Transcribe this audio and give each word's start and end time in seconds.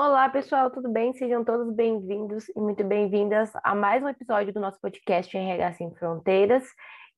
Olá, 0.00 0.28
pessoal, 0.28 0.70
tudo 0.70 0.88
bem? 0.88 1.12
Sejam 1.12 1.44
todos 1.44 1.74
bem-vindos 1.74 2.48
e 2.50 2.60
muito 2.60 2.84
bem-vindas 2.84 3.50
a 3.64 3.74
mais 3.74 4.00
um 4.00 4.08
episódio 4.08 4.54
do 4.54 4.60
nosso 4.60 4.80
podcast 4.80 5.36
RH 5.36 5.72
Sem 5.72 5.92
Fronteiras. 5.96 6.62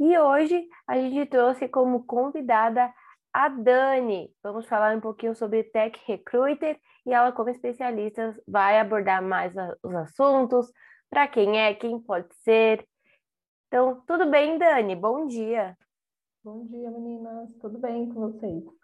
E 0.00 0.18
hoje 0.18 0.67
a 0.88 0.96
gente 0.96 1.26
trouxe 1.28 1.68
como 1.68 2.06
convidada 2.06 2.90
a 3.34 3.50
Dani. 3.50 4.34
Vamos 4.42 4.64
falar 4.66 4.96
um 4.96 5.00
pouquinho 5.00 5.34
sobre 5.36 5.62
Tech 5.62 6.00
Recruiter 6.06 6.80
e 7.04 7.12
ela, 7.12 7.32
como 7.32 7.50
especialista, 7.50 8.34
vai 8.48 8.80
abordar 8.80 9.22
mais 9.22 9.52
os 9.82 9.94
assuntos, 9.96 10.72
para 11.10 11.28
quem 11.28 11.60
é, 11.60 11.74
quem 11.74 12.00
pode 12.00 12.34
ser. 12.36 12.88
Então, 13.66 14.02
tudo 14.06 14.30
bem, 14.30 14.56
Dani? 14.56 14.96
Bom 14.96 15.26
dia. 15.26 15.76
Bom 16.42 16.64
dia, 16.64 16.90
meninas. 16.90 17.50
Tudo 17.60 17.78
bem 17.78 18.08
com 18.08 18.32
vocês? 18.32 18.79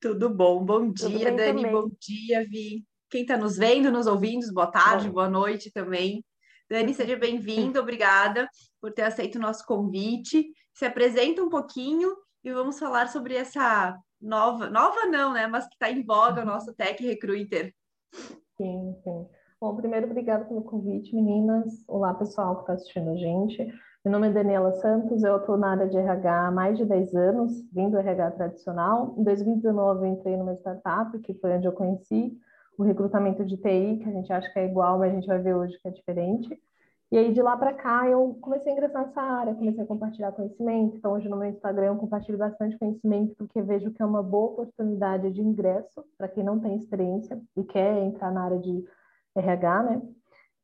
Tudo 0.00 0.30
bom. 0.30 0.64
Bom 0.64 0.92
dia, 0.92 1.32
Dani. 1.32 1.62
Também. 1.62 1.72
Bom 1.72 1.90
dia, 2.00 2.46
Vi. 2.48 2.84
Quem 3.10 3.22
está 3.22 3.36
nos 3.36 3.56
vendo, 3.56 3.90
nos 3.90 4.06
ouvindo, 4.06 4.52
boa 4.52 4.66
tarde, 4.66 5.08
bom. 5.08 5.14
boa 5.14 5.28
noite 5.28 5.72
também. 5.72 6.24
Dani, 6.70 6.94
seja 6.94 7.16
bem-vinda. 7.16 7.80
Obrigada 7.82 8.48
por 8.80 8.92
ter 8.92 9.02
aceito 9.02 9.36
o 9.36 9.40
nosso 9.40 9.64
convite. 9.66 10.46
Se 10.74 10.84
apresenta 10.84 11.42
um 11.42 11.48
pouquinho 11.48 12.14
e 12.44 12.52
vamos 12.52 12.78
falar 12.78 13.08
sobre 13.08 13.34
essa 13.34 13.98
nova, 14.20 14.70
nova 14.70 15.06
não, 15.06 15.32
né? 15.32 15.46
Mas 15.46 15.66
que 15.66 15.74
está 15.74 15.90
em 15.90 16.04
voga 16.04 16.42
o 16.42 16.46
nosso 16.46 16.72
Tech 16.74 17.02
Recruiter. 17.02 17.74
Sim, 18.56 18.94
sim. 19.02 19.26
Bom, 19.60 19.74
primeiro, 19.74 20.06
obrigada 20.06 20.44
pelo 20.44 20.62
convite, 20.62 21.12
meninas. 21.14 21.82
Olá, 21.88 22.14
pessoal 22.14 22.54
que 22.56 22.60
está 22.60 22.74
assistindo 22.74 23.10
a 23.10 23.16
gente. 23.16 23.66
Meu 24.04 24.12
nome 24.12 24.28
é 24.28 24.32
Daniela 24.32 24.72
Santos, 24.74 25.24
eu 25.24 25.34
atuo 25.34 25.56
na 25.56 25.72
área 25.72 25.88
de 25.88 25.98
RH 25.98 26.46
há 26.46 26.50
mais 26.52 26.78
de 26.78 26.84
10 26.84 27.14
anos, 27.14 27.68
vim 27.72 27.90
do 27.90 27.98
RH 27.98 28.30
tradicional. 28.30 29.14
Em 29.18 29.24
2019, 29.24 30.06
eu 30.06 30.12
entrei 30.12 30.36
numa 30.36 30.54
startup, 30.54 31.18
que 31.18 31.34
foi 31.34 31.56
onde 31.56 31.66
eu 31.66 31.72
conheci 31.72 32.38
o 32.78 32.84
recrutamento 32.84 33.44
de 33.44 33.56
TI, 33.56 33.98
que 34.00 34.08
a 34.08 34.12
gente 34.12 34.32
acha 34.32 34.50
que 34.52 34.58
é 34.58 34.66
igual, 34.66 35.00
mas 35.00 35.10
a 35.10 35.14
gente 35.16 35.26
vai 35.26 35.40
ver 35.40 35.54
hoje 35.54 35.76
que 35.80 35.88
é 35.88 35.90
diferente. 35.90 36.48
E 37.10 37.18
aí, 37.18 37.32
de 37.32 37.42
lá 37.42 37.56
para 37.56 37.74
cá, 37.74 38.08
eu 38.08 38.38
comecei 38.40 38.70
a 38.70 38.76
ingressar 38.76 39.06
nessa 39.06 39.20
área, 39.20 39.54
comecei 39.54 39.82
a 39.82 39.86
compartilhar 39.86 40.32
conhecimento. 40.32 40.96
Então, 40.96 41.12
hoje 41.12 41.28
no 41.28 41.36
meu 41.36 41.48
Instagram, 41.48 41.86
eu 41.86 41.96
compartilho 41.96 42.38
bastante 42.38 42.78
conhecimento, 42.78 43.34
porque 43.34 43.60
vejo 43.60 43.90
que 43.90 44.00
é 44.00 44.06
uma 44.06 44.22
boa 44.22 44.52
oportunidade 44.52 45.30
de 45.32 45.42
ingresso 45.42 46.04
para 46.16 46.28
quem 46.28 46.44
não 46.44 46.60
tem 46.60 46.76
experiência 46.76 47.40
e 47.56 47.64
quer 47.64 47.98
entrar 48.04 48.30
na 48.30 48.44
área 48.44 48.58
de 48.58 48.84
RH, 49.34 49.82
né? 49.82 50.02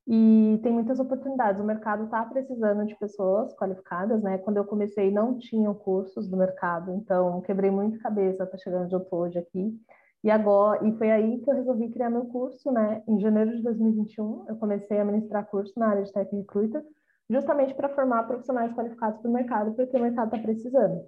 E 0.07 0.61
tem 0.63 0.71
muitas 0.71 1.01
oportunidades. 1.01 1.61
O 1.61 1.65
mercado 1.65 2.05
está 2.05 2.25
precisando 2.27 2.85
de 2.85 2.95
pessoas 2.97 3.55
qualificadas, 3.55 4.23
né? 4.23 4.37
Quando 4.39 4.59
eu 4.59 4.65
comecei, 4.65 5.11
não 5.11 5.39
tinham 5.39 5.75
cursos 5.75 6.29
do 6.29 6.37
mercado, 6.37 6.93
então 6.93 7.41
quebrei 7.41 7.71
muito 7.71 7.99
cabeça 7.99 8.43
até 8.43 8.59
chegar 8.59 8.83
onde 8.83 8.95
eu 8.95 9.01
estou 9.01 9.21
hoje 9.21 9.39
aqui. 9.39 9.75
E 10.23 10.31
agora, 10.31 10.87
e 10.87 10.93
foi 10.97 11.11
aí 11.11 11.39
que 11.41 11.51
eu 11.51 11.55
resolvi 11.55 11.91
criar 11.91 12.11
meu 12.11 12.27
curso, 12.27 12.71
né? 12.71 13.03
Em 13.09 13.19
janeiro 13.21 13.57
de 13.57 13.63
2021, 13.63 14.45
eu 14.49 14.57
comecei 14.57 14.99
a 14.99 15.05
ministrar 15.05 15.47
curso 15.47 15.73
na 15.79 15.89
área 15.89 16.03
de 16.03 16.13
Tech 16.13 16.35
Recruiter, 16.35 16.83
justamente 17.29 17.75
para 17.75 17.89
formar 17.91 18.25
profissionais 18.25 18.73
qualificados 18.75 19.21
para 19.21 19.31
o 19.31 19.35
mercado, 19.35 19.75
porque 19.75 19.97
o 19.97 20.01
mercado 20.01 20.35
está 20.35 20.39
precisando. 20.39 21.03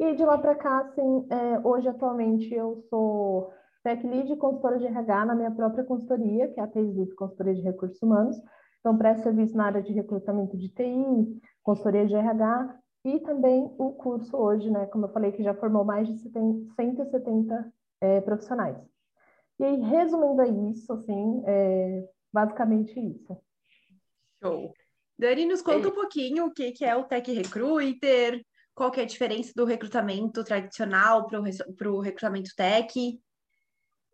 E 0.00 0.14
de 0.14 0.24
lá 0.24 0.36
para 0.36 0.54
cá, 0.56 0.80
assim, 0.80 1.26
é, 1.30 1.60
hoje 1.66 1.88
atualmente 1.88 2.52
eu 2.52 2.84
sou 2.88 3.52
Tech 3.82 4.06
Lead 4.06 4.32
e 4.32 4.36
consultora 4.36 4.78
de 4.78 4.86
RH 4.86 5.26
na 5.26 5.34
minha 5.34 5.50
própria 5.50 5.84
consultoria, 5.84 6.48
que 6.48 6.60
é 6.60 6.62
a 6.62 6.66
TESLIP, 6.66 7.14
Consultoria 7.14 7.54
de 7.54 7.62
Recursos 7.62 8.00
Humanos. 8.00 8.36
Então, 8.80 8.96
presto 8.96 9.22
serviço 9.24 9.56
na 9.56 9.66
área 9.66 9.82
de 9.82 9.92
recrutamento 9.92 10.56
de 10.56 10.68
TI, 10.68 11.40
consultoria 11.62 12.06
de 12.06 12.14
RH 12.14 12.78
e 13.04 13.20
também 13.20 13.72
o 13.78 13.92
curso 13.92 14.36
hoje, 14.36 14.70
né? 14.70 14.86
Como 14.86 15.06
eu 15.06 15.12
falei, 15.12 15.32
que 15.32 15.42
já 15.42 15.54
formou 15.54 15.84
mais 15.84 16.08
de 16.08 16.18
170 16.18 17.72
é, 18.00 18.20
profissionais. 18.20 18.76
E 19.58 19.64
aí, 19.64 19.80
resumindo 19.80 20.40
a 20.40 20.46
isso, 20.46 20.92
assim, 20.92 21.42
é 21.46 22.08
basicamente 22.32 22.98
isso. 22.98 23.36
Show. 24.42 24.72
Dani, 25.18 25.46
nos 25.46 25.62
conta 25.62 25.86
é. 25.86 25.90
um 25.90 25.94
pouquinho 25.94 26.46
o 26.46 26.52
que, 26.52 26.72
que 26.72 26.84
é 26.84 26.96
o 26.96 27.04
Tech 27.04 27.30
Recruiter, 27.30 28.44
qual 28.74 28.90
que 28.90 29.00
é 29.00 29.02
a 29.04 29.06
diferença 29.06 29.52
do 29.54 29.64
recrutamento 29.64 30.42
tradicional 30.42 31.26
para 31.28 31.92
o 31.92 32.00
recrutamento 32.00 32.50
tech. 32.56 32.92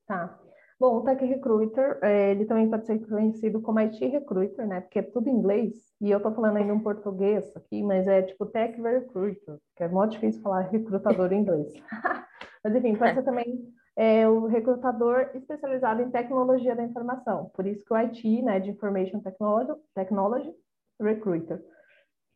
Tá. 0.08 0.38
Bom, 0.80 0.96
o 0.96 1.00
Tech 1.02 1.22
Recruiter, 1.22 1.98
é, 2.02 2.30
ele 2.30 2.46
também 2.46 2.70
pode 2.70 2.86
ser 2.86 2.98
conhecido 3.06 3.60
como 3.60 3.80
IT 3.80 4.06
Recruiter, 4.06 4.66
né? 4.66 4.80
Porque 4.80 5.00
é 5.00 5.02
tudo 5.02 5.28
em 5.28 5.32
inglês, 5.32 5.74
e 6.00 6.10
eu 6.10 6.20
tô 6.20 6.32
falando 6.32 6.56
ainda 6.56 6.72
em 6.72 6.78
português 6.78 7.54
aqui, 7.54 7.82
mas 7.82 8.06
é 8.06 8.22
tipo 8.22 8.46
Tech 8.46 8.80
Recruiter, 8.80 9.58
que 9.76 9.82
é 9.82 9.88
muito 9.88 10.12
difícil 10.12 10.40
falar 10.40 10.60
recrutador 10.60 11.32
em 11.32 11.40
inglês. 11.40 11.74
mas 12.64 12.74
enfim, 12.74 12.94
pode 12.94 13.14
ser 13.14 13.24
também 13.24 13.68
é, 13.96 14.28
o 14.28 14.46
recrutador 14.46 15.30
especializado 15.34 16.00
em 16.00 16.10
tecnologia 16.10 16.74
da 16.74 16.84
informação. 16.84 17.50
Por 17.54 17.66
isso 17.66 17.84
que 17.84 17.92
o 17.92 17.96
IT, 17.96 18.42
né, 18.42 18.60
de 18.60 18.70
Information 18.70 19.20
Technology, 19.20 19.72
Technology 19.94 20.54
Recruiter. 21.00 21.60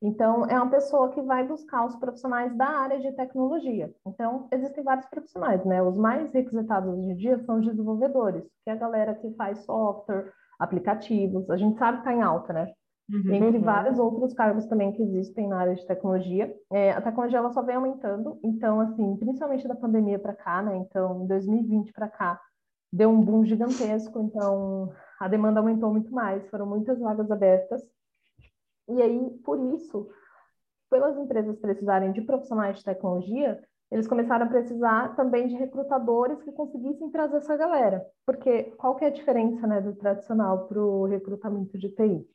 Então, 0.03 0.45
é 0.47 0.57
uma 0.57 0.69
pessoa 0.69 1.11
que 1.11 1.23
vai 1.23 1.47
buscar 1.47 1.87
os 1.87 1.95
profissionais 1.97 2.55
da 2.57 2.67
área 2.67 2.99
de 2.99 3.13
tecnologia. 3.13 3.95
Então, 4.05 4.49
existem 4.51 4.83
vários 4.83 5.07
profissionais, 5.07 5.65
né? 5.65 5.81
Os 5.81 5.97
mais 5.97 6.33
requisitados 6.33 6.93
hoje 6.93 7.11
em 7.11 7.17
dia 7.17 7.39
são 7.39 7.61
os 7.61 7.67
desenvolvedores, 7.67 8.43
que 8.65 8.71
é 8.71 8.73
a 8.73 8.77
galera 8.77 9.15
que 9.15 9.33
faz 9.35 9.61
software, 9.61 10.33
aplicativos. 10.59 11.49
A 11.49 11.57
gente 11.57 11.79
sabe 11.79 11.99
que 11.99 12.09
está 12.09 12.13
em 12.13 12.21
alta, 12.21 12.53
né? 12.53 12.73
Uhum. 13.09 13.35
Entre 13.35 13.59
vários 13.59 13.99
outros 13.99 14.33
cargos 14.33 14.67
também 14.67 14.93
que 14.93 15.03
existem 15.03 15.49
na 15.49 15.59
área 15.59 15.75
de 15.75 15.87
tecnologia. 15.87 16.53
É, 16.73 16.93
a 16.93 17.01
tecnologia 17.01 17.39
ela 17.39 17.53
só 17.53 17.63
vem 17.63 17.77
aumentando, 17.77 18.41
então, 18.43 18.81
assim, 18.81 19.17
principalmente 19.17 19.69
da 19.69 19.75
pandemia 19.75 20.19
para 20.19 20.35
cá, 20.35 20.63
né? 20.63 20.77
Então, 20.77 21.23
em 21.23 21.27
2020 21.27 21.93
para 21.93 22.09
cá, 22.09 22.41
deu 22.93 23.11
um 23.11 23.21
boom 23.21 23.45
gigantesco, 23.45 24.21
então 24.21 24.93
a 25.21 25.29
demanda 25.29 25.61
aumentou 25.61 25.91
muito 25.91 26.13
mais, 26.13 26.49
foram 26.51 26.67
muitas 26.67 26.99
vagas 26.99 27.31
abertas. 27.31 27.83
E 28.95 29.03
aí, 29.03 29.31
por 29.45 29.59
isso, 29.75 30.09
pelas 30.91 31.17
empresas 31.17 31.59
precisarem 31.59 32.13
de 32.13 32.21
profissionais 32.23 32.79
de 32.79 32.85
tecnologia, 32.85 33.61
eles 33.91 34.07
começaram 34.07 34.47
a 34.47 34.49
precisar 34.49 35.15
também 35.17 35.49
de 35.49 35.55
recrutadores 35.55 36.43
que 36.43 36.53
conseguissem 36.53 37.11
trazer 37.11 37.37
essa 37.37 37.57
galera. 37.57 38.05
Porque 38.25 38.65
qual 38.79 38.97
que 38.97 39.05
é 39.05 39.09
a 39.09 39.13
diferença 39.13 39.67
né, 39.67 39.81
do 39.81 39.95
tradicional 39.95 40.67
para 40.67 40.81
o 40.81 41.05
recrutamento 41.05 41.79
de 41.79 41.91
TI? 41.91 42.27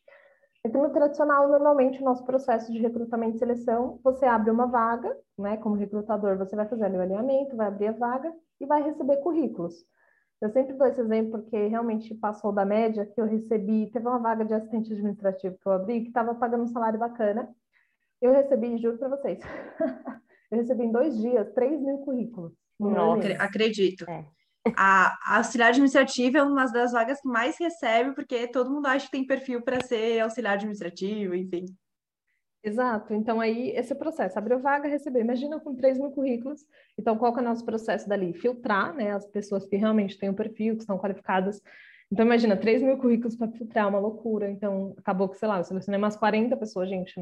Que 0.62 0.78
no 0.78 0.90
tradicional, 0.90 1.48
normalmente, 1.48 2.02
o 2.02 2.06
nosso 2.06 2.26
processo 2.26 2.72
de 2.72 2.80
recrutamento 2.80 3.38
e 3.38 3.40
seleção, 3.40 4.00
você 4.04 4.26
abre 4.26 4.52
uma 4.52 4.68
vaga, 4.68 5.16
né? 5.38 5.58
Como 5.58 5.76
recrutador, 5.76 6.38
você 6.38 6.56
vai 6.56 6.68
fazer 6.68 6.84
o 6.92 7.02
alinhamento, 7.02 7.56
vai 7.56 7.68
abrir 7.68 7.88
a 7.88 7.92
vaga 7.94 8.34
e 8.60 8.66
vai 8.66 8.84
receber 8.84 9.18
currículos. 9.18 9.86
Eu 10.42 10.50
sempre 10.52 10.74
dou 10.74 10.88
esse 10.88 11.02
exemplo 11.02 11.42
porque 11.42 11.68
realmente 11.68 12.14
passou 12.14 12.52
da 12.52 12.64
média 12.64 13.06
que 13.06 13.20
eu 13.20 13.26
recebi. 13.26 13.90
Teve 13.92 14.08
uma 14.08 14.20
vaga 14.20 14.46
de 14.46 14.54
assistente 14.54 14.94
administrativo 14.94 15.58
que 15.58 15.68
eu 15.68 15.72
abri 15.72 16.02
que 16.02 16.08
estava 16.10 16.36
pagando 16.36 16.64
um 16.64 16.68
salário 16.68 17.00
bacana. 17.00 17.50
Eu 18.22 18.32
recebi, 18.32 18.78
juro 18.78 18.98
para 18.98 19.10
vocês, 19.10 19.40
eu 20.52 20.58
recebi 20.58 20.84
em 20.84 20.92
dois 20.92 21.18
dias 21.18 21.52
3 21.54 21.82
mil 21.82 21.98
currículos. 22.00 22.54
Não, 22.80 23.14
acredito. 23.40 24.10
É. 24.10 24.26
A, 24.76 25.18
a 25.24 25.38
auxiliar 25.38 25.70
administrativa 25.70 26.40
é 26.40 26.44
uma 26.44 26.66
das 26.66 26.92
vagas 26.92 27.22
que 27.22 27.28
mais 27.28 27.58
recebe, 27.58 28.14
porque 28.14 28.48
todo 28.48 28.72
mundo 28.72 28.88
acha 28.88 29.06
que 29.06 29.12
tem 29.12 29.26
perfil 29.26 29.62
para 29.62 29.82
ser 29.82 30.20
auxiliar 30.20 30.56
administrativo, 30.56 31.34
enfim. 31.34 31.66
Exato. 32.68 33.14
Então, 33.14 33.40
aí, 33.40 33.70
esse 33.78 33.96
processo, 33.96 34.38
abriu 34.38 34.60
vaga, 34.60 34.90
receber. 34.90 35.22
Imagina 35.22 35.58
com 35.58 35.74
3 35.74 35.98
mil 35.98 36.12
currículos. 36.12 36.66
Então, 37.00 37.18
qual 37.18 37.32
que 37.32 37.40
é 37.40 37.42
o 37.42 37.46
nosso 37.46 37.64
processo 37.64 38.10
dali? 38.10 38.34
Filtrar, 38.34 38.94
né, 38.94 39.12
as 39.12 39.26
pessoas 39.26 39.66
que 39.66 39.78
realmente 39.78 40.18
têm 40.18 40.28
o 40.28 40.34
perfil, 40.34 40.76
que 40.76 40.82
estão 40.82 40.98
qualificadas. 40.98 41.62
Então, 42.12 42.26
imagina, 42.26 42.58
3 42.58 42.82
mil 42.82 42.98
currículos 42.98 43.38
para 43.38 43.50
filtrar, 43.54 43.86
é 43.86 43.88
uma 43.88 44.00
loucura. 44.00 44.52
Então, 44.52 44.94
acabou 44.98 45.30
que, 45.30 45.38
sei 45.38 45.48
lá, 45.48 45.60
eu 45.60 45.64
selecionei 45.64 45.98
umas 45.98 46.18
40 46.18 46.58
pessoas, 46.58 46.90
gente, 46.90 47.14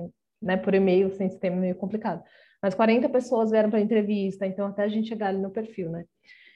né, 0.42 0.58
por 0.58 0.74
e-mail, 0.74 1.12
sem 1.12 1.30
sistema, 1.30 1.58
meio 1.58 1.76
complicado. 1.76 2.24
Mas 2.60 2.74
40 2.74 3.08
pessoas 3.08 3.52
vieram 3.52 3.70
para 3.70 3.80
entrevista, 3.80 4.48
então, 4.48 4.66
até 4.66 4.82
a 4.82 4.88
gente 4.88 5.10
chegar 5.10 5.28
ali 5.28 5.38
no 5.38 5.52
perfil, 5.52 5.92
né? 5.92 6.06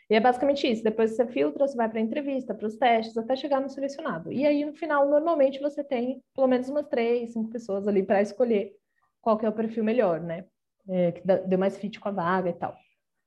E 0.10 0.16
é 0.16 0.20
basicamente 0.20 0.68
isso. 0.68 0.84
Depois 0.84 1.12
você 1.12 1.26
filtra, 1.28 1.68
você 1.68 1.78
vai 1.78 1.88
para 1.88 2.00
a 2.00 2.02
entrevista, 2.02 2.54
para 2.54 2.66
os 2.66 2.76
testes, 2.76 3.16
até 3.18 3.36
chegar 3.36 3.62
no 3.62 3.70
selecionado. 3.70 4.32
E 4.32 4.46
aí, 4.46 4.66
no 4.66 4.74
final, 4.74 5.08
normalmente 5.08 5.60
você 5.60 5.84
tem 5.84 6.24
pelo 6.34 6.48
menos 6.48 6.68
umas 6.68 6.88
três, 6.88 7.34
cinco 7.34 7.50
pessoas 7.52 7.88
ali 7.88 8.02
para 8.02 8.22
escolher 8.22 8.74
qual 9.22 9.38
que 9.38 9.46
é 9.46 9.50
o 9.50 9.54
perfil 9.54 9.84
melhor, 9.84 10.20
né? 10.20 10.46
É, 10.88 11.12
que 11.12 11.22
deu 11.46 11.60
mais 11.60 11.78
fit 11.78 12.00
com 12.00 12.10
a 12.10 12.12
vaga 12.12 12.50
e 12.50 12.54
tal. 12.54 12.76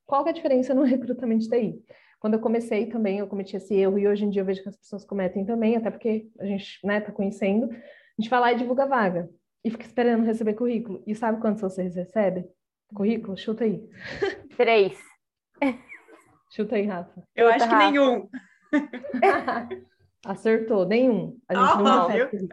Qual 0.05 0.23
que 0.23 0.29
é 0.29 0.31
a 0.31 0.35
diferença 0.35 0.73
no 0.73 0.83
recrutamento 0.83 1.47
TI? 1.47 1.81
Quando 2.19 2.33
eu 2.33 2.39
comecei 2.39 2.85
também, 2.87 3.19
eu 3.19 3.27
cometi 3.27 3.55
esse 3.55 3.73
erro 3.73 3.97
e 3.97 4.07
hoje 4.07 4.25
em 4.25 4.29
dia 4.29 4.41
eu 4.41 4.45
vejo 4.45 4.61
que 4.61 4.69
as 4.69 4.77
pessoas 4.77 5.05
cometem 5.05 5.45
também, 5.45 5.75
até 5.77 5.89
porque 5.89 6.29
a 6.39 6.45
gente 6.45 6.79
né, 6.85 6.99
tá 6.99 7.11
conhecendo. 7.11 7.69
A 7.71 8.21
gente 8.21 8.29
vai 8.29 8.39
lá 8.39 8.53
e 8.53 8.57
divulga 8.57 8.83
a 8.83 8.87
vaga 8.87 9.29
e 9.63 9.71
fica 9.71 9.85
esperando 9.85 10.25
receber 10.25 10.53
currículo. 10.53 11.01
E 11.07 11.15
sabe 11.15 11.39
quantos 11.39 11.61
vocês 11.61 11.95
recebem? 11.95 12.45
Currículo? 12.93 13.37
Chuta 13.37 13.63
aí. 13.63 13.89
Três. 14.57 14.97
Chuta 16.55 16.75
aí, 16.75 16.85
Rafa. 16.85 17.23
Eu 17.35 17.51
Chuta, 17.51 17.55
acho 17.55 17.67
que 17.67 17.75
Rafa. 17.75 17.91
nenhum. 17.91 18.29
Acertou, 20.23 20.85
nenhum. 20.85 21.37
A 21.49 21.55
gente 21.55 21.77
oh, 21.79 21.81
não 21.81 22.07
recebe 22.07 22.47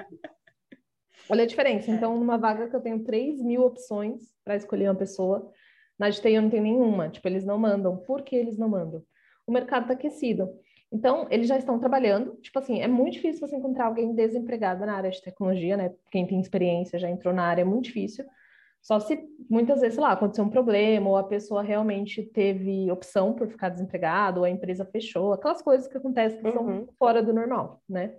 Olha 1.29 1.45
a 1.45 1.47
diferença. 1.47 1.91
É. 1.91 1.95
Então, 1.95 2.19
numa 2.19 2.39
vaga 2.39 2.69
que 2.69 2.75
eu 2.75 2.81
tenho 2.81 3.05
3 3.05 3.43
mil 3.43 3.63
opções 3.63 4.23
para 4.43 4.57
escolher 4.57 4.89
uma 4.89 4.95
pessoa, 4.95 5.53
na 5.99 6.09
GTI 6.11 6.35
eu 6.35 6.43
não 6.43 6.51
tenho 6.51 6.63
nenhuma. 6.63 7.11
Tipo, 7.11 7.29
eles 7.29 7.45
não 7.45 7.59
mandam. 7.59 7.99
Por 7.99 8.23
que 8.23 8.35
eles 8.35 8.57
não 8.57 8.71
mandam? 8.71 9.05
O 9.47 9.53
mercado 9.53 9.83
está 9.83 9.93
aquecido. 9.93 10.49
Então, 10.91 11.27
eles 11.31 11.47
já 11.47 11.59
estão 11.59 11.79
trabalhando. 11.79 12.37
Tipo 12.41 12.59
assim, 12.59 12.81
é 12.81 12.89
muito 12.89 13.13
difícil 13.13 13.47
você 13.47 13.55
encontrar 13.55 13.85
alguém 13.85 14.15
desempregado 14.15 14.85
na 14.87 14.95
área 14.95 15.11
de 15.11 15.21
tecnologia, 15.21 15.77
né? 15.77 15.95
Quem 16.11 16.27
tem 16.27 16.41
experiência 16.41 16.99
já 16.99 17.09
entrou 17.09 17.35
na 17.35 17.45
área, 17.45 17.61
é 17.61 17.67
muito 17.67 17.85
difícil. 17.85 18.25
Só 18.83 18.99
se 18.99 19.21
muitas 19.49 19.81
vezes, 19.81 19.95
sei 19.95 20.03
lá, 20.03 20.13
aconteceu 20.13 20.45
um 20.45 20.51
problema, 20.51 21.09
ou 21.09 21.17
a 21.17 21.25
pessoa 21.25 21.63
realmente 21.63 22.23
teve 22.23 22.91
opção 22.91 23.35
por 23.35 23.49
ficar 23.49 23.69
desempregado, 23.69 24.41
ou 24.41 24.45
a 24.45 24.51
empresa 24.51 24.85
fechou, 24.85 25.33
aquelas 25.33 25.61
coisas 25.61 25.87
que 25.87 25.99
acontecem 25.99 26.41
que 26.41 26.49
uhum. 26.49 26.53
são 26.53 26.89
fora 26.99 27.23
do 27.23 27.33
normal, 27.33 27.83
né? 27.89 28.15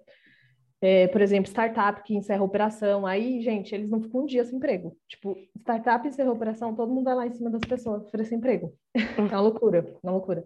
É, 0.84 1.08
por 1.10 1.22
exemplo, 1.22 1.48
startup 1.48 2.02
que 2.04 2.16
encerra 2.16 2.42
a 2.42 2.46
operação, 2.46 3.06
aí, 3.06 3.40
gente, 3.42 3.74
eles 3.74 3.88
não 3.88 4.02
ficam 4.02 4.22
um 4.22 4.26
dia 4.26 4.44
sem 4.44 4.58
emprego. 4.58 4.98
Tipo, 5.08 5.38
startup 5.60 6.08
encerra 6.08 6.30
a 6.30 6.34
operação, 6.34 6.76
todo 6.76 6.92
mundo 6.92 7.04
vai 7.04 7.16
lá 7.16 7.28
em 7.28 7.34
cima 7.34 7.52
das 7.52 7.62
pessoas 7.62 8.04
oferecer 8.04 8.34
emprego. 8.34 8.74
é 8.96 9.22
uma 9.22 9.42
loucura, 9.42 9.78
é 9.78 10.00
uma 10.02 10.14
loucura. 10.14 10.44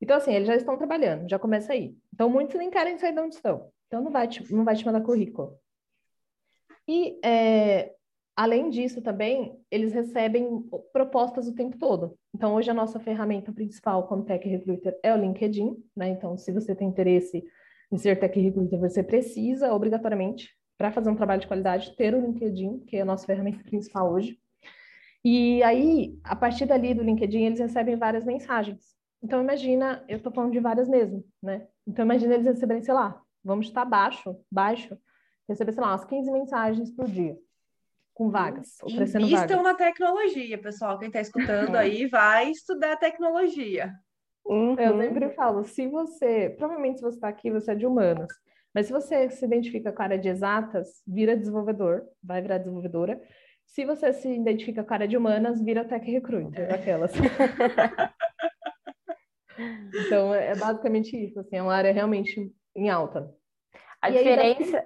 Então, 0.00 0.16
assim, 0.16 0.32
eles 0.32 0.46
já 0.46 0.54
estão 0.54 0.76
trabalhando, 0.76 1.28
já 1.28 1.40
começa 1.40 1.72
aí. 1.72 1.96
Então, 2.12 2.30
muitos 2.30 2.56
nem 2.56 2.70
querem 2.70 2.98
sair 2.98 3.12
de 3.12 3.20
onde 3.20 3.34
estão. 3.34 3.68
Então, 3.88 4.00
não 4.00 4.12
vai 4.12 4.28
te, 4.28 4.52
não 4.52 4.64
vai 4.64 4.76
te 4.76 4.86
mandar 4.86 5.00
currículo. 5.00 5.58
E, 6.86 7.18
é, 7.24 7.94
além 8.36 8.70
disso, 8.70 9.00
também, 9.00 9.58
eles 9.70 9.92
recebem 9.92 10.64
propostas 10.92 11.46
o 11.46 11.54
tempo 11.54 11.78
todo. 11.78 12.16
Então, 12.34 12.54
hoje 12.54 12.70
a 12.70 12.74
nossa 12.74 12.98
ferramenta 12.98 13.52
principal 13.52 14.06
como 14.06 14.24
Tech 14.24 14.46
Recruiter 14.48 14.98
é 15.02 15.14
o 15.14 15.16
LinkedIn, 15.16 15.76
né? 15.96 16.08
Então, 16.08 16.36
se 16.36 16.52
você 16.52 16.74
tem 16.74 16.88
interesse 16.88 17.44
em 17.90 17.96
ser 17.96 18.18
Tech 18.18 18.38
Recruiter, 18.38 18.78
você 18.78 19.02
precisa, 19.02 19.72
obrigatoriamente, 19.72 20.50
para 20.76 20.90
fazer 20.90 21.10
um 21.10 21.16
trabalho 21.16 21.40
de 21.40 21.46
qualidade, 21.46 21.94
ter 21.96 22.14
o 22.14 22.20
LinkedIn, 22.20 22.80
que 22.80 22.96
é 22.96 23.02
a 23.02 23.04
nossa 23.04 23.26
ferramenta 23.26 23.62
principal 23.62 24.12
hoje. 24.12 24.38
E 25.24 25.62
aí, 25.62 26.18
a 26.24 26.36
partir 26.36 26.66
dali 26.66 26.92
do 26.92 27.02
LinkedIn, 27.02 27.44
eles 27.44 27.60
recebem 27.60 27.96
várias 27.96 28.24
mensagens. 28.24 28.94
Então, 29.22 29.40
imagina, 29.40 30.04
eu 30.08 30.18
estou 30.18 30.32
falando 30.32 30.52
de 30.52 30.60
várias 30.60 30.88
mesmo, 30.88 31.24
né? 31.42 31.66
Então, 31.86 32.04
imagina 32.04 32.34
eles 32.34 32.46
receberem, 32.46 32.82
sei 32.82 32.92
lá, 32.92 33.22
vamos 33.42 33.66
estar 33.66 33.84
baixo, 33.84 34.36
baixo, 34.50 34.98
receber, 35.48 35.72
sei 35.72 35.82
lá, 35.82 35.92
umas 35.92 36.04
15 36.04 36.30
mensagens 36.30 36.90
por 36.90 37.06
dia, 37.06 37.38
com 38.14 38.30
vagas, 38.30 38.78
oferecendo 38.82 39.26
Invistam 39.26 39.62
vagas. 39.62 39.64
na 39.64 39.74
tecnologia, 39.74 40.56
pessoal. 40.56 40.98
Quem 40.98 41.08
está 41.08 41.20
escutando 41.20 41.74
aí 41.76 42.06
vai 42.06 42.50
estudar 42.50 42.96
tecnologia. 42.96 43.92
Uhum. 44.46 44.78
Eu 44.78 44.98
sempre 44.98 45.30
falo, 45.30 45.64
se 45.64 45.86
você, 45.88 46.54
provavelmente 46.56 46.98
se 46.98 47.02
você 47.02 47.16
está 47.16 47.28
aqui, 47.28 47.50
você 47.50 47.72
é 47.72 47.74
de 47.74 47.86
humanas, 47.86 48.28
mas 48.74 48.86
se 48.86 48.92
você 48.92 49.28
se 49.30 49.44
identifica 49.44 49.90
com 49.92 50.02
a 50.02 50.04
área 50.04 50.18
de 50.18 50.28
exatas, 50.28 51.02
vira 51.06 51.36
desenvolvedor, 51.36 52.02
vai 52.22 52.40
virar 52.40 52.58
desenvolvedora. 52.58 53.20
Se 53.66 53.84
você 53.84 54.12
se 54.12 54.28
identifica 54.28 54.84
com 54.84 54.92
a 54.92 54.96
área 54.96 55.08
de 55.08 55.16
humanas, 55.16 55.60
vira 55.62 55.84
tech 55.84 56.08
recruiter, 56.08 56.70
é. 56.70 56.74
aquelas. 56.74 57.12
Então, 60.06 60.34
é, 60.34 60.48
é 60.48 60.56
basicamente 60.56 61.16
isso, 61.16 61.38
assim, 61.38 61.56
é 61.56 61.62
uma 61.62 61.74
área 61.74 61.92
realmente 61.92 62.52
em 62.74 62.90
alta. 62.90 63.32
A 64.02 64.10
e 64.10 64.14
diferença, 64.14 64.78
aí, 64.78 64.84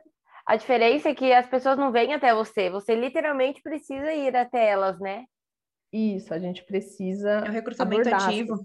a 0.49 0.57
diferença 0.57 1.11
é 1.11 1.15
que 1.15 1.31
as 1.31 1.47
pessoas 1.47 1.77
não 1.77 1.93
vêm 1.93 2.15
até 2.15 2.35
você, 2.35 2.71
você 2.71 2.95
literalmente 2.95 3.61
precisa 3.61 4.11
ir 4.15 4.35
até 4.35 4.71
elas, 4.71 4.99
né? 4.99 5.27
Isso, 5.93 6.33
a 6.33 6.39
gente 6.39 6.65
precisa. 6.65 7.29
É 7.29 7.51
o 7.51 7.53
recrutamento 7.53 8.09
ativo. 8.09 8.65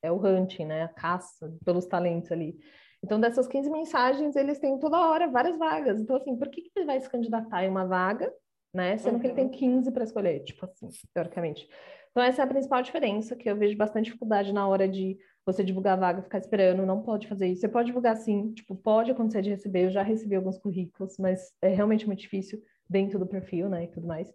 É 0.00 0.12
o 0.12 0.24
hunting, 0.24 0.66
né? 0.66 0.84
A 0.84 0.88
caça 0.88 1.52
pelos 1.64 1.84
talentos 1.84 2.30
ali. 2.30 2.56
Então, 3.02 3.18
dessas 3.18 3.48
15 3.48 3.68
mensagens, 3.70 4.36
eles 4.36 4.60
têm 4.60 4.78
toda 4.78 5.04
hora 5.04 5.26
várias 5.26 5.58
vagas. 5.58 5.98
Então, 5.98 6.14
assim, 6.14 6.36
por 6.36 6.48
que, 6.48 6.62
que 6.62 6.70
ele 6.76 6.86
vai 6.86 7.00
se 7.00 7.10
candidatar 7.10 7.64
em 7.64 7.68
uma 7.68 7.84
vaga, 7.84 8.32
né? 8.72 8.96
Sendo 8.98 9.14
uhum. 9.14 9.20
que 9.20 9.26
ele 9.26 9.34
tem 9.34 9.48
15 9.48 9.90
para 9.90 10.04
escolher, 10.04 10.44
tipo 10.44 10.64
assim, 10.64 10.88
teoricamente. 11.12 11.68
Então, 12.12 12.22
essa 12.22 12.42
é 12.42 12.44
a 12.44 12.48
principal 12.48 12.82
diferença, 12.82 13.34
que 13.34 13.50
eu 13.50 13.56
vejo 13.56 13.76
bastante 13.76 14.04
dificuldade 14.04 14.52
na 14.52 14.68
hora 14.68 14.88
de 14.88 15.18
você 15.52 15.64
divulgar 15.64 15.94
a 15.94 16.00
vaga, 16.00 16.22
ficar 16.22 16.38
esperando, 16.38 16.84
não 16.84 17.02
pode 17.02 17.26
fazer 17.26 17.48
isso. 17.48 17.62
Você 17.62 17.68
pode 17.68 17.86
divulgar 17.86 18.16
sim, 18.18 18.52
tipo, 18.52 18.76
pode 18.76 19.10
acontecer 19.10 19.40
de 19.40 19.48
receber, 19.48 19.86
eu 19.86 19.90
já 19.90 20.02
recebi 20.02 20.34
alguns 20.34 20.58
currículos, 20.58 21.16
mas 21.18 21.54
é 21.62 21.68
realmente 21.68 22.06
muito 22.06 22.20
difícil 22.20 22.62
dentro 22.88 23.18
do 23.18 23.26
perfil, 23.26 23.68
né, 23.68 23.84
e 23.84 23.88
tudo 23.88 24.06
mais. 24.06 24.30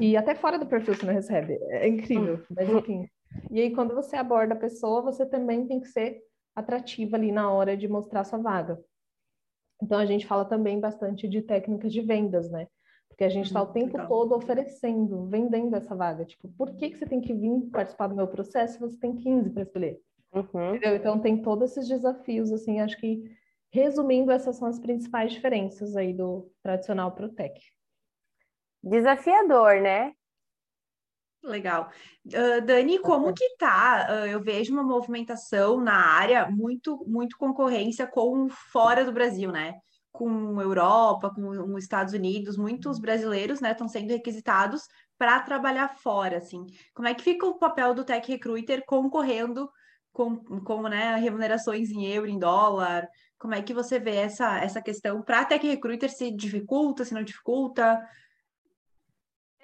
E 0.00 0.16
até 0.16 0.34
fora 0.34 0.58
do 0.58 0.66
perfil 0.66 0.94
você 0.94 1.06
não 1.06 1.14
recebe, 1.14 1.56
é 1.70 1.86
incrível, 1.86 2.44
mas 2.50 2.68
enfim. 2.68 3.08
E 3.50 3.60
aí, 3.60 3.72
quando 3.72 3.94
você 3.94 4.16
aborda 4.16 4.54
a 4.54 4.58
pessoa, 4.58 5.02
você 5.02 5.24
também 5.24 5.66
tem 5.66 5.80
que 5.80 5.86
ser 5.86 6.20
atrativa 6.54 7.16
ali 7.16 7.30
na 7.30 7.52
hora 7.52 7.76
de 7.76 7.86
mostrar 7.86 8.24
sua 8.24 8.38
vaga. 8.38 8.78
Então, 9.80 9.98
a 9.98 10.06
gente 10.06 10.26
fala 10.26 10.44
também 10.44 10.80
bastante 10.80 11.28
de 11.28 11.42
técnicas 11.42 11.92
de 11.92 12.00
vendas, 12.00 12.50
né? 12.50 12.66
Porque 13.08 13.22
a 13.22 13.28
gente 13.28 13.46
está 13.46 13.62
o 13.62 13.66
uhum, 13.66 13.72
tempo 13.72 13.96
Legal. 13.96 14.08
todo 14.08 14.34
oferecendo, 14.34 15.26
vendendo 15.26 15.76
essa 15.76 15.94
vaga. 15.94 16.24
Tipo, 16.24 16.48
por 16.48 16.74
que, 16.74 16.90
que 16.90 16.98
você 16.98 17.06
tem 17.06 17.20
que 17.20 17.32
vir 17.32 17.60
participar 17.70 18.08
do 18.08 18.16
meu 18.16 18.26
processo 18.26 18.74
se 18.74 18.80
você 18.80 18.98
tem 18.98 19.14
15 19.14 19.50
para 19.50 19.62
escolher? 19.62 20.00
Uhum. 20.34 20.74
Então, 20.82 21.20
tem 21.20 21.40
todos 21.40 21.70
esses 21.70 21.88
desafios, 21.88 22.50
assim, 22.52 22.80
acho 22.80 22.98
que, 22.98 23.22
resumindo, 23.70 24.32
essas 24.32 24.56
são 24.56 24.66
as 24.66 24.78
principais 24.78 25.32
diferenças 25.32 25.96
aí 25.96 26.12
do 26.12 26.50
tradicional 26.62 27.12
para 27.12 27.26
o 27.26 27.32
tech. 27.32 27.60
Desafiador, 28.82 29.80
né? 29.80 30.12
Legal. 31.42 31.90
Uh, 32.26 32.64
Dani, 32.64 32.98
como 32.98 33.32
que 33.32 33.56
tá? 33.56 34.08
Uh, 34.10 34.26
eu 34.26 34.40
vejo 34.40 34.72
uma 34.72 34.82
movimentação 34.82 35.80
na 35.80 35.94
área, 35.94 36.50
muito, 36.50 37.04
muito 37.06 37.36
concorrência 37.36 38.06
com 38.06 38.48
fora 38.48 39.04
do 39.04 39.12
Brasil, 39.12 39.52
né? 39.52 39.74
com 40.14 40.60
Europa, 40.62 41.28
com 41.34 41.74
os 41.74 41.82
Estados 41.82 42.14
Unidos, 42.14 42.56
muitos 42.56 43.00
brasileiros, 43.00 43.60
né, 43.60 43.72
estão 43.72 43.88
sendo 43.88 44.10
requisitados 44.10 44.86
para 45.18 45.40
trabalhar 45.40 45.88
fora, 45.88 46.38
assim. 46.38 46.64
Como 46.94 47.08
é 47.08 47.14
que 47.14 47.24
fica 47.24 47.44
o 47.44 47.58
papel 47.58 47.92
do 47.92 48.04
Tech 48.04 48.30
Recruiter 48.30 48.84
concorrendo 48.86 49.68
com, 50.14 50.36
com 50.36 50.82
né, 50.82 51.16
remunerações 51.16 51.90
em 51.90 52.06
euro, 52.06 52.30
em 52.30 52.38
dólar? 52.38 53.06
Como 53.36 53.52
é 53.52 53.60
que 53.60 53.74
você 53.74 53.98
vê 53.98 54.14
essa, 54.14 54.58
essa 54.62 54.80
questão 54.80 55.20
para 55.20 55.40
a 55.40 55.44
Tech 55.44 55.66
Recruiter 55.66 56.10
se 56.10 56.30
dificulta, 56.30 57.04
se 57.04 57.12
não 57.12 57.22
dificulta? 57.22 58.00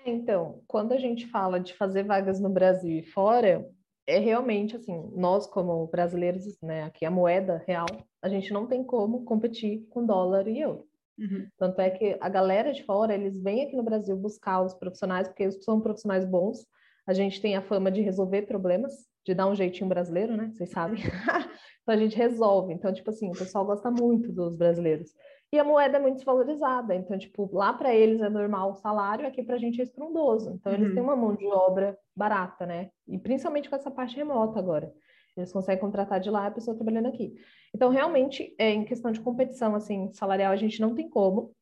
Então, 0.04 0.62
quando 0.66 0.92
a 0.92 0.98
gente 0.98 1.26
fala 1.28 1.60
de 1.60 1.72
fazer 1.74 2.02
vagas 2.02 2.40
no 2.40 2.50
Brasil 2.50 2.98
e 2.98 3.04
fora, 3.04 3.64
é 4.06 4.18
realmente 4.18 4.76
assim, 4.76 5.10
nós 5.14 5.46
como 5.46 5.86
brasileiros, 5.86 6.44
né, 6.60 6.82
aqui 6.82 7.04
a 7.06 7.10
moeda 7.10 7.62
real, 7.66 7.86
a 8.20 8.28
gente 8.28 8.52
não 8.52 8.66
tem 8.66 8.82
como 8.82 9.24
competir 9.24 9.86
com 9.88 10.04
dólar 10.04 10.48
e 10.48 10.60
euro. 10.60 10.84
Uhum. 11.16 11.46
Tanto 11.56 11.80
é 11.80 11.90
que 11.90 12.16
a 12.20 12.28
galera 12.28 12.72
de 12.72 12.82
fora, 12.82 13.14
eles 13.14 13.40
vêm 13.40 13.62
aqui 13.62 13.76
no 13.76 13.84
Brasil 13.84 14.16
buscar 14.16 14.62
os 14.62 14.74
profissionais, 14.74 15.28
porque 15.28 15.44
eles 15.44 15.62
são 15.62 15.80
profissionais 15.80 16.24
bons. 16.24 16.66
A 17.06 17.12
gente 17.12 17.40
tem 17.40 17.56
a 17.56 17.62
fama 17.62 17.90
de 17.90 18.00
resolver 18.00 18.42
problemas, 18.42 19.09
de 19.24 19.34
dar 19.34 19.46
um 19.46 19.54
jeitinho 19.54 19.88
brasileiro, 19.88 20.36
né? 20.36 20.50
Vocês 20.52 20.70
sabem. 20.70 21.00
então 21.82 21.94
a 21.94 21.96
gente 21.96 22.16
resolve. 22.16 22.72
Então, 22.72 22.92
tipo 22.92 23.10
assim, 23.10 23.28
o 23.28 23.38
pessoal 23.38 23.64
gosta 23.64 23.90
muito 23.90 24.32
dos 24.32 24.56
brasileiros. 24.56 25.12
E 25.52 25.58
a 25.58 25.64
moeda 25.64 25.98
é 25.98 26.00
muito 26.00 26.16
desvalorizada. 26.16 26.94
Então, 26.94 27.18
tipo, 27.18 27.50
lá 27.52 27.72
para 27.72 27.94
eles 27.94 28.20
é 28.20 28.28
normal 28.28 28.70
o 28.70 28.76
salário, 28.76 29.26
aqui 29.26 29.42
para 29.42 29.56
a 29.56 29.58
gente 29.58 29.80
é 29.80 29.84
estrondoso. 29.84 30.50
Então, 30.50 30.72
eles 30.72 30.92
têm 30.92 31.02
uhum. 31.02 31.08
uma 31.08 31.16
mão 31.16 31.34
de 31.34 31.46
obra 31.46 31.98
barata, 32.14 32.64
né? 32.64 32.90
E 33.08 33.18
principalmente 33.18 33.68
com 33.68 33.76
essa 33.76 33.90
parte 33.90 34.16
remota 34.16 34.58
agora. 34.58 34.92
Eles 35.36 35.52
conseguem 35.52 35.80
contratar 35.80 36.20
de 36.20 36.30
lá 36.30 36.46
a 36.46 36.50
pessoa 36.50 36.76
trabalhando 36.76 37.06
aqui. 37.06 37.34
Então, 37.74 37.90
realmente, 37.90 38.54
é, 38.58 38.70
em 38.70 38.84
questão 38.84 39.10
de 39.10 39.20
competição, 39.20 39.74
assim, 39.74 40.12
salarial, 40.12 40.52
a 40.52 40.56
gente 40.56 40.80
não 40.80 40.94
tem 40.94 41.08
como. 41.08 41.52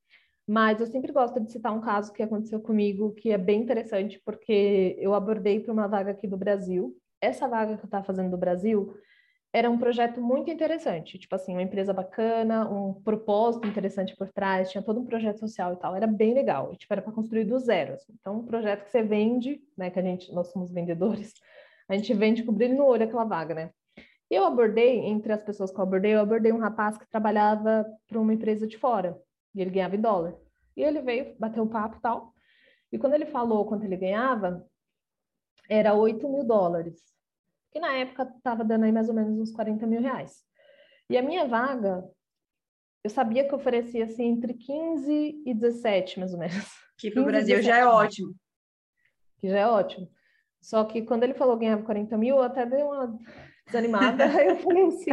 Mas 0.46 0.80
eu 0.80 0.86
sempre 0.86 1.12
gosto 1.12 1.38
de 1.40 1.52
citar 1.52 1.74
um 1.74 1.80
caso 1.80 2.12
que 2.12 2.22
aconteceu 2.22 2.60
comigo, 2.60 3.12
que 3.12 3.30
é 3.30 3.36
bem 3.38 3.60
interessante, 3.60 4.20
porque 4.24 4.96
eu 4.98 5.14
abordei 5.14 5.60
para 5.60 5.72
uma 5.72 5.86
vaga 5.86 6.10
aqui 6.10 6.26
do 6.26 6.38
Brasil. 6.38 6.96
Essa 7.20 7.48
vaga 7.48 7.76
que 7.76 7.82
eu 7.82 7.87
estava 7.87 8.04
fazendo 8.04 8.30
do 8.30 8.38
Brasil, 8.38 8.94
era 9.52 9.70
um 9.70 9.78
projeto 9.78 10.20
muito 10.20 10.50
interessante, 10.50 11.18
tipo 11.18 11.34
assim, 11.34 11.52
uma 11.52 11.62
empresa 11.62 11.92
bacana, 11.92 12.68
um 12.68 12.92
propósito 12.92 13.66
interessante 13.66 14.14
por 14.14 14.28
trás, 14.30 14.70
tinha 14.70 14.82
todo 14.82 15.00
um 15.00 15.06
projeto 15.06 15.38
social 15.38 15.72
e 15.72 15.76
tal, 15.76 15.96
era 15.96 16.06
bem 16.06 16.34
legal, 16.34 16.76
tipo, 16.76 16.92
era 16.92 17.00
para 17.00 17.12
construir 17.12 17.44
do 17.44 17.58
zero, 17.58 17.94
assim. 17.94 18.12
então 18.20 18.40
um 18.40 18.44
projeto 18.44 18.84
que 18.84 18.90
você 18.90 19.02
vende, 19.02 19.60
né, 19.76 19.90
que 19.90 19.98
a 19.98 20.02
gente, 20.02 20.32
nós 20.32 20.48
somos 20.48 20.70
vendedores, 20.70 21.32
a 21.88 21.96
gente 21.96 22.12
vende 22.12 22.42
com 22.42 22.52
brilho 22.52 22.76
no 22.76 22.84
olho 22.84 23.04
aquela 23.04 23.25
vaga, 23.25 23.54
né, 23.54 23.70
e 24.30 24.34
eu 24.34 24.44
abordei, 24.44 25.00
entre 25.00 25.32
as 25.32 25.42
pessoas 25.42 25.70
que 25.70 25.78
eu 25.78 25.82
abordei, 25.82 26.14
eu 26.14 26.20
abordei 26.20 26.52
um 26.52 26.58
rapaz 26.58 26.98
que 26.98 27.08
trabalhava 27.08 27.87
para 28.06 28.20
uma 28.20 28.34
empresa 28.34 28.66
de 28.66 28.76
fora, 28.76 29.18
e 29.54 29.62
ele 29.62 29.70
ganhava 29.70 29.96
em 29.96 30.00
dólar, 30.00 30.34
e 30.76 30.82
ele 30.82 31.00
veio, 31.00 31.34
bateu 31.38 31.62
um 31.62 31.68
papo 31.68 31.96
e 31.96 32.00
tal, 32.02 32.34
e 32.92 32.98
quando 32.98 33.14
ele 33.14 33.26
falou 33.26 33.64
quanto 33.64 33.84
ele 33.84 33.96
ganhava, 33.96 34.67
era 35.68 35.94
8 35.94 36.28
mil 36.28 36.44
dólares, 36.44 37.00
que 37.70 37.78
na 37.78 37.94
época 37.94 38.22
estava 38.37 38.64
dando 38.64 38.84
aí 38.84 38.92
mais 38.92 39.08
ou 39.08 39.14
menos 39.14 39.38
uns 39.38 39.52
40 39.52 39.87
mil 39.87 40.00
reais. 40.00 40.44
E 41.10 41.16
a 41.16 41.22
minha 41.22 41.46
vaga, 41.46 42.04
eu 43.04 43.10
sabia 43.10 43.46
que 43.46 43.54
oferecia 43.54 44.04
assim 44.04 44.25
entre 44.25 44.54
15 44.54 45.42
e 45.44 45.54
17, 45.54 46.18
mais 46.18 46.32
ou 46.32 46.38
menos. 46.38 46.66
Que 46.98 47.10
para 47.10 47.22
o 47.22 47.26
Brasil 47.26 47.62
já 47.62 47.78
é 47.78 47.87
ótimo. 47.87 48.34
Que 49.38 49.48
já 49.48 49.58
é 49.58 49.66
ótimo. 49.66 50.10
Só 50.60 50.84
que 50.84 51.02
quando 51.02 51.22
ele 51.22 51.34
falou 51.34 51.56
que 51.56 51.64
ganhava 51.64 51.84
40 51.84 52.16
mil, 52.16 52.37
eu 52.37 52.42
até 52.42 52.66
dei 52.66 52.82
uma 52.82 53.16
desanimada. 53.66 54.25
aí 54.37 54.48
eu 54.48 54.56
falei 54.56 54.84
assim, 54.84 55.10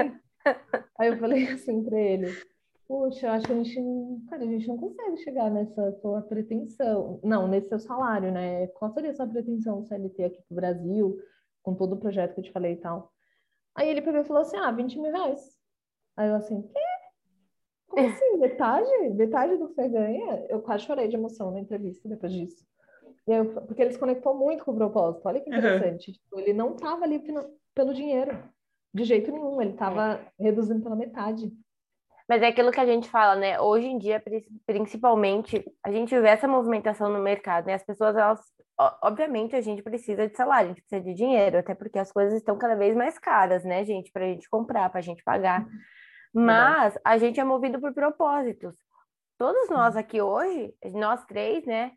aí 0.98 1.08
eu 1.10 1.18
falei 1.18 1.48
assim 1.48 1.84
para 1.84 2.00
ele, 2.00 2.36
Puxa, 2.88 3.28
eu 3.28 3.32
acho 3.32 3.48
que 3.48 3.52
a 3.52 3.56
gente, 3.56 4.26
cara, 4.30 4.44
a 4.44 4.46
gente 4.46 4.68
não 4.68 4.78
consegue 4.78 5.18
chegar 5.18 5.50
nessa 5.50 5.92
sua 6.02 6.22
pretensão. 6.22 7.20
Não, 7.24 7.48
nesse 7.48 7.70
seu 7.70 7.80
salário, 7.80 8.32
né? 8.32 8.68
Qual 8.68 8.92
seria 8.92 9.12
a 9.12 9.14
sua 9.14 9.28
pretensão 9.28 9.84
CLT 9.84 10.24
aqui 10.24 10.42
para 10.48 10.54
o 10.54 10.56
Brasil? 10.56 11.18
com 11.66 11.74
todo 11.74 11.96
o 11.96 11.98
projeto 11.98 12.36
que 12.36 12.42
eu 12.42 12.44
te 12.44 12.52
falei 12.52 12.74
e 12.74 12.78
tal. 12.78 13.12
Aí 13.74 13.90
ele 13.90 14.02
pegou 14.02 14.22
e 14.22 14.26
falou 14.26 14.44
assim, 14.44 14.56
ah, 14.56 14.72
20 14.72 15.00
mil 15.00 15.12
reais. 15.12 15.42
Aí 16.16 16.30
eu 16.30 16.36
assim, 16.36 16.62
quê? 16.62 16.80
Como 17.88 18.08
assim? 18.08 18.38
Metade? 18.38 19.10
Metade 19.16 19.58
do 19.58 19.68
que 19.68 19.74
você 19.74 19.90
ganha? 19.90 20.46
Eu 20.48 20.62
quase 20.62 20.86
chorei 20.86 21.08
de 21.08 21.16
emoção 21.16 21.52
na 21.52 21.60
entrevista 21.60 22.08
depois 22.08 22.32
disso. 22.32 22.64
Eu, 23.28 23.54
porque 23.64 23.82
ele 23.82 23.92
se 23.92 24.00
conectou 24.00 24.36
muito 24.36 24.64
com 24.64 24.72
o 24.72 24.76
propósito. 24.76 25.26
Olha 25.26 25.42
que 25.42 25.50
interessante. 25.50 26.12
Uhum. 26.12 26.14
Tipo, 26.14 26.40
ele 26.40 26.54
não 26.54 26.76
estava 26.76 27.04
ali 27.04 27.20
pelo 27.74 27.94
dinheiro, 27.94 28.38
de 28.94 29.04
jeito 29.04 29.32
nenhum. 29.32 29.60
Ele 29.60 29.72
estava 29.72 30.22
reduzindo 30.40 30.84
pela 30.84 30.96
metade. 30.96 31.52
Mas 32.28 32.42
é 32.42 32.48
aquilo 32.48 32.72
que 32.72 32.80
a 32.80 32.86
gente 32.86 33.08
fala, 33.10 33.36
né? 33.36 33.60
Hoje 33.60 33.86
em 33.86 33.98
dia, 33.98 34.22
principalmente, 34.66 35.64
a 35.84 35.92
gente 35.92 36.20
vê 36.20 36.30
essa 36.30 36.48
movimentação 36.48 37.10
no 37.10 37.20
mercado, 37.20 37.68
né? 37.68 37.76
As 37.76 37.86
pessoas, 37.86 38.16
elas, 38.16 38.42
obviamente, 39.04 39.56
a 39.56 39.62
gente 39.62 39.84
precisa 39.84 40.28
de 40.28 40.36
salário, 40.36 40.72
a 40.72 40.74
gente 40.74 40.82
precisa 40.82 41.02
de 41.02 41.14
dinheiro, 41.14 41.60
até 41.60 41.76
porque 41.76 42.00
as 42.00 42.12
coisas 42.12 42.34
estão 42.34 42.58
cada 42.58 42.76
vez 42.76 42.96
mais 42.96 43.20
caras, 43.20 43.64
né, 43.64 43.86
gente? 43.86 44.12
Para 44.12 44.26
a 44.26 44.28
gente 44.28 44.50
comprar, 44.50 44.90
para 44.90 45.00
a 45.00 45.04
gente 45.04 45.24
pagar. 45.24 45.62
Uhum. 45.62 46.46
Mas 46.46 46.98
a 47.06 47.18
gente 47.18 47.40
é 47.40 47.44
movido 47.44 47.80
por 47.80 47.94
propósitos. 47.94 48.76
Todos 49.38 49.70
nós 49.70 49.96
aqui 49.96 50.20
hoje, 50.20 50.74
nós 50.94 51.24
três, 51.26 51.64
né? 51.66 51.92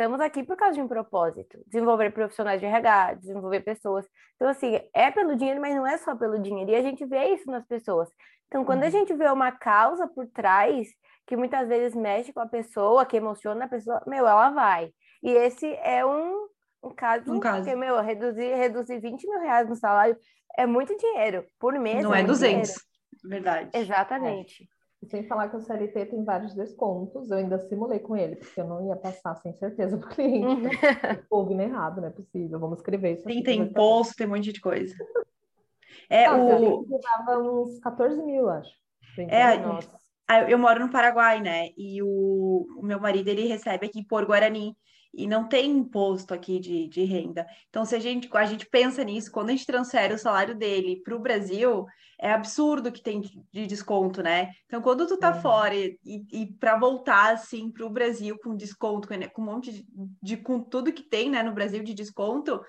Estamos 0.00 0.18
aqui 0.18 0.42
por 0.42 0.56
causa 0.56 0.76
de 0.76 0.80
um 0.80 0.88
propósito, 0.88 1.62
desenvolver 1.66 2.10
profissionais 2.10 2.58
de 2.58 2.64
RH, 2.64 3.16
desenvolver 3.16 3.60
pessoas. 3.60 4.06
Então, 4.34 4.48
assim, 4.48 4.80
é 4.94 5.10
pelo 5.10 5.36
dinheiro, 5.36 5.60
mas 5.60 5.74
não 5.74 5.86
é 5.86 5.98
só 5.98 6.16
pelo 6.16 6.38
dinheiro. 6.38 6.70
E 6.70 6.74
a 6.74 6.80
gente 6.80 7.04
vê 7.04 7.34
isso 7.34 7.50
nas 7.50 7.66
pessoas. 7.66 8.08
Então, 8.46 8.64
quando 8.64 8.80
uhum. 8.80 8.86
a 8.86 8.90
gente 8.90 9.12
vê 9.12 9.28
uma 9.28 9.52
causa 9.52 10.08
por 10.08 10.26
trás, 10.28 10.88
que 11.26 11.36
muitas 11.36 11.68
vezes 11.68 11.94
mexe 11.94 12.32
com 12.32 12.40
a 12.40 12.48
pessoa, 12.48 13.04
que 13.04 13.18
emociona 13.18 13.66
a 13.66 13.68
pessoa, 13.68 14.02
meu, 14.06 14.26
ela 14.26 14.48
vai. 14.48 14.90
E 15.22 15.32
esse 15.32 15.70
é 15.82 16.02
um, 16.02 16.48
um 16.82 16.94
caso, 16.94 17.34
um 17.34 17.38
caso. 17.38 17.58
porque, 17.58 17.76
meu, 17.76 18.00
reduzir, 18.00 18.54
reduzir 18.54 19.00
20 19.00 19.28
mil 19.28 19.40
reais 19.40 19.68
no 19.68 19.76
salário 19.76 20.16
é 20.56 20.64
muito 20.64 20.96
dinheiro 20.96 21.44
por 21.58 21.78
mês. 21.78 22.02
Não 22.02 22.14
é, 22.14 22.22
é 22.22 22.24
200, 22.24 22.70
dinheiro. 22.70 22.82
verdade. 23.24 23.70
Exatamente. 23.74 24.62
É. 24.62 24.79
Sem 25.06 25.26
falar 25.26 25.48
que 25.48 25.56
o 25.56 25.60
CLT 25.60 26.06
tem 26.06 26.24
vários 26.24 26.54
descontos, 26.54 27.30
eu 27.30 27.38
ainda 27.38 27.58
simulei 27.58 27.98
com 27.98 28.14
ele, 28.14 28.36
porque 28.36 28.60
eu 28.60 28.66
não 28.66 28.86
ia 28.86 28.96
passar 28.96 29.34
sem 29.36 29.54
certeza 29.54 29.96
para 29.96 30.06
o 30.06 30.10
cliente. 30.10 30.68
Houve 31.30 31.54
né? 31.54 31.64
errado, 31.64 32.00
não 32.00 32.08
é 32.08 32.10
possível. 32.10 32.58
Vamos 32.60 32.78
escrever 32.80 33.14
isso. 33.14 33.28
Sim, 33.28 33.42
tem 33.42 33.62
imposto, 33.62 34.14
tem 34.14 34.26
um 34.26 34.30
monte 34.30 34.52
de 34.52 34.60
coisa. 34.60 34.94
É, 36.08 36.26
ah, 36.26 36.36
o... 36.36 36.86
dava 37.00 37.40
uns 37.40 37.78
14 37.80 38.22
mil, 38.22 38.48
acho. 38.48 38.70
É, 39.16 39.56
Nossa. 39.58 39.90
Eu 40.48 40.58
moro 40.58 40.80
no 40.80 40.92
Paraguai, 40.92 41.40
né? 41.40 41.70
E 41.76 42.02
o, 42.02 42.66
o 42.78 42.82
meu 42.82 43.00
marido, 43.00 43.28
ele 43.28 43.46
recebe 43.46 43.86
aqui 43.86 44.04
por 44.04 44.24
Guarani 44.24 44.76
e 45.12 45.26
não 45.26 45.48
tem 45.48 45.70
imposto 45.70 46.32
aqui 46.32 46.60
de, 46.60 46.86
de 46.88 47.04
renda. 47.04 47.46
Então, 47.68 47.84
se 47.84 47.96
a 47.96 47.98
gente, 47.98 48.28
a 48.32 48.44
gente 48.44 48.66
pensa 48.66 49.02
nisso, 49.02 49.30
quando 49.30 49.48
a 49.48 49.52
gente 49.52 49.66
transfere 49.66 50.14
o 50.14 50.18
salário 50.18 50.54
dele 50.54 51.02
para 51.02 51.16
o 51.16 51.20
Brasil, 51.20 51.84
é 52.20 52.32
absurdo 52.32 52.92
que 52.92 53.02
tem 53.02 53.20
de 53.20 53.66
desconto, 53.66 54.22
né? 54.22 54.50
Então, 54.66 54.80
quando 54.80 55.06
tu 55.06 55.16
tá 55.16 55.34
uhum. 55.34 55.40
fora 55.40 55.74
e, 55.74 55.98
e 56.04 56.46
para 56.58 56.78
voltar 56.78 57.32
assim 57.32 57.70
para 57.72 57.84
o 57.84 57.90
Brasil 57.90 58.38
com 58.42 58.54
desconto, 58.54 59.08
com 59.08 59.42
um 59.42 59.44
monte 59.44 59.72
de, 59.72 59.86
de, 60.22 60.36
com 60.36 60.60
tudo 60.60 60.92
que 60.92 61.02
tem 61.02 61.28
né, 61.30 61.42
no 61.42 61.54
Brasil 61.54 61.82
de 61.82 61.94
desconto, 61.94 62.60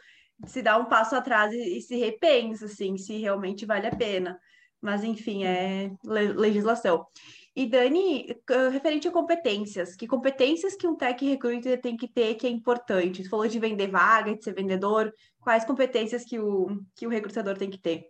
se 0.48 0.62
dá 0.62 0.77
um 0.77 0.86
passo 0.86 1.15
atrás 1.15 1.53
e, 1.53 1.77
e 1.77 1.82
se 1.82 1.96
repensa 1.98 2.65
assim, 2.65 2.98
se 2.98 3.18
realmente 3.18 3.65
vale 3.65 3.88
a 3.88 3.96
pena. 3.96 4.39
Mas 4.82 5.03
enfim, 5.03 5.44
é 5.44 5.91
legislação. 6.03 7.06
E 7.53 7.67
Dani, 7.67 8.27
referente 8.72 9.10
a 9.10 9.12
competências, 9.12 9.96
que 9.96 10.08
competências 10.08 10.75
que 10.75 10.88
um 10.88 10.96
tech 10.96 11.24
recruiter 11.25 11.81
tem 11.81 11.98
que 11.98 12.08
ter 12.08 12.36
que 12.36 12.48
é 12.48 12.50
importante? 12.50 13.24
Você 13.24 13.29
falou 13.29 13.48
de 13.48 13.60
vender 13.60 13.88
vaga, 13.88 14.34
de 14.34 14.43
ser 14.43 14.53
vendedor, 14.53 15.13
quais 15.41 15.65
competências 15.65 16.24
que 16.24 16.39
o, 16.39 16.81
que 16.96 17.05
o 17.05 17.10
recrutador 17.10 17.58
tem 17.58 17.70
que 17.70 17.77
ter? 17.77 18.10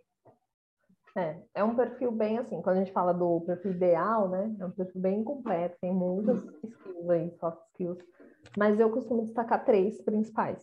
É, 1.16 1.42
é 1.56 1.64
um 1.64 1.74
perfil 1.74 2.12
bem 2.12 2.38
assim, 2.38 2.62
quando 2.62 2.76
a 2.76 2.78
gente 2.78 2.92
fala 2.92 3.12
do 3.12 3.40
perfil 3.42 3.72
ideal, 3.72 4.28
né? 4.28 4.54
É 4.60 4.64
um 4.64 4.70
perfil 4.70 5.00
bem 5.00 5.24
completo, 5.24 5.76
tem 5.80 5.92
muitas 5.92 6.42
skills 6.62 7.10
aí, 7.10 7.30
soft 7.38 7.60
skills, 7.72 7.98
mas 8.56 8.78
eu 8.78 8.90
costumo 8.90 9.24
destacar 9.24 9.64
três 9.64 10.00
principais. 10.00 10.62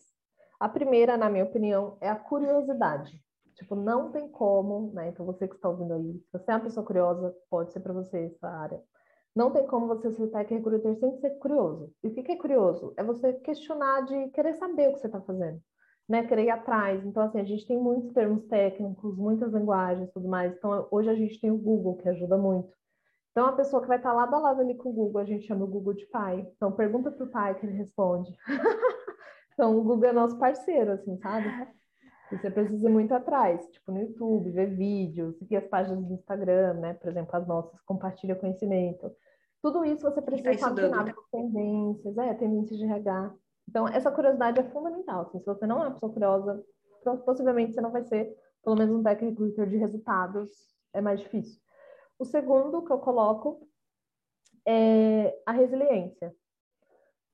A 0.59 0.67
primeira, 0.67 1.17
na 1.17 1.29
minha 1.29 1.43
opinião, 1.43 1.97
é 2.01 2.09
a 2.09 2.15
curiosidade. 2.15 3.21
Tipo, 3.59 3.75
não 3.75 4.09
tem 4.09 4.25
como, 4.29 4.91
né? 4.93 5.09
Então, 5.09 5.25
você 5.25 5.45
que 5.45 5.55
está 5.55 5.67
ouvindo 5.67 5.93
aí, 5.93 6.13
se 6.13 6.31
você 6.31 6.49
é 6.49 6.55
uma 6.55 6.63
pessoa 6.63 6.85
curiosa, 6.85 7.35
pode 7.49 7.73
ser 7.73 7.81
para 7.81 7.91
você 7.91 8.31
essa 8.33 8.47
área. 8.47 8.81
Não 9.35 9.51
tem 9.51 9.67
como 9.67 9.85
você 9.85 10.09
ser 10.11 10.27
tech 10.27 10.53
recruiter 10.53 10.97
sem 10.97 11.13
ser 11.19 11.31
curioso. 11.39 11.91
E 12.01 12.07
o 12.07 12.13
que 12.13 12.31
é 12.31 12.37
curioso? 12.37 12.93
É 12.95 13.03
você 13.03 13.33
questionar 13.33 14.05
de 14.05 14.29
querer 14.29 14.53
saber 14.53 14.87
o 14.87 14.93
que 14.93 14.99
você 14.99 15.07
está 15.07 15.19
fazendo, 15.19 15.61
né? 16.07 16.25
Querer 16.25 16.45
ir 16.45 16.49
atrás. 16.51 17.05
Então, 17.05 17.21
assim, 17.21 17.41
a 17.41 17.43
gente 17.43 17.67
tem 17.67 17.77
muitos 17.77 18.13
termos 18.13 18.45
técnicos, 18.45 19.17
muitas 19.17 19.53
linguagens 19.53 20.09
tudo 20.13 20.29
mais. 20.29 20.55
Então, 20.55 20.87
hoje 20.89 21.09
a 21.09 21.15
gente 21.15 21.39
tem 21.41 21.51
o 21.51 21.57
Google, 21.57 21.97
que 21.97 22.07
ajuda 22.07 22.37
muito. 22.37 22.73
Então, 23.31 23.45
a 23.45 23.53
pessoa 23.53 23.81
que 23.81 23.89
vai 23.89 23.97
estar 23.97 24.11
tá 24.11 24.15
lado 24.15 24.33
a 24.35 24.39
lado 24.39 24.61
ali 24.61 24.75
com 24.75 24.89
o 24.89 24.93
Google, 24.93 25.21
a 25.21 25.25
gente 25.25 25.45
chama 25.45 25.65
o 25.65 25.67
Google 25.67 25.93
de 25.93 26.05
pai. 26.07 26.47
Então, 26.55 26.71
pergunta 26.71 27.11
para 27.11 27.25
o 27.25 27.29
pai 27.29 27.59
que 27.59 27.65
ele 27.65 27.75
responde. 27.75 28.31
então, 29.53 29.77
o 29.77 29.83
Google 29.83 30.09
é 30.09 30.13
nosso 30.13 30.39
parceiro, 30.39 30.93
assim, 30.93 31.17
sabe? 31.17 31.49
Você 32.31 32.51
precisa 32.51 32.87
ir 32.87 32.91
muito 32.91 33.13
atrás, 33.13 33.67
tipo 33.69 33.91
no 33.91 33.99
YouTube, 33.99 34.51
ver 34.51 34.75
vídeos, 34.75 35.37
seguir 35.37 35.57
as 35.57 35.67
páginas 35.67 36.05
do 36.05 36.13
Instagram, 36.13 36.73
né? 36.75 36.93
Por 36.93 37.09
exemplo, 37.09 37.35
as 37.35 37.47
nossas, 37.47 37.81
compartilha 37.81 38.35
conhecimento. 38.35 39.11
Tudo 39.61 39.83
isso 39.83 40.03
você 40.03 40.21
precisa 40.21 40.51
estar 40.51 40.73
né? 40.73 41.13
com 41.13 41.23
tendências, 41.31 42.17
é, 42.17 42.33
tendências 42.35 42.77
de 42.77 42.85
RH. 42.85 43.33
Então, 43.67 43.87
essa 43.87 44.11
curiosidade 44.11 44.59
é 44.59 44.63
fundamental. 44.63 45.21
Assim, 45.21 45.39
se 45.39 45.45
você 45.45 45.65
não 45.65 45.83
é 45.83 45.87
uma 45.87 45.93
pessoa 45.93 46.11
curiosa, 46.11 46.63
possivelmente 47.25 47.73
você 47.73 47.81
não 47.81 47.91
vai 47.91 48.03
ser, 48.03 48.35
pelo 48.63 48.75
menos 48.75 48.95
um 48.95 49.03
tech 49.03 49.23
recruiter 49.23 49.67
de 49.67 49.77
resultados, 49.77 50.49
é 50.93 51.01
mais 51.01 51.19
difícil. 51.19 51.59
O 52.17 52.25
segundo 52.25 52.83
que 52.83 52.91
eu 52.91 52.99
coloco 52.99 53.67
é 54.67 55.35
a 55.45 55.51
resiliência 55.51 56.33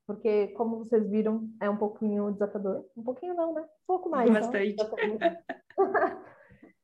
porque, 0.05 0.47
como 0.49 0.77
vocês 0.77 1.09
viram, 1.09 1.47
é 1.61 1.69
um 1.69 1.77
pouquinho 1.77 2.31
desafiador. 2.31 2.85
Um 2.95 3.03
pouquinho 3.03 3.33
não, 3.33 3.53
né? 3.53 3.61
Um 3.61 3.87
pouco 3.87 4.09
mais. 4.09 4.31
Bastante. 4.31 4.75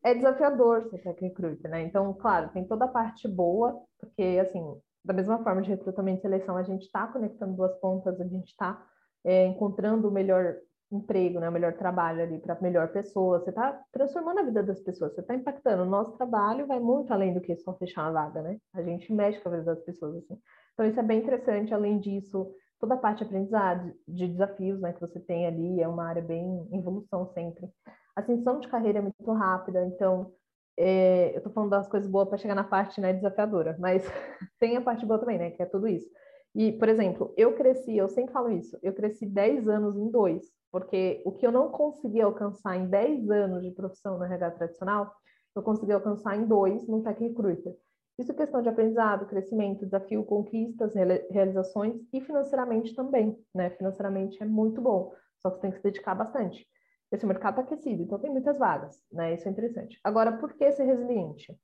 é 0.03 0.15
desafiador 0.15 0.89
ser 0.89 0.99
tech 0.99 1.21
recruiter, 1.21 1.69
né? 1.69 1.83
Então, 1.83 2.13
claro, 2.13 2.49
tem 2.49 2.65
toda 2.67 2.85
a 2.85 2.89
parte 2.89 3.27
boa, 3.27 3.79
porque, 3.99 4.39
assim, 4.41 4.63
da 5.05 5.13
mesma 5.13 5.43
forma 5.43 5.61
de 5.61 5.69
recrutamento 5.69 6.19
e 6.19 6.21
seleção, 6.21 6.57
a 6.57 6.63
gente 6.63 6.83
está 6.83 7.07
conectando 7.07 7.55
duas 7.55 7.73
pontas, 7.79 8.19
a 8.19 8.25
gente 8.25 8.49
está 8.49 8.83
é, 9.23 9.45
encontrando 9.45 10.07
o 10.07 10.11
melhor 10.11 10.55
emprego, 10.91 11.39
né, 11.39 11.47
o 11.47 11.51
melhor 11.51 11.73
trabalho 11.73 12.21
ali 12.21 12.39
para 12.39 12.53
a 12.53 12.61
melhor 12.61 12.91
pessoa. 12.91 13.39
Você 13.39 13.49
está 13.49 13.81
transformando 13.91 14.39
a 14.39 14.43
vida 14.43 14.61
das 14.61 14.79
pessoas, 14.81 15.13
você 15.13 15.21
está 15.21 15.33
impactando. 15.33 15.83
O 15.83 15.89
nosso 15.89 16.17
trabalho 16.17 16.67
vai 16.67 16.79
muito 16.79 17.13
além 17.13 17.33
do 17.33 17.41
que 17.41 17.55
só 17.57 17.73
fechar 17.77 18.03
uma 18.03 18.11
vaga, 18.11 18.41
né? 18.41 18.57
A 18.73 18.81
gente 18.81 19.11
mexe 19.13 19.39
com 19.39 19.49
a 19.49 19.51
vida 19.53 19.63
das 19.63 19.83
pessoas, 19.83 20.17
assim. 20.17 20.37
Então, 20.73 20.85
isso 20.85 20.99
é 20.99 21.03
bem 21.03 21.19
interessante. 21.19 21.73
Além 21.73 21.99
disso, 21.99 22.51
toda 22.81 22.95
a 22.95 22.97
parte 22.97 23.19
de 23.19 23.25
aprendizado, 23.25 23.93
de 24.07 24.27
desafios 24.27 24.81
né, 24.81 24.91
que 24.91 24.99
você 24.99 25.19
tem 25.19 25.45
ali, 25.45 25.79
é 25.79 25.87
uma 25.87 26.03
área 26.03 26.21
bem 26.21 26.67
em 26.71 26.79
evolução 26.79 27.27
sempre. 27.27 27.69
A 28.15 28.21
ascensão 28.21 28.59
de 28.59 28.67
carreira 28.67 28.97
é 28.97 29.01
muito 29.01 29.31
rápida, 29.31 29.85
então 29.85 30.33
é, 30.77 31.31
eu 31.33 31.37
estou 31.37 31.53
falando 31.53 31.69
das 31.69 31.87
coisas 31.87 32.09
boas 32.09 32.27
para 32.27 32.39
chegar 32.39 32.55
na 32.55 32.63
parte 32.63 32.99
né, 32.99 33.13
desafiadora, 33.13 33.77
mas 33.79 34.03
tem 34.59 34.75
a 34.75 34.81
parte 34.81 35.05
boa 35.05 35.19
também, 35.19 35.37
né, 35.37 35.51
que 35.51 35.61
é 35.61 35.65
tudo 35.65 35.87
isso. 35.87 36.09
E, 36.55 36.71
por 36.73 36.89
exemplo, 36.89 37.33
eu 37.37 37.53
cresci, 37.55 37.95
eu 37.95 38.09
sempre 38.09 38.33
falo 38.33 38.51
isso, 38.51 38.77
eu 38.81 38.93
cresci 38.93 39.25
10 39.27 39.69
anos 39.69 39.95
em 39.95 40.09
dois, 40.09 40.43
porque 40.71 41.21
o 41.23 41.31
que 41.31 41.45
eu 41.45 41.51
não 41.51 41.69
consegui 41.69 42.19
alcançar 42.19 42.75
em 42.75 42.87
10 42.87 43.29
anos 43.29 43.63
de 43.63 43.71
profissão 43.71 44.17
na 44.17 44.25
RH 44.25 44.51
tradicional, 44.51 45.13
eu 45.55 45.61
consegui 45.61 45.91
alcançar 45.91 46.35
em 46.35 46.45
dois 46.45 46.87
no 46.87 47.03
Tech 47.03 47.19
Recruiter. 47.21 47.75
Isso 48.21 48.31
é 48.31 48.35
questão 48.35 48.61
de 48.61 48.69
aprendizado, 48.69 49.25
crescimento, 49.25 49.83
desafio, 49.83 50.23
conquistas, 50.23 50.93
realizações 51.31 51.95
e 52.13 52.21
financeiramente 52.21 52.93
também, 52.93 53.35
né? 53.51 53.71
Financeiramente 53.71 54.41
é 54.43 54.45
muito 54.45 54.79
bom, 54.79 55.11
só 55.39 55.49
que 55.49 55.55
você 55.55 55.61
tem 55.63 55.71
que 55.71 55.77
se 55.77 55.83
dedicar 55.83 56.13
bastante. 56.13 56.67
Esse 57.11 57.25
mercado 57.25 57.59
está 57.59 57.63
aquecido, 57.63 58.03
então 58.03 58.19
tem 58.19 58.29
muitas 58.29 58.59
vagas, 58.59 59.03
né? 59.11 59.33
Isso 59.33 59.47
é 59.47 59.51
interessante. 59.51 59.99
Agora, 60.03 60.33
por 60.33 60.53
que 60.53 60.71
ser 60.71 60.83
resiliente? 60.83 61.57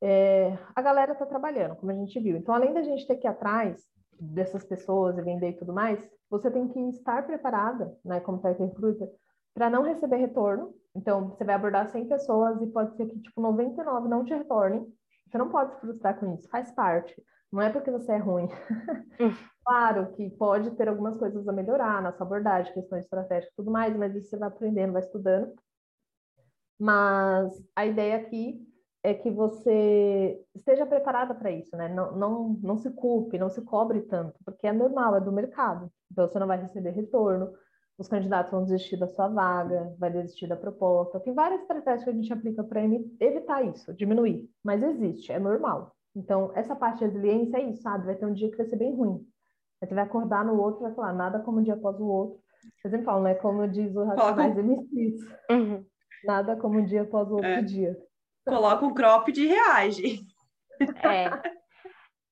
É, 0.00 0.56
a 0.76 0.80
galera 0.80 1.12
está 1.12 1.26
trabalhando, 1.26 1.74
como 1.74 1.90
a 1.90 1.94
gente 1.94 2.20
viu. 2.20 2.36
Então, 2.36 2.54
além 2.54 2.72
da 2.72 2.82
gente 2.82 3.04
ter 3.04 3.16
que 3.16 3.26
ir 3.26 3.30
atrás 3.30 3.84
dessas 4.12 4.62
pessoas 4.62 5.18
e 5.18 5.22
vender 5.22 5.50
e 5.50 5.56
tudo 5.56 5.72
mais, 5.72 6.08
você 6.30 6.52
tem 6.52 6.68
que 6.68 6.78
estar 6.90 7.26
preparada, 7.26 7.92
né, 8.04 8.20
como 8.20 8.38
tech 8.38 8.62
recruiter, 8.62 9.10
para 9.52 9.68
não 9.68 9.82
receber 9.82 10.18
retorno. 10.18 10.72
Então, 10.94 11.30
você 11.30 11.42
vai 11.42 11.56
abordar 11.56 11.88
100 11.88 12.06
pessoas 12.06 12.62
e 12.62 12.66
pode 12.68 12.96
ser 12.96 13.06
que, 13.06 13.18
tipo, 13.18 13.40
99 13.40 14.08
não 14.08 14.24
te 14.24 14.32
retornem, 14.32 14.86
você 15.34 15.38
não 15.38 15.50
pode 15.50 15.74
se 15.74 15.80
frustrar 15.80 16.18
com 16.20 16.32
isso, 16.32 16.48
faz 16.48 16.70
parte. 16.70 17.12
Não 17.50 17.60
é 17.60 17.68
porque 17.68 17.90
você 17.90 18.12
é 18.12 18.18
ruim. 18.18 18.48
Hum. 19.20 19.32
claro 19.64 20.12
que 20.14 20.28
pode 20.30 20.72
ter 20.72 20.88
algumas 20.88 21.16
coisas 21.16 21.46
a 21.46 21.52
melhorar 21.52 22.02
na 22.02 22.12
sua 22.12 22.26
abordagem, 22.26 22.74
questões 22.74 23.04
estratégicas 23.04 23.52
e 23.52 23.56
tudo 23.56 23.70
mais, 23.70 23.96
mas 23.96 24.14
isso 24.16 24.28
você 24.30 24.36
vai 24.36 24.48
aprendendo, 24.48 24.92
vai 24.92 25.02
estudando. 25.02 25.54
Mas 26.76 27.52
a 27.76 27.86
ideia 27.86 28.16
aqui 28.16 28.60
é 29.04 29.14
que 29.14 29.30
você 29.30 30.44
esteja 30.52 30.84
preparada 30.84 31.32
para 31.32 31.52
isso, 31.52 31.76
né? 31.76 31.88
Não, 31.88 32.16
não, 32.16 32.48
não 32.60 32.76
se 32.76 32.90
culpe, 32.90 33.38
não 33.38 33.48
se 33.48 33.62
cobre 33.62 34.02
tanto, 34.02 34.36
porque 34.44 34.66
é 34.66 34.72
normal, 34.72 35.14
é 35.14 35.20
do 35.20 35.30
mercado. 35.30 35.92
Então 36.10 36.26
você 36.26 36.38
não 36.40 36.48
vai 36.48 36.60
receber 36.60 36.90
retorno. 36.90 37.52
Os 37.98 38.08
candidatos 38.08 38.50
vão 38.50 38.64
desistir 38.64 38.96
da 38.96 39.06
sua 39.08 39.28
vaga, 39.28 39.94
vai 39.98 40.10
desistir 40.10 40.46
da 40.46 40.56
proposta. 40.56 41.20
Tem 41.20 41.32
várias 41.32 41.60
estratégias 41.60 42.04
que 42.04 42.10
a 42.10 42.12
gente 42.12 42.32
aplica 42.32 42.64
para 42.64 42.82
evitar 42.84 43.64
isso, 43.64 43.94
diminuir, 43.94 44.48
mas 44.64 44.82
existe, 44.82 45.32
é 45.32 45.38
normal. 45.38 45.94
Então, 46.16 46.52
essa 46.54 46.76
parte 46.76 46.98
de 46.98 47.04
resiliência 47.06 47.58
é 47.58 47.62
isso, 47.70 47.82
sabe? 47.82 48.06
Vai 48.06 48.14
ter 48.14 48.26
um 48.26 48.32
dia 48.32 48.50
que 48.50 48.56
vai 48.56 48.66
ser 48.66 48.76
bem 48.76 48.94
ruim. 48.94 49.24
Aí 49.82 49.88
você 49.88 49.94
vai 49.94 50.04
acordar 50.04 50.44
no 50.44 50.60
outro 50.60 50.80
e 50.80 50.84
vai 50.84 50.94
falar, 50.94 51.12
nada 51.12 51.40
como 51.40 51.58
um 51.58 51.62
dia 51.62 51.74
após 51.74 51.98
o 51.98 52.06
outro. 52.06 52.40
Eu 52.84 52.90
sempre 52.90 53.04
falo, 53.04 53.22
né? 53.22 53.34
Como 53.34 53.66
diz 53.68 53.94
o 53.94 54.04
Racionais 54.04 54.56
MCs. 54.56 55.20
Uhum. 55.50 55.84
Nada 56.24 56.56
como 56.56 56.78
um 56.78 56.84
dia 56.84 57.02
após 57.02 57.28
o 57.28 57.34
outro 57.34 57.46
é. 57.46 57.62
dia. 57.62 57.96
Coloca 58.46 58.86
um 58.86 58.94
crop 58.94 59.30
de 59.32 59.46
reage. 59.46 60.20
É. 61.02 61.28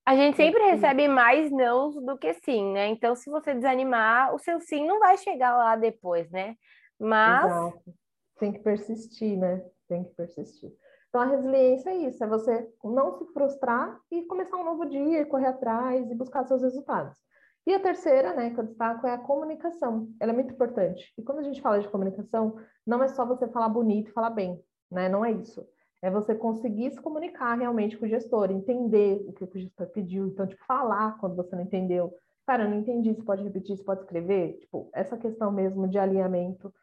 A 0.04 0.16
gente 0.16 0.37
sempre 0.37 0.62
recebe 0.64 1.06
mais 1.06 1.50
nãos 1.50 1.94
do 1.94 2.18
que 2.18 2.35
sim, 2.35 2.73
né? 2.73 2.88
Então, 2.88 3.14
se 3.14 3.30
você 3.30 3.54
desanimar, 3.54 4.35
o 4.35 4.38
seu 4.38 4.61
sim 4.61 4.87
não 4.87 4.99
vai 4.99 5.16
chegar 5.16 5.56
lá 5.56 5.76
depois, 5.76 6.28
né? 6.30 6.56
Mas. 6.99 7.44
Exato. 7.44 7.94
Tem 8.38 8.52
que 8.52 8.59
persistir, 8.59 9.38
né? 9.38 9.64
Tem 9.88 10.02
que 10.02 10.14
persistir. 10.14 10.73
Então, 11.09 11.21
a 11.21 11.26
resiliência 11.26 11.90
é 11.90 11.97
isso: 11.99 12.25
é 12.25 12.26
você 12.26 12.68
não 12.82 13.12
se 13.12 13.25
frustrar 13.32 13.97
e 14.11 14.23
começar 14.23 14.56
um 14.56 14.64
novo 14.64 14.87
dia, 14.87 15.26
correr 15.26 15.47
atrás 15.47 16.11
e 16.11 16.14
buscar 16.14 16.44
seus 16.44 16.62
resultados. 16.62 17.16
E 17.64 17.73
a 17.73 17.78
terceira, 17.78 18.35
né, 18.35 18.50
que 18.50 18.59
eu 18.59 18.64
destaco, 18.64 19.06
é 19.06 19.12
a 19.12 19.18
comunicação. 19.18 20.09
Ela 20.18 20.32
é 20.32 20.35
muito 20.35 20.52
importante. 20.52 21.12
E 21.16 21.23
quando 21.23 21.38
a 21.38 21.42
gente 21.42 21.62
fala 21.62 21.78
de 21.78 21.88
comunicação, 21.88 22.56
não 22.85 23.02
é 23.04 23.09
só 23.09 23.25
você 23.25 23.47
falar 23.47 23.68
bonito 23.68 24.11
e 24.11 24.12
falar 24.12 24.30
bem, 24.30 24.61
né? 24.90 25.09
Não 25.09 25.25
é 25.25 25.30
isso. 25.30 25.64
É 26.02 26.11
você 26.11 26.35
conseguir 26.35 26.90
se 26.90 27.00
comunicar 27.00 27.54
realmente 27.54 27.97
com 27.97 28.04
o 28.04 28.09
gestor, 28.09 28.50
entender 28.50 29.25
o 29.28 29.32
que 29.32 29.44
o 29.44 29.50
gestor 29.54 29.87
pediu. 29.87 30.26
Então, 30.26 30.47
tipo, 30.47 30.64
falar 30.66 31.16
quando 31.18 31.37
você 31.37 31.54
não 31.54 31.62
entendeu. 31.62 32.12
Cara, 32.44 32.64
eu 32.64 32.71
não 32.71 32.78
entendi, 32.78 33.14
você 33.14 33.23
pode 33.23 33.44
repetir, 33.44 33.76
você 33.76 33.85
pode 33.85 34.00
escrever. 34.00 34.59
Tipo, 34.59 34.90
essa 34.92 35.16
questão 35.16 35.52
mesmo 35.52 35.87
de 35.88 35.99
alinhamento. 35.99 36.75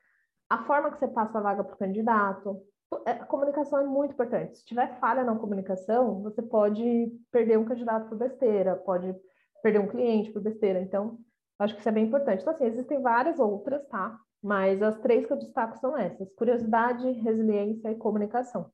A 0.50 0.64
forma 0.64 0.90
que 0.90 1.00
você 1.00 1.08
passa 1.08 1.38
a 1.38 1.42
vaga 1.42 1.64
para 1.66 1.76
o 1.76 1.78
candidato. 1.78 2.62
É, 3.06 3.12
a 3.12 3.26
comunicação 3.26 3.80
é 3.80 3.84
muito 3.86 4.14
importante. 4.14 4.58
Se 4.58 4.66
tiver 4.66 4.98
falha 5.00 5.24
na 5.24 5.36
comunicação, 5.36 6.22
você 6.24 6.42
pode 6.42 7.12
perder 7.30 7.60
um 7.60 7.66
candidato 7.66 8.08
por 8.08 8.18
besteira, 8.18 8.76
pode 8.78 9.14
perder 9.62 9.80
um 9.80 9.88
cliente 9.88 10.32
por 10.32 10.42
besteira. 10.42 10.80
Então, 10.80 11.20
acho 11.60 11.74
que 11.76 11.82
isso 11.82 11.90
é 11.90 11.92
bem 11.92 12.06
importante. 12.06 12.42
Então, 12.42 12.54
assim, 12.54 12.66
existem 12.66 13.02
várias 13.02 13.38
outras, 13.38 13.86
tá? 13.90 14.18
Mas 14.42 14.82
as 14.82 14.98
três 15.00 15.26
que 15.26 15.34
eu 15.34 15.38
destaco 15.38 15.78
são 15.78 15.98
essas: 15.98 16.32
curiosidade, 16.34 17.12
resiliência 17.12 17.92
e 17.92 17.96
comunicação. 17.96 18.72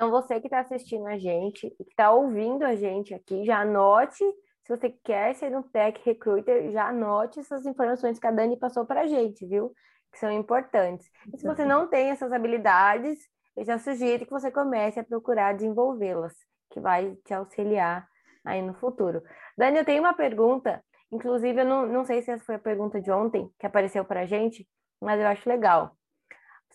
Então, 0.00 0.10
você 0.10 0.40
que 0.40 0.46
está 0.46 0.60
assistindo 0.60 1.06
a 1.06 1.18
gente 1.18 1.66
e 1.66 1.84
que 1.84 1.90
está 1.90 2.10
ouvindo 2.10 2.64
a 2.64 2.74
gente 2.74 3.12
aqui, 3.12 3.44
já 3.44 3.60
anote. 3.60 4.24
Se 4.64 4.74
você 4.74 4.88
quer 4.88 5.34
ser 5.34 5.54
um 5.54 5.62
tech 5.62 6.00
recruiter, 6.02 6.72
já 6.72 6.88
anote 6.88 7.38
essas 7.38 7.66
informações 7.66 8.18
que 8.18 8.26
a 8.26 8.30
Dani 8.30 8.58
passou 8.58 8.86
para 8.86 9.02
a 9.02 9.06
gente, 9.06 9.44
viu? 9.44 9.74
Que 10.10 10.18
são 10.18 10.32
importantes. 10.32 11.06
E 11.34 11.36
se 11.36 11.46
você 11.46 11.66
não 11.66 11.86
tem 11.86 12.08
essas 12.08 12.32
habilidades, 12.32 13.18
eu 13.54 13.62
já 13.62 13.78
sugiro 13.78 14.24
que 14.24 14.30
você 14.30 14.50
comece 14.50 14.98
a 14.98 15.04
procurar 15.04 15.52
desenvolvê-las, 15.52 16.32
que 16.70 16.80
vai 16.80 17.14
te 17.26 17.34
auxiliar 17.34 18.08
aí 18.42 18.62
no 18.62 18.72
futuro. 18.72 19.22
Dani, 19.54 19.76
eu 19.76 19.84
tenho 19.84 20.02
uma 20.02 20.14
pergunta, 20.14 20.82
inclusive 21.12 21.60
eu 21.60 21.66
não, 21.66 21.84
não 21.84 22.06
sei 22.06 22.22
se 22.22 22.30
essa 22.30 22.42
foi 22.42 22.54
a 22.54 22.58
pergunta 22.58 23.02
de 23.02 23.12
ontem 23.12 23.50
que 23.58 23.66
apareceu 23.66 24.02
para 24.02 24.20
a 24.20 24.26
gente, 24.26 24.66
mas 24.98 25.20
eu 25.20 25.26
acho 25.26 25.46
legal. 25.46 25.94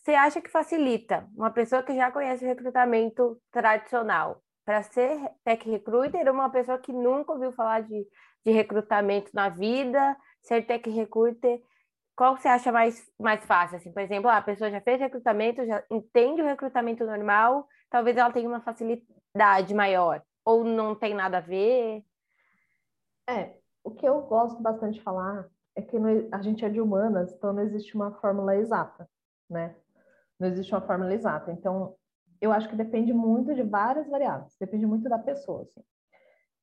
Você 0.06 0.14
acha 0.14 0.40
que 0.40 0.52
facilita 0.52 1.28
uma 1.36 1.50
pessoa 1.50 1.82
que 1.82 1.96
já 1.96 2.12
conhece 2.12 2.46
o 2.46 2.48
recrutamento 2.48 3.42
tradicional 3.52 4.40
para 4.64 4.84
ser 4.84 5.20
tech 5.44 5.68
recruiter, 5.68 6.32
uma 6.32 6.48
pessoa 6.52 6.78
que 6.78 6.94
nunca 6.94 7.32
ouviu 7.32 7.52
falar 7.52 7.82
de, 7.82 8.08
de 8.46 8.52
recrutamento 8.52 9.32
na 9.34 9.50
vida, 9.50 10.16
ser 10.44 10.62
tech 10.68 10.88
recruiter, 10.92 11.60
qual 12.16 12.38
você 12.38 12.48
acha 12.48 12.72
mais, 12.72 13.12
mais 13.20 13.44
fácil? 13.46 13.78
Assim, 13.78 13.92
por 13.92 14.04
exemplo, 14.04 14.30
a 14.30 14.44
pessoa 14.44 14.70
já 14.70 14.80
fez 14.80 15.00
recrutamento, 15.00 15.66
já 15.66 15.84
entende 15.90 16.40
o 16.40 16.46
recrutamento 16.46 17.04
normal, 17.04 17.68
talvez 17.90 18.16
ela 18.16 18.32
tenha 18.32 18.48
uma 18.48 18.62
facilidade 18.62 19.74
maior 19.74 20.22
ou 20.46 20.64
não 20.64 20.94
tem 20.94 21.16
nada 21.16 21.40
a 21.40 21.42
ver? 21.42 22.06
É, 23.28 23.58
o 23.84 23.90
que 23.90 24.08
eu 24.08 24.22
gosto 24.22 24.62
bastante 24.62 25.00
de 25.00 25.02
falar 25.02 25.50
é 25.76 25.82
que 25.82 25.98
a 26.32 26.42
gente 26.44 26.64
é 26.64 26.70
de 26.70 26.80
humanas, 26.80 27.34
então 27.34 27.52
não 27.52 27.64
existe 27.64 27.96
uma 27.96 28.12
fórmula 28.20 28.56
exata, 28.56 29.10
né? 29.50 29.76
Não 30.40 30.48
existe 30.48 30.74
uma 30.74 30.82
fórmula 30.82 31.14
exata. 31.14 31.52
Então, 31.52 31.96
eu 32.42 32.52
acho 32.52 32.70
que 32.70 32.76
depende 32.76 33.14
muito 33.14 33.54
de 33.56 33.64
várias 33.64 34.08
variáveis, 34.10 34.56
depende 34.60 34.86
muito 34.86 35.08
da 35.10 35.18
pessoa, 35.18 35.64
assim. 35.64 35.82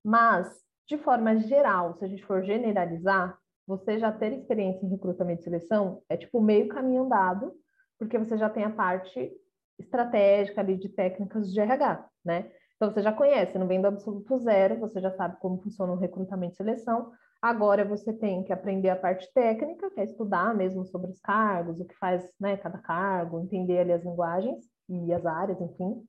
Mas, 0.04 0.48
de 0.86 0.98
forma 0.98 1.38
geral, 1.38 1.94
se 1.94 2.04
a 2.04 2.08
gente 2.08 2.24
for 2.24 2.42
generalizar, 2.42 3.38
você 3.66 3.98
já 3.98 4.12
ter 4.12 4.32
experiência 4.32 4.84
em 4.84 4.90
recrutamento 4.90 5.40
e 5.40 5.44
seleção 5.44 6.02
é 6.08 6.16
tipo 6.16 6.40
meio 6.40 6.68
caminho 6.68 7.04
andado, 7.04 7.52
porque 7.98 8.18
você 8.18 8.36
já 8.36 8.50
tem 8.50 8.64
a 8.64 8.70
parte 8.70 9.32
estratégica 9.78 10.60
ali 10.60 10.76
de 10.76 10.88
técnicas 10.88 11.52
de 11.52 11.60
RH, 11.60 12.08
né? 12.24 12.50
Então, 12.76 12.90
você 12.92 13.00
já 13.00 13.12
conhece, 13.12 13.58
não 13.58 13.68
vem 13.68 13.80
do 13.80 13.86
absoluto 13.86 14.38
zero, 14.38 14.80
você 14.80 15.00
já 15.00 15.12
sabe 15.12 15.38
como 15.38 15.62
funciona 15.62 15.92
o 15.92 15.96
recrutamento 15.96 16.54
e 16.54 16.56
seleção. 16.56 17.12
Agora, 17.42 17.84
você 17.84 18.12
tem 18.12 18.44
que 18.44 18.52
aprender 18.52 18.88
a 18.88 18.94
parte 18.94 19.28
técnica, 19.34 19.90
que 19.90 19.98
é 20.00 20.04
estudar 20.04 20.54
mesmo 20.54 20.86
sobre 20.86 21.10
os 21.10 21.18
cargos, 21.18 21.80
o 21.80 21.84
que 21.84 21.98
faz 21.98 22.24
né, 22.38 22.56
cada 22.56 22.78
cargo, 22.78 23.40
entender 23.40 23.80
ali 23.80 23.92
as 23.92 24.04
linguagens 24.04 24.64
e 24.88 25.12
as 25.12 25.26
áreas, 25.26 25.60
enfim. 25.60 26.06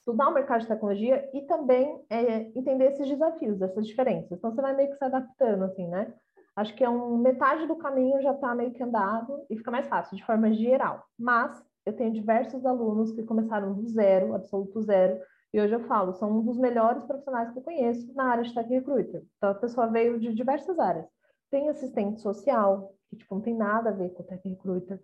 Estudar 0.00 0.28
o 0.28 0.34
mercado 0.34 0.62
de 0.62 0.66
tecnologia 0.66 1.30
e 1.32 1.42
também 1.42 2.04
é, 2.10 2.50
entender 2.58 2.86
esses 2.86 3.06
desafios, 3.08 3.62
essas 3.62 3.86
diferenças. 3.86 4.32
Então, 4.32 4.50
você 4.50 4.60
vai 4.60 4.74
meio 4.74 4.90
que 4.90 4.96
se 4.96 5.04
adaptando, 5.04 5.62
assim, 5.62 5.86
né? 5.86 6.12
Acho 6.56 6.74
que 6.74 6.82
é 6.82 6.90
um 6.90 7.16
metade 7.18 7.68
do 7.68 7.76
caminho 7.76 8.20
já 8.20 8.32
está 8.32 8.52
meio 8.52 8.72
que 8.72 8.82
andado 8.82 9.46
e 9.48 9.56
fica 9.56 9.70
mais 9.70 9.86
fácil, 9.86 10.16
de 10.16 10.24
forma 10.24 10.52
geral. 10.52 11.04
Mas 11.16 11.62
eu 11.86 11.92
tenho 11.92 12.12
diversos 12.12 12.66
alunos 12.66 13.12
que 13.12 13.22
começaram 13.22 13.74
do 13.74 13.86
zero, 13.86 14.34
absoluto 14.34 14.82
zero, 14.82 15.20
e 15.52 15.60
hoje 15.60 15.74
eu 15.74 15.80
falo, 15.80 16.12
são 16.14 16.30
um 16.30 16.42
dos 16.42 16.58
melhores 16.58 17.02
profissionais 17.04 17.50
que 17.50 17.58
eu 17.58 17.62
conheço 17.62 18.12
na 18.14 18.24
área 18.24 18.44
de 18.44 18.54
tech 18.54 18.68
recruiter. 18.68 19.24
Então, 19.36 19.50
a 19.50 19.54
pessoa 19.54 19.86
veio 19.86 20.18
de 20.18 20.34
diversas 20.34 20.78
áreas. 20.78 21.06
Tem 21.50 21.68
assistente 21.70 22.20
social, 22.20 22.94
que 23.08 23.16
tipo, 23.16 23.34
não 23.34 23.40
tem 23.40 23.56
nada 23.56 23.88
a 23.88 23.92
ver 23.92 24.10
com 24.10 24.22
tech 24.22 24.46
recruiter. 24.46 25.00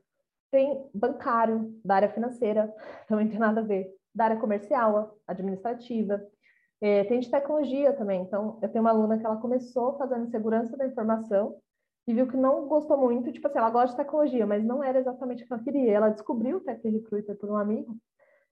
Tem 0.50 0.86
bancário, 0.94 1.80
da 1.82 1.96
área 1.96 2.12
financeira, 2.12 2.72
também 3.08 3.28
tem 3.28 3.38
nada 3.38 3.60
a 3.60 3.64
ver. 3.64 3.90
Da 4.14 4.24
área 4.24 4.38
comercial, 4.38 5.16
administrativa. 5.26 6.22
É, 6.80 7.04
tem 7.04 7.20
de 7.20 7.30
tecnologia 7.30 7.94
também. 7.94 8.20
Então, 8.20 8.58
eu 8.60 8.68
tenho 8.68 8.84
uma 8.84 8.90
aluna 8.90 9.18
que 9.18 9.24
ela 9.24 9.38
começou 9.38 9.96
fazendo 9.96 10.28
segurança 10.28 10.76
da 10.76 10.86
informação 10.86 11.56
e 12.06 12.12
viu 12.12 12.28
que 12.28 12.36
não 12.36 12.68
gostou 12.68 12.98
muito, 12.98 13.32
tipo 13.32 13.46
assim, 13.46 13.58
ela 13.58 13.70
gosta 13.70 13.96
de 13.96 14.04
tecnologia, 14.04 14.46
mas 14.46 14.62
não 14.62 14.84
era 14.84 14.98
exatamente 14.98 15.42
o 15.42 15.46
que 15.46 15.52
ela 15.54 15.62
queria. 15.62 15.92
Ela 15.92 16.10
descobriu 16.10 16.58
o 16.58 16.60
Tech 16.60 16.86
Recruiter 16.86 17.34
por 17.38 17.50
um 17.50 17.56
amigo 17.56 17.96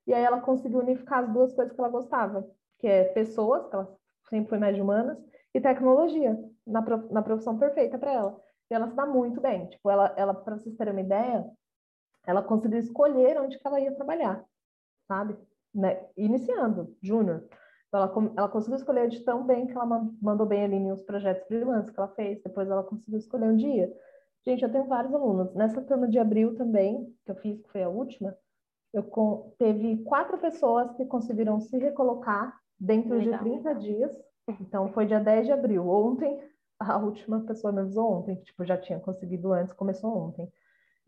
e 0.06 0.12
aí 0.12 0.22
ela 0.22 0.40
conseguiu 0.40 0.80
unificar 0.80 1.24
as 1.24 1.32
duas 1.32 1.52
coisas 1.52 1.74
que 1.74 1.80
ela 1.80 1.90
gostava, 1.90 2.48
que 2.78 2.86
é 2.86 3.04
pessoas, 3.04 3.66
que 3.68 3.74
ela 3.74 3.96
sempre 4.28 4.48
foi 4.48 4.58
mais 4.58 4.74
de 4.74 4.82
humanas, 4.82 5.18
e 5.54 5.60
tecnologia, 5.60 6.38
na, 6.66 6.80
na 7.10 7.22
profissão 7.22 7.58
perfeita 7.58 7.98
para 7.98 8.12
ela. 8.12 8.40
E 8.70 8.74
ela 8.74 8.88
se 8.88 8.96
dá 8.96 9.04
muito 9.04 9.40
bem. 9.40 9.66
Tipo, 9.66 9.90
ela, 9.90 10.14
ela 10.16 10.34
para 10.34 10.56
vocês 10.56 10.74
terem 10.76 10.94
uma 10.94 11.02
ideia, 11.02 11.46
ela 12.26 12.42
conseguiu 12.42 12.78
escolher 12.78 13.38
onde 13.38 13.58
que 13.58 13.66
ela 13.66 13.80
ia 13.80 13.94
trabalhar, 13.94 14.44
sabe? 15.06 15.36
Né? 15.74 16.04
Iniciando, 16.16 16.96
júnior. 17.02 17.44
Então, 17.88 18.00
ela, 18.00 18.32
ela 18.36 18.48
conseguiu 18.48 18.76
escolher 18.76 19.08
de 19.08 19.20
tão 19.20 19.44
bem 19.44 19.66
que 19.66 19.72
ela 19.72 19.86
mandou 20.20 20.46
bem 20.46 20.64
ali 20.64 20.78
nos 20.80 21.02
projetos 21.02 21.46
freelance 21.46 21.92
que 21.92 22.00
ela 22.00 22.08
fez. 22.08 22.42
Depois 22.42 22.68
ela 22.70 22.82
conseguiu 22.82 23.18
escolher 23.18 23.46
um 23.46 23.56
dia. 23.56 23.92
Gente, 24.44 24.62
eu 24.62 24.72
tenho 24.72 24.86
vários 24.86 25.14
alunos. 25.14 25.54
Nessa 25.54 25.82
turma 25.82 26.08
de 26.08 26.18
abril 26.18 26.56
também, 26.56 27.14
que 27.24 27.30
eu 27.30 27.36
fiz, 27.36 27.60
que 27.60 27.70
foi 27.70 27.82
a 27.82 27.88
última, 27.88 28.34
eu 28.92 29.02
com, 29.02 29.54
teve 29.58 29.98
quatro 30.04 30.38
pessoas 30.38 30.92
que 30.96 31.04
conseguiram 31.06 31.60
se 31.60 31.76
recolocar 31.78 32.54
dentro 32.78 33.16
Legal. 33.16 33.42
de 33.42 33.50
30 33.50 33.74
dias. 33.76 34.12
Então, 34.60 34.92
foi 34.92 35.06
dia 35.06 35.20
10 35.20 35.46
de 35.46 35.52
abril. 35.52 35.88
Ontem, 35.88 36.38
a 36.78 36.98
última 36.98 37.40
pessoa 37.40 37.72
me 37.72 37.80
avisou 37.80 38.12
ontem, 38.12 38.36
que 38.36 38.44
tipo, 38.44 38.64
já 38.64 38.76
tinha 38.76 38.98
conseguido 39.00 39.52
antes, 39.52 39.72
começou 39.72 40.16
ontem. 40.16 40.50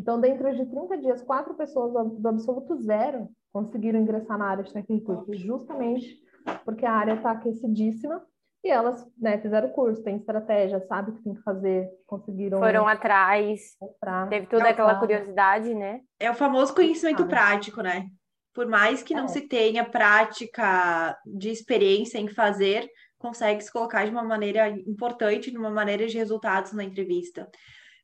Então, 0.01 0.21
dentro 0.21 0.55
de 0.55 0.67
30 0.67 0.99
dias, 0.99 1.23
quatro 1.23 1.55
pessoas 1.55 1.93
do 1.93 2.29
absoluto 2.29 2.77
zero 2.77 3.29
conseguiram 3.53 4.01
ingressar 4.01 4.37
na 4.37 4.47
área 4.47 4.65
de 4.65 4.73
técnico 4.73 5.25
justamente 5.35 6.25
porque 6.65 6.85
a 6.85 6.93
área 6.93 7.15
está 7.15 7.31
aquecidíssima 7.31 8.25
e 8.65 8.71
elas 8.71 9.07
né, 9.19 9.37
fizeram 9.39 9.69
o 9.69 9.73
curso, 9.73 10.03
tem 10.03 10.17
estratégia, 10.17 10.81
sabe 10.89 11.11
o 11.11 11.15
que 11.15 11.23
tem 11.23 11.35
que 11.35 11.43
fazer, 11.43 11.87
conseguiram. 12.07 12.59
Foram 12.59 12.89
atrás, 12.89 13.77
mostrar. 13.79 14.27
teve 14.31 14.47
toda 14.47 14.67
é 14.67 14.71
aquela 14.71 14.99
curiosidade, 14.99 15.75
né? 15.75 16.01
É 16.19 16.31
o 16.31 16.35
famoso 16.35 16.75
conhecimento 16.75 17.27
prático, 17.27 17.83
né? 17.83 18.07
Por 18.55 18.67
mais 18.67 19.03
que 19.03 19.13
não 19.13 19.27
é. 19.27 19.29
se 19.29 19.43
tenha 19.43 19.85
prática 19.85 21.15
de 21.27 21.51
experiência 21.51 22.19
em 22.19 22.29
fazer, 22.29 22.89
consegue 23.19 23.61
se 23.61 23.71
colocar 23.71 24.07
de 24.07 24.11
uma 24.11 24.25
maneira 24.25 24.69
importante, 24.71 25.51
de 25.51 25.59
uma 25.59 25.71
maneira 25.71 26.07
de 26.07 26.17
resultados 26.17 26.73
na 26.73 26.85
entrevista. 26.85 27.47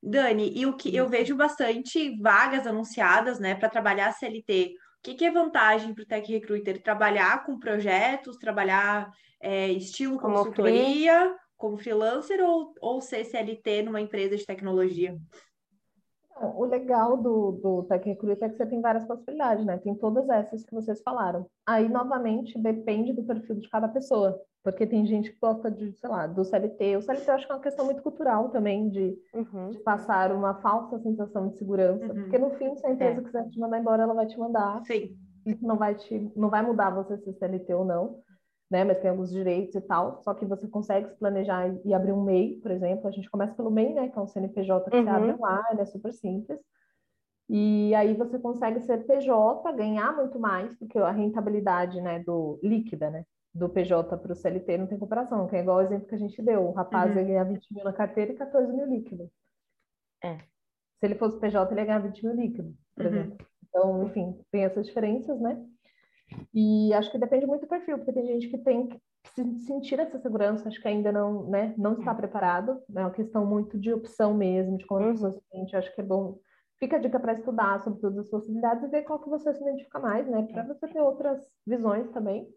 Dani, 0.02 0.52
e 0.54 0.66
o 0.66 0.76
que 0.76 0.94
eu 0.94 1.08
vejo 1.08 1.36
bastante 1.36 2.20
vagas 2.20 2.66
anunciadas, 2.66 3.38
né, 3.38 3.54
para 3.54 3.68
trabalhar 3.70 4.12
CLT. 4.12 4.74
O 5.00 5.02
que, 5.02 5.14
que 5.14 5.24
é 5.24 5.30
vantagem 5.30 5.94
para 5.94 6.02
o 6.02 6.06
Tech 6.06 6.30
Recruiter? 6.30 6.82
Trabalhar 6.82 7.46
com 7.46 7.58
projetos, 7.58 8.36
trabalhar 8.36 9.10
é, 9.40 9.70
estilo 9.70 10.18
como 10.18 10.34
consultoria, 10.34 11.20
free. 11.20 11.36
como 11.56 11.78
freelancer 11.78 12.38
ou, 12.44 12.74
ou 12.82 13.00
CCLT 13.00 13.82
numa 13.82 14.02
empresa 14.02 14.36
de 14.36 14.44
tecnologia? 14.44 15.16
O 16.54 16.66
legal 16.66 17.16
do, 17.16 17.52
do 17.52 17.82
Tech 17.84 18.06
Recruit 18.06 18.42
é 18.42 18.48
que 18.50 18.56
você 18.56 18.66
tem 18.66 18.82
várias 18.82 19.06
possibilidades, 19.06 19.64
né? 19.64 19.78
Tem 19.78 19.94
todas 19.94 20.28
essas 20.28 20.64
que 20.64 20.74
vocês 20.74 21.00
falaram. 21.02 21.46
Aí, 21.66 21.88
novamente, 21.88 22.58
depende 22.58 23.14
do 23.14 23.24
perfil 23.24 23.56
de 23.56 23.70
cada 23.70 23.88
pessoa. 23.88 24.38
Porque 24.62 24.86
tem 24.86 25.06
gente 25.06 25.32
que 25.32 25.38
gosta 25.40 25.70
de, 25.70 25.92
sei 25.92 26.08
lá, 26.08 26.26
do 26.26 26.44
CLT. 26.44 26.96
O 26.96 27.02
CLT 27.02 27.30
eu 27.30 27.34
acho 27.34 27.46
que 27.46 27.52
é 27.52 27.54
uma 27.54 27.62
questão 27.62 27.84
muito 27.84 28.02
cultural 28.02 28.50
também, 28.50 28.90
de, 28.90 29.16
uhum. 29.34 29.70
de 29.70 29.78
passar 29.78 30.32
uma 30.32 30.54
falsa 30.60 30.98
sensação 30.98 31.48
de 31.48 31.56
segurança. 31.56 32.12
Uhum. 32.12 32.22
Porque 32.22 32.38
no 32.38 32.50
fim, 32.50 32.74
se 32.76 32.86
a 32.86 32.90
empresa 32.90 33.20
é. 33.20 33.24
quiser 33.24 33.48
te 33.48 33.58
mandar 33.58 33.78
embora, 33.78 34.02
ela 34.02 34.14
vai 34.14 34.26
te 34.26 34.38
mandar. 34.38 34.82
Sim. 34.84 35.16
Isso 35.46 35.66
não 35.66 35.76
vai, 35.76 35.94
te, 35.94 36.30
não 36.36 36.50
vai 36.50 36.62
mudar 36.62 36.90
você 36.90 37.16
ser 37.16 37.32
CLT 37.32 37.72
ou 37.72 37.84
não 37.84 38.20
né? 38.70 38.84
Mas 38.84 39.00
tem 39.00 39.10
alguns 39.10 39.30
direitos 39.30 39.74
e 39.74 39.80
tal. 39.80 40.22
Só 40.22 40.32
que 40.32 40.46
você 40.46 40.68
consegue 40.68 41.08
se 41.08 41.16
planejar 41.16 41.74
e 41.84 41.92
abrir 41.92 42.12
um 42.12 42.22
MEI, 42.22 42.60
por 42.62 42.70
exemplo. 42.70 43.08
A 43.08 43.10
gente 43.10 43.28
começa 43.28 43.54
pelo 43.54 43.70
MEI, 43.70 43.92
né? 43.92 44.08
Que 44.08 44.18
é 44.18 44.22
um 44.22 44.26
CNPJ 44.26 44.88
que 44.88 44.96
uhum. 44.96 45.02
você 45.02 45.10
abre 45.10 45.32
online, 45.32 45.80
é 45.80 45.84
super 45.84 46.12
simples. 46.12 46.60
E 47.48 47.92
aí 47.96 48.14
você 48.14 48.38
consegue 48.38 48.78
ser 48.80 49.04
PJ, 49.04 49.72
ganhar 49.72 50.14
muito 50.14 50.38
mais, 50.38 50.72
porque 50.76 50.96
a 50.98 51.10
rentabilidade, 51.10 52.00
né, 52.00 52.20
do 52.20 52.60
líquida, 52.62 53.10
né, 53.10 53.24
do 53.54 53.68
PJ 53.68 54.16
para 54.16 54.32
o 54.32 54.34
CLT 54.34 54.78
não 54.78 54.86
tem 54.86 54.98
comparação, 54.98 55.48
que 55.48 55.56
é 55.56 55.60
igual 55.60 55.78
o 55.78 55.82
exemplo 55.82 56.06
que 56.06 56.14
a 56.14 56.18
gente 56.18 56.40
deu. 56.42 56.68
O 56.68 56.72
rapaz 56.72 57.10
uhum. 57.10 57.18
ia 57.18 57.24
ganhar 57.24 57.44
20 57.44 57.74
mil 57.74 57.84
na 57.84 57.92
carteira 57.92 58.32
e 58.32 58.36
14 58.36 58.72
mil 58.72 58.86
líquido. 58.86 59.30
É. 60.22 60.38
Se 60.38 61.06
ele 61.06 61.14
fosse 61.14 61.38
PJ, 61.40 61.72
ele 61.72 61.80
ia 61.80 61.86
ganhar 61.86 61.98
20 61.98 62.24
mil 62.24 62.34
líquido, 62.34 62.74
por 62.94 63.06
uhum. 63.06 63.12
exemplo. 63.12 63.46
Então, 63.68 64.04
enfim, 64.04 64.40
tem 64.50 64.64
essas 64.64 64.86
diferenças, 64.86 65.40
né? 65.40 65.64
E 66.54 66.92
acho 66.94 67.10
que 67.10 67.18
depende 67.18 67.46
muito 67.46 67.62
do 67.62 67.68
perfil, 67.68 67.98
porque 67.98 68.12
tem 68.12 68.26
gente 68.26 68.48
que 68.48 68.58
tem 68.58 68.88
que 68.88 69.00
sentir 69.66 69.98
essa 69.98 70.18
segurança, 70.18 70.68
acho 70.68 70.80
que 70.80 70.88
ainda 70.88 71.10
não, 71.12 71.48
né, 71.48 71.74
não 71.76 71.98
está 71.98 72.14
preparado. 72.14 72.80
É 72.94 73.00
uma 73.00 73.10
questão 73.10 73.44
muito 73.44 73.78
de 73.78 73.92
opção 73.92 74.34
mesmo, 74.34 74.76
de 74.78 74.86
como 74.86 75.04
a 75.04 75.10
pessoa 75.12 75.32
se 75.32 75.42
sente. 75.50 75.76
Acho 75.76 75.92
que 75.94 76.00
é 76.00 76.04
bom. 76.04 76.38
Fica 76.78 76.96
a 76.96 77.00
dica 77.00 77.18
para 77.18 77.34
estudar 77.34 77.80
sobre 77.80 78.00
todas 78.00 78.18
as 78.18 78.28
possibilidades 78.28 78.84
e 78.84 78.88
ver 78.88 79.02
qual 79.02 79.18
que 79.18 79.28
você 79.28 79.52
se 79.52 79.60
identifica 79.60 79.98
mais, 79.98 80.26
né? 80.26 80.46
Para 80.50 80.66
você 80.66 80.86
ter 80.88 81.00
outras 81.00 81.46
visões 81.66 82.08
também. 82.10 82.48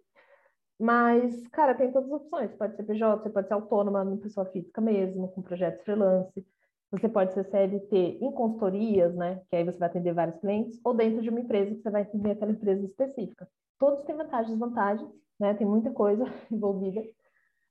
Mas, 0.83 1.47
cara, 1.47 1.73
tem 1.73 1.91
todas 1.91 2.11
as 2.11 2.21
opções. 2.21 2.51
Você 2.51 2.57
pode 2.57 2.75
ser 2.75 2.83
PJ, 2.83 3.23
você 3.23 3.29
pode 3.29 3.47
ser 3.47 3.53
autônoma, 3.53 4.17
pessoa 4.17 4.45
física 4.47 4.81
mesmo, 4.81 5.29
com 5.29 5.41
projetos 5.41 5.83
freelance. 5.83 6.45
Você 6.91 7.07
pode 7.09 7.33
ser 7.33 7.45
CLT 7.45 8.19
em 8.21 8.31
consultorias, 8.31 9.15
né? 9.15 9.41
Que 9.49 9.55
aí 9.55 9.63
você 9.63 9.77
vai 9.77 9.89
atender 9.89 10.13
vários 10.13 10.37
clientes, 10.39 10.79
ou 10.83 10.93
dentro 10.93 11.21
de 11.21 11.29
uma 11.29 11.39
empresa 11.39 11.73
que 11.73 11.81
você 11.81 11.89
vai 11.89 12.01
atender 12.03 12.31
aquela 12.31 12.51
empresa 12.51 12.85
específica 12.85 13.47
todos 13.83 14.05
têm 14.05 14.15
vantagens 14.15 14.47
e 14.47 14.51
desvantagens, 14.51 15.09
né? 15.37 15.53
Tem 15.55 15.67
muita 15.67 15.91
coisa 15.91 16.23
envolvida. 16.49 17.01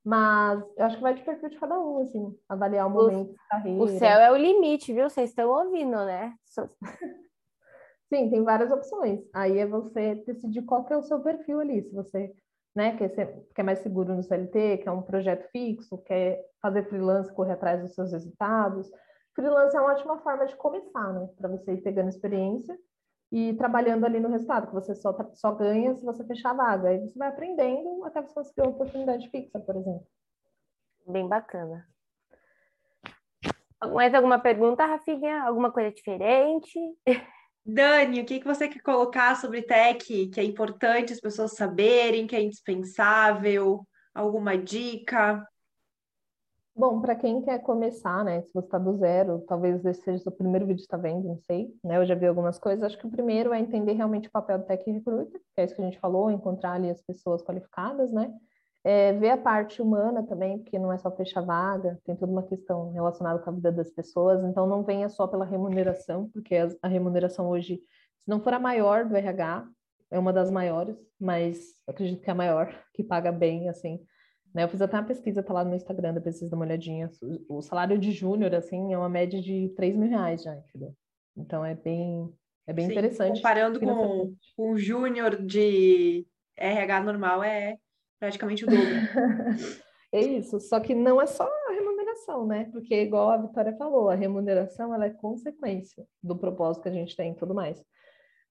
Mas 0.05 0.63
eu 0.77 0.85
acho 0.85 0.97
que 0.97 1.03
vai 1.03 1.15
de 1.15 1.23
perfil 1.23 1.49
de 1.49 1.59
cada 1.59 1.81
um, 1.81 2.03
assim, 2.03 2.37
avaliar 2.49 2.87
o 2.87 2.91
momento 2.91 3.31
o, 3.31 3.37
carreira. 3.49 3.83
O 3.83 3.89
céu 3.89 4.21
é 4.21 4.31
o 4.31 4.37
limite, 4.37 4.93
viu? 4.93 5.09
Vocês 5.09 5.31
estão 5.31 5.49
ouvindo, 5.49 6.05
né? 6.05 6.35
Sim, 8.13 8.29
tem 8.29 8.43
várias 8.43 8.71
opções. 8.71 9.21
Aí 9.33 9.59
é 9.59 9.67
você 9.67 10.17
decidir 10.27 10.63
qual 10.63 10.85
que 10.85 10.93
é 10.93 10.97
o 10.99 11.03
seu 11.03 11.21
perfil 11.21 11.61
ali. 11.61 11.83
Se 11.83 11.95
você 11.95 12.35
né, 12.75 12.97
quer, 12.97 13.11
ser, 13.11 13.47
quer 13.55 13.63
mais 13.63 13.81
seguro 13.81 14.15
no 14.15 14.23
CLT, 14.23 14.79
quer 14.79 14.91
um 14.91 15.03
projeto 15.03 15.49
fixo, 15.51 15.99
quer 15.99 16.43
fazer 16.61 16.89
freelance, 16.89 17.33
correr 17.35 17.53
atrás 17.53 17.81
dos 17.83 17.95
seus 17.95 18.13
resultados. 18.13 18.91
Freelance 19.35 19.77
é 19.77 19.81
uma 19.81 19.93
ótima 19.93 20.19
forma 20.21 20.47
de 20.47 20.57
começar, 20.57 21.13
né? 21.13 21.29
Para 21.39 21.49
você 21.49 21.73
ir 21.73 21.83
pegando 21.83 22.09
experiência 22.09 22.77
e 23.31 23.55
trabalhando 23.55 24.05
ali 24.05 24.21
no 24.21 24.29
resultado, 24.29 24.69
que 24.69 24.75
você 24.75 24.95
só, 24.95 25.17
só 25.35 25.53
ganha 25.53 25.95
se 25.95 26.05
você 26.05 26.25
fechar 26.25 26.51
a 26.51 26.55
vaga. 26.55 26.89
Aí 26.89 27.01
você 27.01 27.19
vai 27.19 27.29
aprendendo 27.29 28.05
até 28.05 28.23
você 28.23 28.35
conseguir 28.35 28.63
uma 28.63 28.71
oportunidade 28.71 29.29
fixa, 29.31 29.59
por 29.59 29.77
exemplo. 29.77 30.07
Bem 31.07 31.27
bacana. 31.27 31.87
Mais 33.93 34.15
alguma 34.15 34.39
pergunta, 34.39 34.87
Rafinha? 34.87 35.43
Alguma 35.43 35.73
coisa 35.73 35.91
diferente? 35.91 36.79
Dani, 37.65 38.21
o 38.21 38.25
que, 38.25 38.41
que 38.41 38.47
você 38.47 38.69
quer 38.69 38.81
colocar 38.81 39.37
sobre 39.37 39.63
tech 39.63 40.27
que 40.29 40.41
é 40.41 40.45
importante 40.45 41.13
as 41.13 41.21
pessoas 41.21 41.53
saberem, 41.53 42.27
que 42.27 42.35
é 42.35 42.43
indispensável? 42.43 43.87
Alguma 44.13 44.59
dica? 44.59 45.47
Bom, 46.75 47.01
para 47.01 47.15
quem 47.15 47.43
quer 47.43 47.59
começar, 47.61 48.25
né? 48.25 48.41
Se 48.43 48.53
você 48.53 48.67
está 48.67 48.79
do 48.79 48.97
zero, 48.97 49.45
talvez 49.47 49.85
esse 49.85 50.03
seja 50.03 50.19
o 50.19 50.23
seu 50.23 50.33
primeiro 50.33 50.67
vídeo 50.67 50.79
que 50.79 50.85
está 50.85 50.97
vendo, 50.97 51.29
não 51.29 51.39
sei, 51.39 51.71
né? 51.85 51.99
Eu 51.99 52.07
já 52.07 52.15
vi 52.15 52.27
algumas 52.27 52.59
coisas. 52.59 52.83
Acho 52.83 52.99
que 52.99 53.07
o 53.07 53.11
primeiro 53.11 53.53
é 53.53 53.61
entender 53.61 53.93
realmente 53.93 54.29
o 54.29 54.33
papel 54.33 54.59
do 54.59 54.65
Tech 54.65 54.91
Recruiter, 54.91 55.39
que 55.55 55.61
é 55.61 55.65
isso 55.65 55.75
que 55.75 55.83
a 55.83 55.85
gente 55.85 56.01
falou, 56.01 56.31
encontrar 56.31 56.73
ali 56.73 56.89
as 56.89 57.03
pessoas 57.03 57.43
qualificadas, 57.43 58.11
né? 58.11 58.33
É, 58.85 59.13
ver 59.13 59.31
a 59.31 59.39
parte 59.39 59.81
humana 59.81 60.25
também, 60.25 60.59
porque 60.59 60.79
não 60.79 60.93
é 60.93 60.99
só 60.99 61.11
fechar 61.11 61.43
vaga, 61.43 62.01
tem 62.05 62.17
toda 62.17 62.33
uma 62.33 62.43
questão 62.43 62.91
relacionada 62.91 63.39
com 63.39 63.51
a 63.51 63.53
vida 63.53 63.71
das 63.71 63.91
pessoas, 63.91 64.43
então 64.43 64.67
não 64.67 64.83
venha 64.83 65.09
só 65.09 65.27
pela 65.29 65.45
remuneração, 65.45 66.29
porque 66.31 66.57
a, 66.83 66.89
remuneração 66.89 67.49
hoje, 67.49 67.77
se 67.77 68.29
não 68.29 68.41
for 68.41 68.53
a 68.53 68.59
maior 68.59 69.05
do 69.05 69.17
RH, 69.17 69.69
é 70.11 70.19
uma 70.19 70.33
das 70.33 70.51
maiores, 70.51 70.97
mas 71.19 71.75
acredito 71.87 72.23
que 72.23 72.29
é 72.29 72.33
a 72.33 72.37
maior, 72.37 72.77
que 72.93 73.05
paga 73.05 73.31
bem, 73.31 73.69
assim, 73.69 74.01
né? 74.55 74.65
Eu 74.65 74.69
fiz 74.69 74.83
até 74.83 74.97
uma 74.97 75.07
pesquisa, 75.07 75.43
tá 75.43 75.53
lá 75.53 75.65
no 75.65 75.75
Instagram, 75.75 76.15
depois 76.15 76.37
vocês 76.37 76.51
dão 76.51 76.59
uma 76.59 76.67
olhadinha. 76.67 77.11
O 77.49 77.63
salário 77.63 77.99
de 77.99 78.13
júnior, 78.13 78.55
assim, 78.55 78.93
é 78.93 78.99
uma 78.99 79.09
média 79.09 79.41
de 79.41 79.73
3 79.77 79.97
mil 79.97 80.11
reais 80.11 80.43
já, 80.43 80.55
entendeu? 80.55 80.95
Então 81.37 81.65
é 81.65 81.75
bem, 81.75 82.31
é 82.67 82.73
bem 82.73 82.87
Sim, 82.87 82.93
interessante. 82.93 83.37
Comparando 83.37 83.81
com, 83.81 84.35
com 84.57 84.73
o 84.73 84.79
júnior 84.79 85.43
de 85.43 86.27
RH 86.57 87.03
normal, 87.03 87.43
é 87.43 87.79
praticamente 88.23 88.65
o 88.65 88.69
dobro. 88.69 88.79
é 90.15 90.21
isso, 90.21 90.61
só 90.61 90.79
que 90.79 90.95
não 90.95 91.21
é 91.21 91.27
só 91.27 91.43
a 91.43 91.73
remuneração, 91.73 92.47
né? 92.47 92.69
Porque, 92.71 92.95
igual 92.95 93.31
a 93.31 93.37
Vitória 93.37 93.77
falou, 93.77 94.09
a 94.09 94.15
remuneração 94.15 94.95
ela 94.95 95.07
é 95.07 95.11
consequência 95.11 96.07
do 96.23 96.39
propósito 96.39 96.85
que 96.85 96.89
a 96.89 96.93
gente 96.93 97.17
tem 97.17 97.33
e 97.33 97.35
tudo 97.35 97.53
mais. 97.53 97.83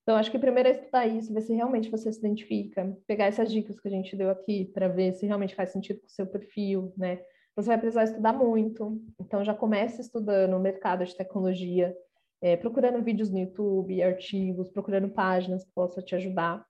Então, 0.04 0.18
acho 0.18 0.30
que 0.30 0.38
primeiro 0.38 0.68
é 0.68 0.74
estudar 0.74 1.08
isso, 1.08 1.34
ver 1.34 1.40
se 1.40 1.54
realmente 1.54 1.90
você 1.90 2.12
se 2.12 2.20
identifica, 2.20 2.94
pegar 3.08 3.28
essas 3.28 3.50
dicas 3.50 3.80
que 3.80 3.88
a 3.88 3.92
gente 3.92 4.14
deu 4.14 4.30
aqui 4.30 4.66
para 4.74 4.90
ver 4.90 5.14
se 5.14 5.26
realmente 5.26 5.56
faz 5.56 5.72
sentido 5.72 6.02
com 6.02 6.08
o 6.08 6.10
seu 6.10 6.28
perfil, 6.28 6.94
né? 6.98 7.22
Você 7.56 7.70
vai 7.70 7.78
precisar 7.78 8.04
estudar 8.04 8.34
muito, 8.34 9.02
então 9.22 9.42
já 9.42 9.54
comece 9.54 10.02
estudando 10.02 10.54
o 10.58 10.60
mercado 10.60 11.06
de 11.06 11.16
tecnologia, 11.16 11.96
é, 12.42 12.58
procurando 12.58 13.02
vídeos 13.02 13.30
no 13.30 13.40
YouTube, 13.40 14.04
artigos, 14.04 14.70
procurando 14.70 15.08
páginas 15.08 15.64
que 15.64 15.72
possam 15.74 16.04
te 16.04 16.14
ajudar. 16.14 16.66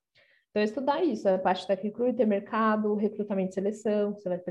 Então, 0.51 0.61
estudar 0.61 1.03
isso, 1.03 1.27
a 1.27 1.37
parte 1.39 1.67
da 1.67 1.73
recruiter, 1.73 2.27
mercado, 2.27 2.93
recrutamento 2.95 3.51
e 3.51 3.53
seleção, 3.53 4.13
você 4.13 4.29
vai 4.29 4.41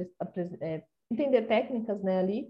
é, 0.60 0.82
entender 1.10 1.42
técnicas 1.42 2.02
né, 2.02 2.18
ali, 2.18 2.48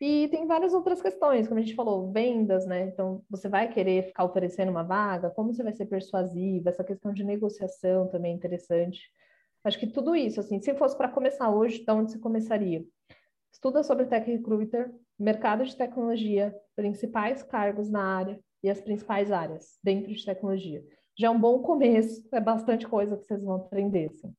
e 0.00 0.28
tem 0.28 0.46
várias 0.46 0.74
outras 0.74 1.00
questões, 1.00 1.48
como 1.48 1.58
a 1.58 1.62
gente 1.62 1.74
falou, 1.74 2.12
vendas, 2.12 2.66
né? 2.66 2.82
Então, 2.88 3.24
você 3.30 3.48
vai 3.48 3.72
querer 3.72 4.02
ficar 4.04 4.24
oferecendo 4.24 4.70
uma 4.70 4.82
vaga, 4.82 5.30
como 5.30 5.54
você 5.54 5.62
vai 5.62 5.72
ser 5.72 5.86
persuasiva, 5.86 6.68
essa 6.68 6.84
questão 6.84 7.12
de 7.12 7.24
negociação 7.24 8.08
também 8.08 8.32
é 8.32 8.34
interessante. 8.34 9.00
Acho 9.64 9.78
que 9.78 9.86
tudo 9.86 10.14
isso, 10.14 10.40
assim, 10.40 10.60
se 10.60 10.74
fosse 10.74 10.96
para 10.96 11.08
começar 11.08 11.48
hoje, 11.48 11.84
de 11.84 11.90
onde 11.90 12.12
você 12.12 12.18
começaria? 12.18 12.84
Estuda 13.50 13.82
sobre 13.82 14.04
Tech 14.04 14.30
Recruiter, 14.30 14.92
mercado 15.18 15.64
de 15.64 15.74
tecnologia, 15.74 16.54
principais 16.76 17.42
cargos 17.42 17.88
na 17.88 18.02
área 18.02 18.38
e 18.62 18.68
as 18.68 18.80
principais 18.80 19.32
áreas 19.32 19.78
dentro 19.82 20.12
de 20.12 20.24
tecnologia. 20.24 20.84
Já 21.16 21.28
é 21.28 21.30
um 21.30 21.38
bom 21.38 21.60
começo, 21.60 22.26
é 22.32 22.40
bastante 22.40 22.86
coisa 22.86 23.16
que 23.16 23.24
vocês 23.24 23.42
vão 23.42 23.56
aprender, 23.56 24.10
assim. 24.10 24.34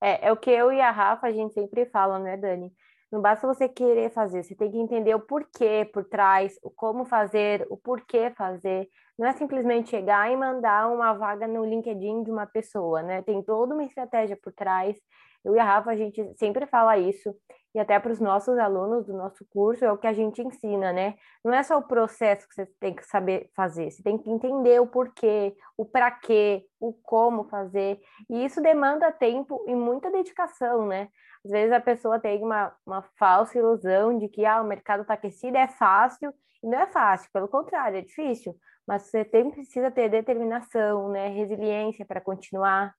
É, 0.00 0.28
é 0.28 0.32
o 0.32 0.36
que 0.36 0.50
eu 0.50 0.72
e 0.72 0.80
a 0.80 0.90
Rafa, 0.90 1.26
a 1.26 1.32
gente 1.32 1.54
sempre 1.54 1.86
fala, 1.86 2.18
né, 2.18 2.36
Dani? 2.36 2.72
Não 3.10 3.20
basta 3.20 3.46
você 3.46 3.68
querer 3.68 4.10
fazer, 4.10 4.42
você 4.42 4.54
tem 4.54 4.70
que 4.70 4.78
entender 4.78 5.14
o 5.14 5.20
porquê 5.20 5.88
por 5.92 6.04
trás, 6.04 6.58
o 6.62 6.70
como 6.70 7.04
fazer, 7.04 7.66
o 7.70 7.76
porquê 7.76 8.30
fazer. 8.30 8.88
Não 9.18 9.26
é 9.26 9.32
simplesmente 9.32 9.90
chegar 9.90 10.30
e 10.30 10.36
mandar 10.36 10.92
uma 10.92 11.12
vaga 11.12 11.46
no 11.46 11.64
LinkedIn 11.64 12.24
de 12.24 12.30
uma 12.30 12.46
pessoa, 12.46 13.02
né? 13.02 13.22
Tem 13.22 13.42
toda 13.42 13.74
uma 13.74 13.84
estratégia 13.84 14.36
por 14.36 14.52
trás. 14.52 14.96
Eu 15.44 15.54
e 15.54 15.58
a 15.58 15.64
Rafa, 15.64 15.90
a 15.90 15.96
gente 15.96 16.34
sempre 16.36 16.66
fala 16.66 16.98
isso, 16.98 17.34
e 17.76 17.78
até 17.78 18.00
para 18.00 18.10
os 18.10 18.18
nossos 18.18 18.56
alunos 18.56 19.04
do 19.04 19.12
nosso 19.12 19.46
curso, 19.50 19.84
é 19.84 19.92
o 19.92 19.98
que 19.98 20.06
a 20.06 20.12
gente 20.14 20.40
ensina, 20.40 20.94
né? 20.94 21.14
Não 21.44 21.52
é 21.52 21.62
só 21.62 21.76
o 21.76 21.86
processo 21.86 22.48
que 22.48 22.54
você 22.54 22.64
tem 22.80 22.94
que 22.94 23.04
saber 23.04 23.50
fazer, 23.54 23.90
você 23.90 24.02
tem 24.02 24.16
que 24.16 24.30
entender 24.30 24.80
o 24.80 24.86
porquê, 24.86 25.54
o 25.76 25.84
para 25.84 26.10
quê, 26.10 26.64
o 26.80 26.94
como 26.94 27.44
fazer, 27.44 28.00
e 28.30 28.46
isso 28.46 28.62
demanda 28.62 29.12
tempo 29.12 29.62
e 29.68 29.74
muita 29.74 30.10
dedicação, 30.10 30.86
né? 30.86 31.10
Às 31.44 31.50
vezes 31.50 31.70
a 31.70 31.78
pessoa 31.78 32.18
tem 32.18 32.42
uma, 32.42 32.74
uma 32.86 33.02
falsa 33.18 33.58
ilusão 33.58 34.16
de 34.16 34.26
que 34.26 34.46
ah, 34.46 34.62
o 34.62 34.66
mercado 34.66 35.02
está 35.02 35.12
aquecido, 35.12 35.58
é 35.58 35.68
fácil, 35.68 36.32
e 36.62 36.66
não 36.66 36.80
é 36.80 36.86
fácil, 36.86 37.30
pelo 37.30 37.46
contrário, 37.46 37.98
é 37.98 38.00
difícil. 38.00 38.56
Mas 38.88 39.02
você 39.02 39.22
tem, 39.22 39.50
precisa 39.50 39.90
ter 39.90 40.08
determinação, 40.08 41.10
né, 41.10 41.28
resiliência 41.28 42.06
para 42.06 42.22
continuar. 42.22 42.94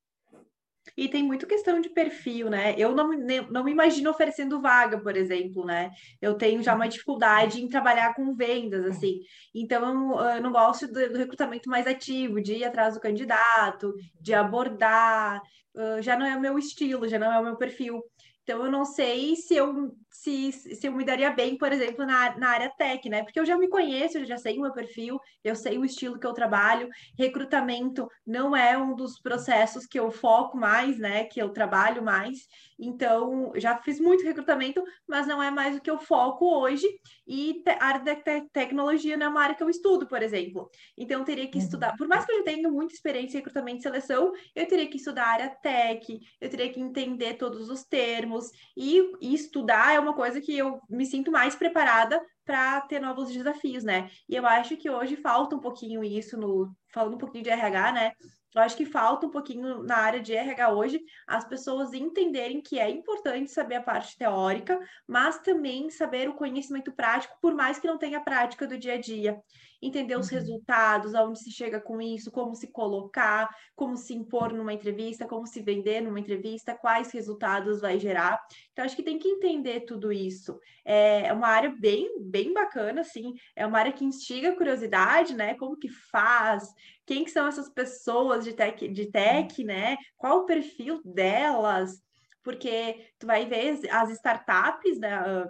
E 0.95 1.09
tem 1.09 1.23
muito 1.23 1.47
questão 1.47 1.81
de 1.81 1.89
perfil, 1.89 2.49
né? 2.49 2.75
Eu 2.77 2.95
não, 2.95 3.11
não 3.49 3.63
me 3.63 3.71
imagino 3.71 4.09
oferecendo 4.09 4.61
vaga, 4.61 4.99
por 4.99 5.15
exemplo, 5.15 5.65
né? 5.65 5.91
Eu 6.21 6.35
tenho 6.35 6.61
já 6.61 6.73
uma 6.75 6.85
uhum. 6.85 6.89
dificuldade 6.89 7.61
em 7.61 7.67
trabalhar 7.67 8.13
com 8.13 8.35
vendas, 8.35 8.85
assim. 8.85 9.19
Então, 9.53 10.19
eu 10.31 10.41
não 10.41 10.51
gosto 10.51 10.87
do, 10.87 11.09
do 11.09 11.17
recrutamento 11.17 11.69
mais 11.69 11.87
ativo, 11.87 12.41
de 12.41 12.53
ir 12.53 12.65
atrás 12.65 12.93
do 12.93 13.01
candidato, 13.01 13.93
de 14.19 14.33
abordar. 14.33 15.41
Uh, 15.75 16.01
já 16.01 16.17
não 16.17 16.25
é 16.25 16.35
o 16.35 16.41
meu 16.41 16.57
estilo, 16.57 17.07
já 17.07 17.19
não 17.19 17.31
é 17.31 17.39
o 17.39 17.43
meu 17.43 17.55
perfil. 17.55 18.03
Então, 18.47 18.63
eu 18.63 18.71
não 18.71 18.85
sei 18.85 19.35
se 19.35 19.57
eu, 19.57 19.93
se, 20.09 20.53
se 20.53 20.87
eu 20.87 20.93
me 20.93 21.03
daria 21.03 21.29
bem, 21.31 21.57
por 21.57 21.69
exemplo, 21.69 22.05
na, 22.05 22.37
na 22.37 22.51
área 22.51 22.69
tech, 22.69 23.09
né? 23.09 23.21
Porque 23.21 23.37
eu 23.37 23.45
já 23.45 23.57
me 23.57 23.67
conheço, 23.67 24.17
eu 24.17 24.25
já 24.25 24.37
sei 24.37 24.57
o 24.57 24.61
meu 24.61 24.71
perfil, 24.71 25.19
eu 25.43 25.53
sei 25.53 25.77
o 25.77 25.83
estilo 25.83 26.17
que 26.17 26.25
eu 26.25 26.31
trabalho. 26.31 26.87
Recrutamento 27.19 28.07
não 28.25 28.55
é 28.55 28.77
um 28.77 28.95
dos 28.95 29.19
processos 29.19 29.85
que 29.85 29.99
eu 29.99 30.09
foco 30.09 30.57
mais, 30.57 30.97
né? 30.97 31.25
Que 31.25 31.41
eu 31.41 31.49
trabalho 31.49 32.01
mais. 32.01 32.47
Então, 32.79 33.51
já 33.57 33.77
fiz 33.81 33.99
muito 33.99 34.23
recrutamento, 34.23 34.81
mas 35.05 35.27
não 35.27 35.43
é 35.43 35.51
mais 35.51 35.75
o 35.75 35.81
que 35.81 35.91
eu 35.91 35.99
foco 35.99 36.45
hoje. 36.45 36.87
E 37.27 37.61
a 37.67 37.85
área 37.85 38.01
da 38.01 38.15
te 38.15 38.47
tecnologia 38.53 39.17
não 39.17 39.25
é 39.25 39.29
uma 39.29 39.41
área 39.43 39.55
que 39.55 39.63
eu 39.63 39.69
estudo, 39.69 40.07
por 40.07 40.23
exemplo. 40.23 40.69
Então, 40.97 41.19
eu 41.19 41.25
teria 41.25 41.49
que 41.49 41.57
estudar. 41.57 41.97
Por 41.97 42.07
mais 42.07 42.25
que 42.25 42.31
eu 42.31 42.37
já 42.37 42.43
tenha 42.45 42.71
muita 42.71 42.93
experiência 42.93 43.35
em 43.35 43.39
recrutamento 43.41 43.79
e 43.79 43.81
seleção, 43.81 44.31
eu 44.55 44.65
teria 44.65 44.87
que 44.87 44.95
estudar 44.95 45.23
a 45.25 45.33
área 45.33 45.49
tech, 45.49 46.17
eu 46.39 46.49
teria 46.49 46.71
que 46.71 46.79
entender 46.79 47.33
todos 47.33 47.69
os 47.69 47.83
termos 47.83 48.36
termos, 48.37 48.51
e, 48.75 49.11
e 49.21 49.33
estudar 49.33 49.93
é 49.93 49.99
uma 49.99 50.13
coisa 50.13 50.39
que 50.39 50.55
eu 50.55 50.79
me 50.89 51.05
sinto 51.05 51.31
mais 51.31 51.55
preparada 51.55 52.21
para 52.45 52.81
ter 52.81 52.99
novos 52.99 53.31
desafios, 53.31 53.83
né? 53.83 54.09
E 54.29 54.35
eu 54.35 54.45
acho 54.45 54.77
que 54.77 54.89
hoje 54.89 55.15
falta 55.17 55.55
um 55.55 55.59
pouquinho 55.59 56.03
isso 56.03 56.37
no 56.37 56.73
falando 56.93 57.15
um 57.15 57.17
pouquinho 57.17 57.43
de 57.43 57.49
RH, 57.49 57.91
né? 57.91 58.11
Eu 58.55 58.61
acho 58.61 58.77
que 58.77 58.85
falta 58.85 59.27
um 59.27 59.29
pouquinho 59.29 59.83
na 59.83 59.97
área 59.97 60.21
de 60.21 60.33
RH 60.33 60.71
hoje 60.71 61.01
as 61.27 61.45
pessoas 61.45 61.93
entenderem 61.93 62.61
que 62.61 62.79
é 62.79 62.89
importante 62.89 63.51
saber 63.51 63.75
a 63.75 63.83
parte 63.83 64.17
teórica, 64.17 64.79
mas 65.05 65.39
também 65.39 65.89
saber 65.89 66.29
o 66.29 66.33
conhecimento 66.33 66.91
prático, 66.91 67.37
por 67.41 67.53
mais 67.53 67.77
que 67.77 67.87
não 67.87 67.97
tenha 67.97 68.21
prática 68.21 68.65
do 68.65 68.77
dia 68.77 68.93
a 68.93 68.99
dia 68.99 69.37
entender 69.81 70.17
os 70.17 70.29
uhum. 70.29 70.37
resultados, 70.37 71.13
aonde 71.13 71.39
se 71.39 71.51
chega 71.51 71.79
com 71.79 72.01
isso, 72.01 72.31
como 72.31 72.55
se 72.55 72.67
colocar, 72.67 73.49
como 73.75 73.95
se 73.95 74.13
impor 74.13 74.53
numa 74.53 74.73
entrevista, 74.73 75.27
como 75.27 75.45
se 75.45 75.61
vender 75.61 76.01
numa 76.01 76.19
entrevista, 76.19 76.75
quais 76.75 77.11
resultados 77.11 77.81
vai 77.81 77.99
gerar. 77.99 78.39
Então, 78.71 78.85
acho 78.85 78.95
que 78.95 79.03
tem 79.03 79.19
que 79.19 79.27
entender 79.27 79.81
tudo 79.81 80.11
isso. 80.11 80.59
É 80.83 81.31
uma 81.33 81.47
área 81.47 81.75
bem, 81.77 82.21
bem 82.21 82.53
bacana, 82.53 83.01
assim, 83.01 83.33
é 83.55 83.65
uma 83.65 83.79
área 83.79 83.91
que 83.91 84.05
instiga 84.05 84.51
a 84.51 84.55
curiosidade, 84.55 85.35
né? 85.35 85.53
Como 85.55 85.77
que 85.77 85.89
faz, 85.89 86.73
quem 87.05 87.23
que 87.23 87.31
são 87.31 87.47
essas 87.47 87.69
pessoas 87.69 88.43
de 88.43 88.53
tech, 88.53 88.87
de 88.87 89.11
tech, 89.11 89.63
né? 89.63 89.97
Qual 90.17 90.39
o 90.39 90.45
perfil 90.45 91.01
delas? 91.03 92.06
Porque 92.47 93.11
tu 93.19 93.27
vai 93.27 93.45
ver 93.45 93.77
as 93.91 94.09
startups, 94.11 94.97
né, 94.99 95.45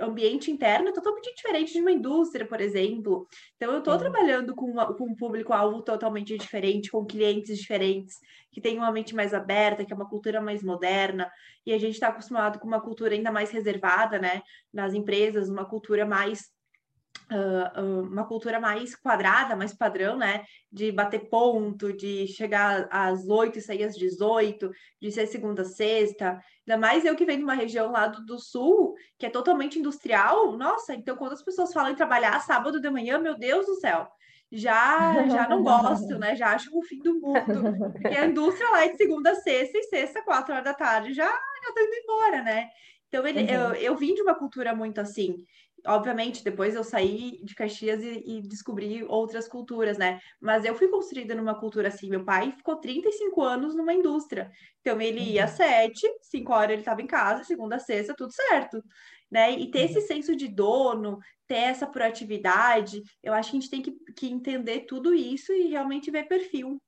ambiente 0.00 0.50
interno 0.50 0.88
é 0.88 0.92
totalmente 0.92 1.32
diferente 1.36 1.72
de 1.72 1.80
uma 1.80 1.92
indústria, 1.92 2.44
por 2.44 2.60
exemplo. 2.60 3.28
Então, 3.54 3.70
eu 3.70 3.78
estou 3.78 3.96
trabalhando 3.96 4.52
com, 4.52 4.66
uma, 4.66 4.92
com 4.92 5.04
um 5.04 5.14
público-alvo 5.14 5.82
totalmente 5.82 6.36
diferente, 6.36 6.90
com 6.90 7.06
clientes 7.06 7.56
diferentes, 7.56 8.16
que 8.50 8.60
tem 8.60 8.76
uma 8.76 8.90
mente 8.90 9.14
mais 9.14 9.32
aberta, 9.32 9.84
que 9.84 9.92
é 9.92 9.96
uma 9.96 10.08
cultura 10.08 10.40
mais 10.40 10.64
moderna, 10.64 11.30
e 11.64 11.72
a 11.72 11.78
gente 11.78 11.94
está 11.94 12.08
acostumado 12.08 12.58
com 12.58 12.66
uma 12.66 12.80
cultura 12.80 13.14
ainda 13.14 13.30
mais 13.30 13.52
reservada, 13.52 14.18
né, 14.18 14.42
nas 14.74 14.94
empresas, 14.94 15.48
uma 15.48 15.64
cultura 15.64 16.04
mais 16.04 16.51
uh, 17.32 18.02
uma 18.02 18.26
cultura 18.26 18.60
mais 18.60 18.94
quadrada, 18.94 19.56
mais 19.56 19.72
padrão, 19.74 20.16
né? 20.16 20.44
De 20.70 20.92
bater 20.92 21.28
ponto, 21.28 21.92
de 21.92 22.26
chegar 22.28 22.88
às 22.90 23.28
8 23.28 23.58
e 23.58 23.62
sair 23.62 23.84
às 23.84 23.96
18, 23.96 24.70
de 25.00 25.10
ser 25.10 25.26
segunda 25.26 25.62
a 25.62 25.64
sexta. 25.64 26.40
Ainda 26.66 26.80
mais 26.80 27.04
eu 27.04 27.16
que 27.16 27.24
venho 27.24 27.38
de 27.38 27.44
uma 27.44 27.54
região 27.54 27.90
lá 27.90 28.06
do, 28.06 28.24
do, 28.24 28.38
sul, 28.38 28.94
que 29.18 29.26
é 29.26 29.30
totalmente 29.30 29.78
industrial. 29.78 30.56
Nossa, 30.56 30.94
então 30.94 31.16
quando 31.16 31.32
as 31.32 31.42
pessoas 31.42 31.72
falam 31.72 31.92
em 31.92 31.96
trabalhar 31.96 32.38
sábado 32.40 32.80
de 32.80 32.90
manhã, 32.90 33.18
meu 33.18 33.36
Deus 33.36 33.66
do 33.66 33.76
céu, 33.76 34.08
já 34.50 35.26
já 35.28 35.48
não 35.48 35.62
gosto, 35.62 36.18
né? 36.18 36.36
Já 36.36 36.54
acho 36.54 36.70
o 36.76 36.82
fim 36.82 36.98
do 36.98 37.18
mundo. 37.18 37.92
Porque 37.92 38.16
a 38.16 38.26
indústria 38.26 38.70
lá 38.70 38.84
é 38.84 38.88
de 38.90 38.96
segunda 38.98 39.30
a 39.30 39.34
sexta 39.36 39.78
e 39.78 39.82
sexta, 39.84 40.22
quatro 40.22 40.52
horas 40.52 40.64
da 40.64 40.74
tarde, 40.74 41.14
já, 41.14 41.26
já 41.26 41.72
tô 41.74 41.80
indo 41.80 41.94
embora, 41.94 42.42
né? 42.42 42.68
Então, 43.12 43.26
ele, 43.26 43.42
uhum. 43.42 43.48
eu, 43.48 43.74
eu 43.74 43.96
vim 43.96 44.14
de 44.14 44.22
uma 44.22 44.34
cultura 44.34 44.74
muito 44.74 44.98
assim 44.98 45.44
obviamente, 45.86 46.44
depois 46.44 46.74
eu 46.74 46.84
saí 46.84 47.40
de 47.42 47.54
Caxias 47.54 48.02
e, 48.02 48.22
e, 48.24 48.42
descobri 48.42 49.02
outras 49.04 49.48
culturas, 49.48 49.98
né? 49.98 50.20
Mas 50.40 50.64
eu 50.64 50.74
fui 50.74 50.88
construída 50.88 51.34
numa 51.34 51.58
cultura 51.58 51.88
assim. 51.88 52.08
Meu 52.08 52.24
pai 52.24 52.52
ficou 52.52 52.76
35 52.76 53.42
anos 53.42 53.74
numa 53.74 53.92
indústria. 53.92 54.50
Então, 54.80 55.00
ele 55.00 55.20
ia 55.20 55.44
às 55.44 55.52
uhum. 55.52 55.56
sete, 55.56 56.06
cinco 56.22 56.52
horas 56.52 56.70
ele 56.70 56.82
estava 56.82 57.02
em 57.02 57.06
casa, 57.06 57.44
segunda 57.44 57.78
sexta, 57.78 58.14
tudo 58.14 58.32
certo. 58.32 58.82
Né? 59.30 59.52
E 59.52 59.70
ter 59.70 59.86
esse 59.86 59.98
uhum. 59.98 60.06
senso 60.06 60.36
de 60.36 60.48
dono, 60.48 61.18
ter 61.46 61.56
essa 61.56 61.86
proatividade, 61.86 63.02
eu 63.22 63.32
acho 63.32 63.50
que 63.50 63.56
a 63.56 63.60
gente 63.60 63.70
tem 63.70 63.82
que, 63.82 63.92
que 64.14 64.30
entender 64.30 64.80
tudo 64.80 65.14
isso 65.14 65.52
e 65.52 65.68
realmente 65.68 66.10
ver 66.10 66.28
perfil. 66.28 66.80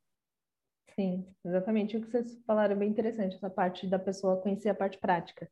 Sim, 0.94 1.26
exatamente 1.44 1.96
o 1.96 2.00
que 2.00 2.08
vocês 2.08 2.40
falaram 2.46 2.76
é 2.76 2.78
bem 2.78 2.88
interessante, 2.88 3.34
essa 3.34 3.50
parte 3.50 3.84
da 3.84 3.98
pessoa 3.98 4.40
conhecer 4.40 4.68
a 4.68 4.74
parte 4.74 4.96
prática 4.96 5.50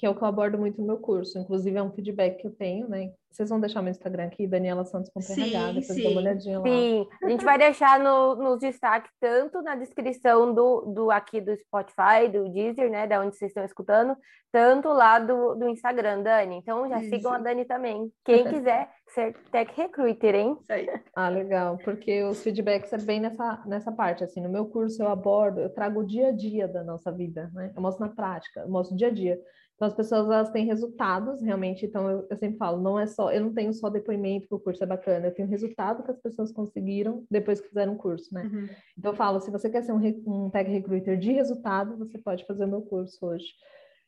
que 0.00 0.06
é 0.06 0.10
o 0.10 0.14
que 0.14 0.22
eu 0.22 0.28
abordo 0.28 0.56
muito 0.56 0.80
no 0.80 0.86
meu 0.86 0.96
curso. 0.96 1.38
Inclusive, 1.38 1.76
é 1.76 1.82
um 1.82 1.92
feedback 1.92 2.40
que 2.40 2.46
eu 2.46 2.50
tenho, 2.50 2.88
né? 2.88 3.12
Vocês 3.30 3.50
vão 3.50 3.60
deixar 3.60 3.82
meu 3.82 3.90
Instagram 3.90 4.24
aqui, 4.24 4.46
Daniela 4.46 4.82
Santos.rh, 4.82 5.74
depois 5.74 5.86
sim. 5.86 6.02
dá 6.02 6.08
uma 6.08 6.20
olhadinha 6.20 6.58
lá. 6.58 6.64
Sim, 6.64 7.06
a 7.22 7.28
gente 7.28 7.44
vai 7.44 7.58
deixar 7.58 8.00
no, 8.00 8.34
nos 8.34 8.60
destaques, 8.60 9.12
tanto 9.20 9.60
na 9.60 9.76
descrição 9.76 10.54
do, 10.54 10.86
do 10.86 11.10
aqui 11.10 11.38
do 11.38 11.54
Spotify, 11.54 12.28
do 12.32 12.48
Deezer, 12.48 12.90
né? 12.90 13.06
Da 13.06 13.20
onde 13.20 13.36
vocês 13.36 13.50
estão 13.50 13.62
escutando, 13.62 14.16
tanto 14.50 14.88
lá 14.88 15.18
do, 15.18 15.54
do 15.54 15.68
Instagram, 15.68 16.22
Dani. 16.22 16.56
Então 16.56 16.88
já 16.88 16.98
Isso. 16.98 17.10
sigam 17.10 17.34
a 17.34 17.38
Dani 17.38 17.66
também. 17.66 18.10
Quem 18.24 18.42
quiser 18.48 18.90
ser 19.08 19.36
tech 19.52 19.70
recruiter, 19.76 20.34
hein? 20.34 20.56
Isso 20.62 20.72
aí. 20.72 20.88
Ah, 21.14 21.28
legal, 21.28 21.76
porque 21.84 22.24
os 22.24 22.42
feedbacks 22.42 22.90
é 22.94 22.98
bem 22.98 23.20
nessa, 23.20 23.62
nessa 23.66 23.92
parte. 23.92 24.24
Assim, 24.24 24.40
no 24.40 24.48
meu 24.48 24.64
curso 24.64 25.02
eu 25.02 25.08
abordo, 25.08 25.60
eu 25.60 25.68
trago 25.68 26.00
o 26.00 26.06
dia 26.06 26.28
a 26.28 26.32
dia 26.32 26.66
da 26.66 26.82
nossa 26.82 27.12
vida, 27.12 27.50
né? 27.52 27.70
Eu 27.76 27.82
mostro 27.82 28.06
na 28.06 28.10
prática, 28.10 28.60
eu 28.60 28.68
mostro 28.70 28.94
o 28.94 28.98
dia 28.98 29.08
a 29.08 29.12
dia. 29.12 29.38
Então, 29.80 29.88
as 29.88 29.94
pessoas 29.94 30.26
elas 30.26 30.50
têm 30.50 30.66
resultados, 30.66 31.40
realmente. 31.40 31.86
Então, 31.86 32.10
eu, 32.10 32.26
eu 32.28 32.36
sempre 32.36 32.58
falo, 32.58 32.82
não 32.82 32.98
é 32.98 33.06
só, 33.06 33.32
eu 33.32 33.40
não 33.40 33.54
tenho 33.54 33.72
só 33.72 33.88
depoimento 33.88 34.46
que 34.46 34.54
o 34.54 34.60
curso 34.60 34.84
é 34.84 34.86
bacana, 34.86 35.28
eu 35.28 35.34
tenho 35.34 35.48
resultado 35.48 36.02
que 36.02 36.10
as 36.10 36.20
pessoas 36.20 36.52
conseguiram 36.52 37.24
depois 37.30 37.62
que 37.62 37.68
fizeram 37.68 37.94
o 37.94 37.96
curso, 37.96 38.34
né? 38.34 38.42
Uhum. 38.42 38.68
Então, 38.98 39.12
eu 39.12 39.16
falo, 39.16 39.40
se 39.40 39.50
você 39.50 39.70
quer 39.70 39.82
ser 39.82 39.92
um, 39.92 40.00
um 40.26 40.50
tech 40.50 40.70
recruiter 40.70 41.16
de 41.16 41.32
resultado, 41.32 41.96
você 41.96 42.18
pode 42.18 42.44
fazer 42.44 42.66
o 42.66 42.68
meu 42.68 42.82
curso 42.82 43.24
hoje. 43.24 43.46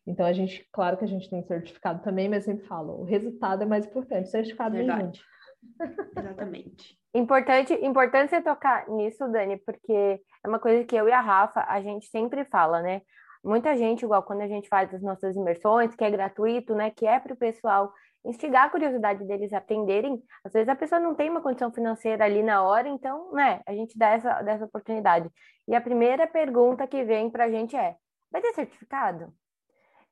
Então, 0.06 0.26
a 0.26 0.32
gente, 0.34 0.68
claro 0.70 0.98
que 0.98 1.04
a 1.04 1.08
gente 1.08 1.30
tem 1.30 1.42
certificado 1.42 2.02
também, 2.02 2.28
mas 2.28 2.46
eu 2.46 2.52
sempre 2.52 2.66
falo, 2.66 3.00
o 3.00 3.04
resultado 3.04 3.62
é 3.62 3.66
mais 3.66 3.86
importante, 3.86 4.28
certificado 4.28 4.76
Verdade. 4.76 5.22
Exatamente. 6.18 6.98
Importante, 7.14 7.72
importante 7.74 8.28
você 8.28 8.42
tocar 8.42 8.86
nisso, 8.90 9.26
Dani, 9.28 9.56
porque 9.58 10.20
é 10.44 10.48
uma 10.48 10.58
coisa 10.58 10.84
que 10.84 10.96
eu 10.96 11.08
e 11.08 11.12
a 11.12 11.20
Rafa, 11.20 11.64
a 11.66 11.80
gente 11.80 12.06
sempre 12.08 12.44
fala, 12.44 12.82
né? 12.82 13.00
Muita 13.42 13.76
gente, 13.76 14.04
igual 14.04 14.22
quando 14.22 14.42
a 14.42 14.48
gente 14.48 14.68
faz 14.68 14.92
as 14.94 15.02
nossas 15.02 15.36
imersões, 15.36 15.94
que 15.94 16.04
é 16.04 16.10
gratuito, 16.10 16.74
né, 16.74 16.90
que 16.90 17.06
é 17.06 17.18
para 17.18 17.34
o 17.34 17.36
pessoal 17.36 17.92
instigar 18.24 18.66
a 18.66 18.70
curiosidade 18.70 19.24
deles 19.24 19.52
aprenderem. 19.52 20.22
Às 20.44 20.52
vezes 20.52 20.68
a 20.68 20.76
pessoa 20.76 21.00
não 21.00 21.14
tem 21.14 21.28
uma 21.28 21.40
condição 21.40 21.72
financeira 21.72 22.24
ali 22.24 22.42
na 22.42 22.62
hora, 22.62 22.88
então, 22.88 23.32
né, 23.32 23.60
a 23.66 23.72
gente 23.74 23.98
dá 23.98 24.10
essa, 24.10 24.42
dessa 24.42 24.64
oportunidade. 24.64 25.28
E 25.66 25.74
a 25.74 25.80
primeira 25.80 26.26
pergunta 26.26 26.86
que 26.86 27.04
vem 27.04 27.30
para 27.30 27.44
a 27.44 27.50
gente 27.50 27.76
é: 27.76 27.96
vai 28.30 28.40
ter 28.40 28.52
certificado? 28.54 29.32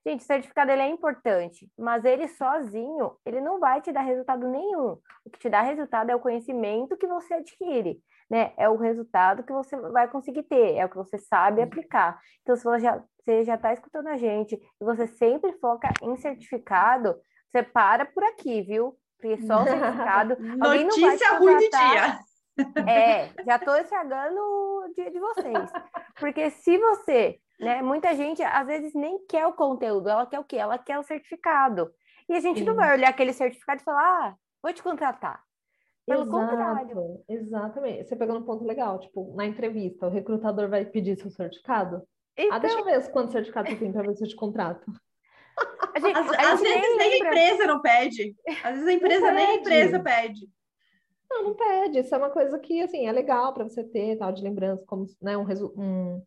Gente, 0.05 0.25
certificado 0.25 0.73
ele 0.73 0.81
é 0.81 0.89
importante, 0.89 1.71
mas 1.79 2.05
ele 2.07 2.27
sozinho, 2.27 3.17
ele 3.25 3.41
não 3.41 3.61
vai 3.61 3.83
te 3.83 3.93
dar 3.93 4.01
resultado 4.01 4.49
nenhum. 4.49 4.99
O 5.25 5.31
que 5.31 5.39
te 5.39 5.51
dá 5.51 5.61
resultado 5.61 6.11
é 6.11 6.17
o 6.17 6.21
conhecimento 6.21 6.97
que 6.97 7.07
você 7.07 7.35
adquire 7.35 8.01
né? 8.31 8.53
É 8.57 8.69
o 8.69 8.77
resultado 8.77 9.43
que 9.43 9.53
você 9.53 9.77
vai 9.77 10.09
conseguir 10.09 10.45
ter, 10.45 10.77
é 10.77 10.87
o 10.87 10.89
que 10.89 10.97
você 10.97 11.19
sabe 11.19 11.61
aplicar. 11.61 12.21
Então, 12.43 12.55
se 12.55 12.63
você 12.63 12.81
já 12.81 13.03
você 13.31 13.45
já 13.45 13.55
está 13.55 13.73
escutando 13.73 14.09
a 14.09 14.17
gente 14.17 14.55
e 14.55 14.85
você 14.85 15.07
sempre 15.07 15.53
foca 15.55 15.89
em 16.03 16.17
certificado, 16.17 17.21
você 17.51 17.63
para 17.63 18.07
por 18.07 18.25
aqui, 18.25 18.63
viu? 18.63 18.97
Porque 19.19 19.43
só 19.43 19.63
o 19.63 19.65
certificado. 19.65 20.37
Notícia 20.57 21.39
ruim 21.39 21.59
de 21.59 21.69
dia. 21.69 22.19
É, 22.87 23.31
já 23.45 23.57
estou 23.57 23.77
estragando 23.77 24.41
o 24.41 24.93
dia 24.95 25.11
de 25.11 25.19
vocês. 25.19 25.71
Porque 26.19 26.51
se 26.51 26.79
você, 26.79 27.39
né? 27.59 27.83
Muita 27.83 28.15
gente 28.15 28.43
às 28.43 28.67
vezes 28.67 28.95
nem 28.95 29.19
quer 29.27 29.47
o 29.47 29.53
conteúdo, 29.53 30.09
ela 30.09 30.27
quer 30.27 30.41
o 30.41 30.45
quê? 30.45 30.57
Ela 30.57 30.79
quer 30.79 30.99
o 30.99 31.03
certificado. 31.03 31.91
E 32.29 32.35
a 32.35 32.41
gente 32.41 32.61
Sim. 32.61 32.65
não 32.65 32.75
vai 32.75 32.95
olhar 32.95 33.11
aquele 33.11 33.33
certificado 33.33 33.81
e 33.81 33.85
falar, 33.85 34.03
ah, 34.03 34.35
vou 34.63 34.73
te 34.73 34.83
contratar. 34.83 35.43
Pelo 36.07 36.23
Exato, 36.23 36.31
contrário. 36.31 37.25
Exatamente. 37.29 38.09
Você 38.09 38.17
pegou 38.17 38.37
um 38.37 38.43
ponto 38.43 38.65
legal, 38.65 38.99
tipo, 38.99 39.35
na 39.35 39.47
entrevista, 39.47 40.07
o 40.07 40.11
recrutador 40.11 40.69
vai 40.69 40.85
pedir 40.85 41.19
seu 41.19 41.31
certificado? 41.31 42.03
Então... 42.37 42.57
Ah, 42.57 42.59
deixa 42.59 42.79
eu 42.79 42.85
ver 42.85 43.11
quantos 43.11 43.33
certificados 43.33 43.71
você 43.71 43.79
tem 43.79 43.93
para 43.93 44.03
ver 44.03 44.17
se 44.17 44.25
eu 44.25 44.29
te 44.29 44.37
contrato. 44.37 44.87
A 45.95 45.99
gente, 45.99 46.17
às, 46.17 46.31
a 46.31 46.53
às 46.53 46.61
vezes 46.61 46.97
nem 46.97 47.13
a 47.13 47.17
empresa 47.19 47.67
não 47.67 47.83
pede. 47.83 48.35
Às 48.63 48.75
vezes 48.75 48.87
a 48.87 48.93
empresa 48.93 49.33
nem 49.33 49.47
a 49.47 49.55
empresa 49.57 50.01
pede. 50.01 50.49
Não, 51.31 51.45
não 51.45 51.55
pede. 51.55 51.99
Isso 51.99 52.15
é 52.15 52.19
uma 52.19 52.31
coisa 52.31 52.59
que, 52.59 52.81
assim, 52.81 53.07
é 53.07 53.13
legal 53.13 53.53
para 53.53 53.65
você 53.65 53.85
ter, 53.85 54.17
tal, 54.17 54.33
de 54.33 54.43
lembrança, 54.43 54.85
como 54.87 55.07
né, 55.21 55.37
um, 55.37 55.45
um, 55.77 56.23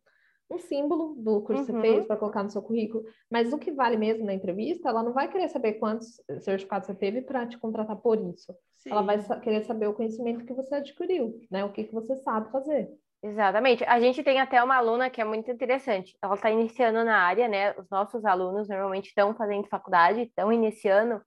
um 0.50 0.58
símbolo 0.58 1.14
do 1.16 1.40
curso 1.40 1.62
uhum. 1.62 1.66
que 1.66 1.72
você 1.72 1.80
fez 1.80 1.98
uhum. 2.00 2.06
para 2.06 2.16
colocar 2.16 2.42
no 2.42 2.50
seu 2.50 2.62
currículo. 2.62 3.04
Mas 3.30 3.52
o 3.52 3.58
que 3.58 3.72
vale 3.72 3.96
mesmo 3.96 4.24
na 4.24 4.34
entrevista, 4.34 4.88
ela 4.88 5.02
não 5.02 5.12
vai 5.12 5.28
querer 5.28 5.48
saber 5.48 5.74
quantos 5.74 6.20
certificados 6.40 6.86
você 6.86 6.94
teve 6.94 7.22
para 7.22 7.46
te 7.46 7.58
contratar 7.58 7.96
por 7.96 8.18
isso. 8.18 8.54
Sim. 8.78 8.90
Ela 8.90 9.02
vai 9.02 9.18
querer 9.40 9.64
saber 9.64 9.86
o 9.86 9.94
conhecimento 9.94 10.44
que 10.44 10.52
você 10.52 10.76
adquiriu, 10.76 11.40
né? 11.50 11.64
O 11.64 11.72
que, 11.72 11.84
que 11.84 11.94
você 11.94 12.16
sabe 12.16 12.50
fazer. 12.50 12.90
Exatamente. 13.22 13.82
A 13.84 13.98
gente 13.98 14.22
tem 14.22 14.38
até 14.38 14.62
uma 14.62 14.76
aluna 14.76 15.08
que 15.08 15.20
é 15.20 15.24
muito 15.24 15.50
interessante. 15.50 16.14
Ela 16.22 16.34
está 16.34 16.50
iniciando 16.50 17.02
na 17.04 17.16
área, 17.16 17.48
né? 17.48 17.74
Os 17.78 17.88
nossos 17.88 18.22
alunos 18.24 18.68
normalmente 18.68 19.08
estão 19.08 19.34
fazendo 19.34 19.66
faculdade, 19.66 20.22
estão 20.22 20.52
iniciando, 20.52 21.22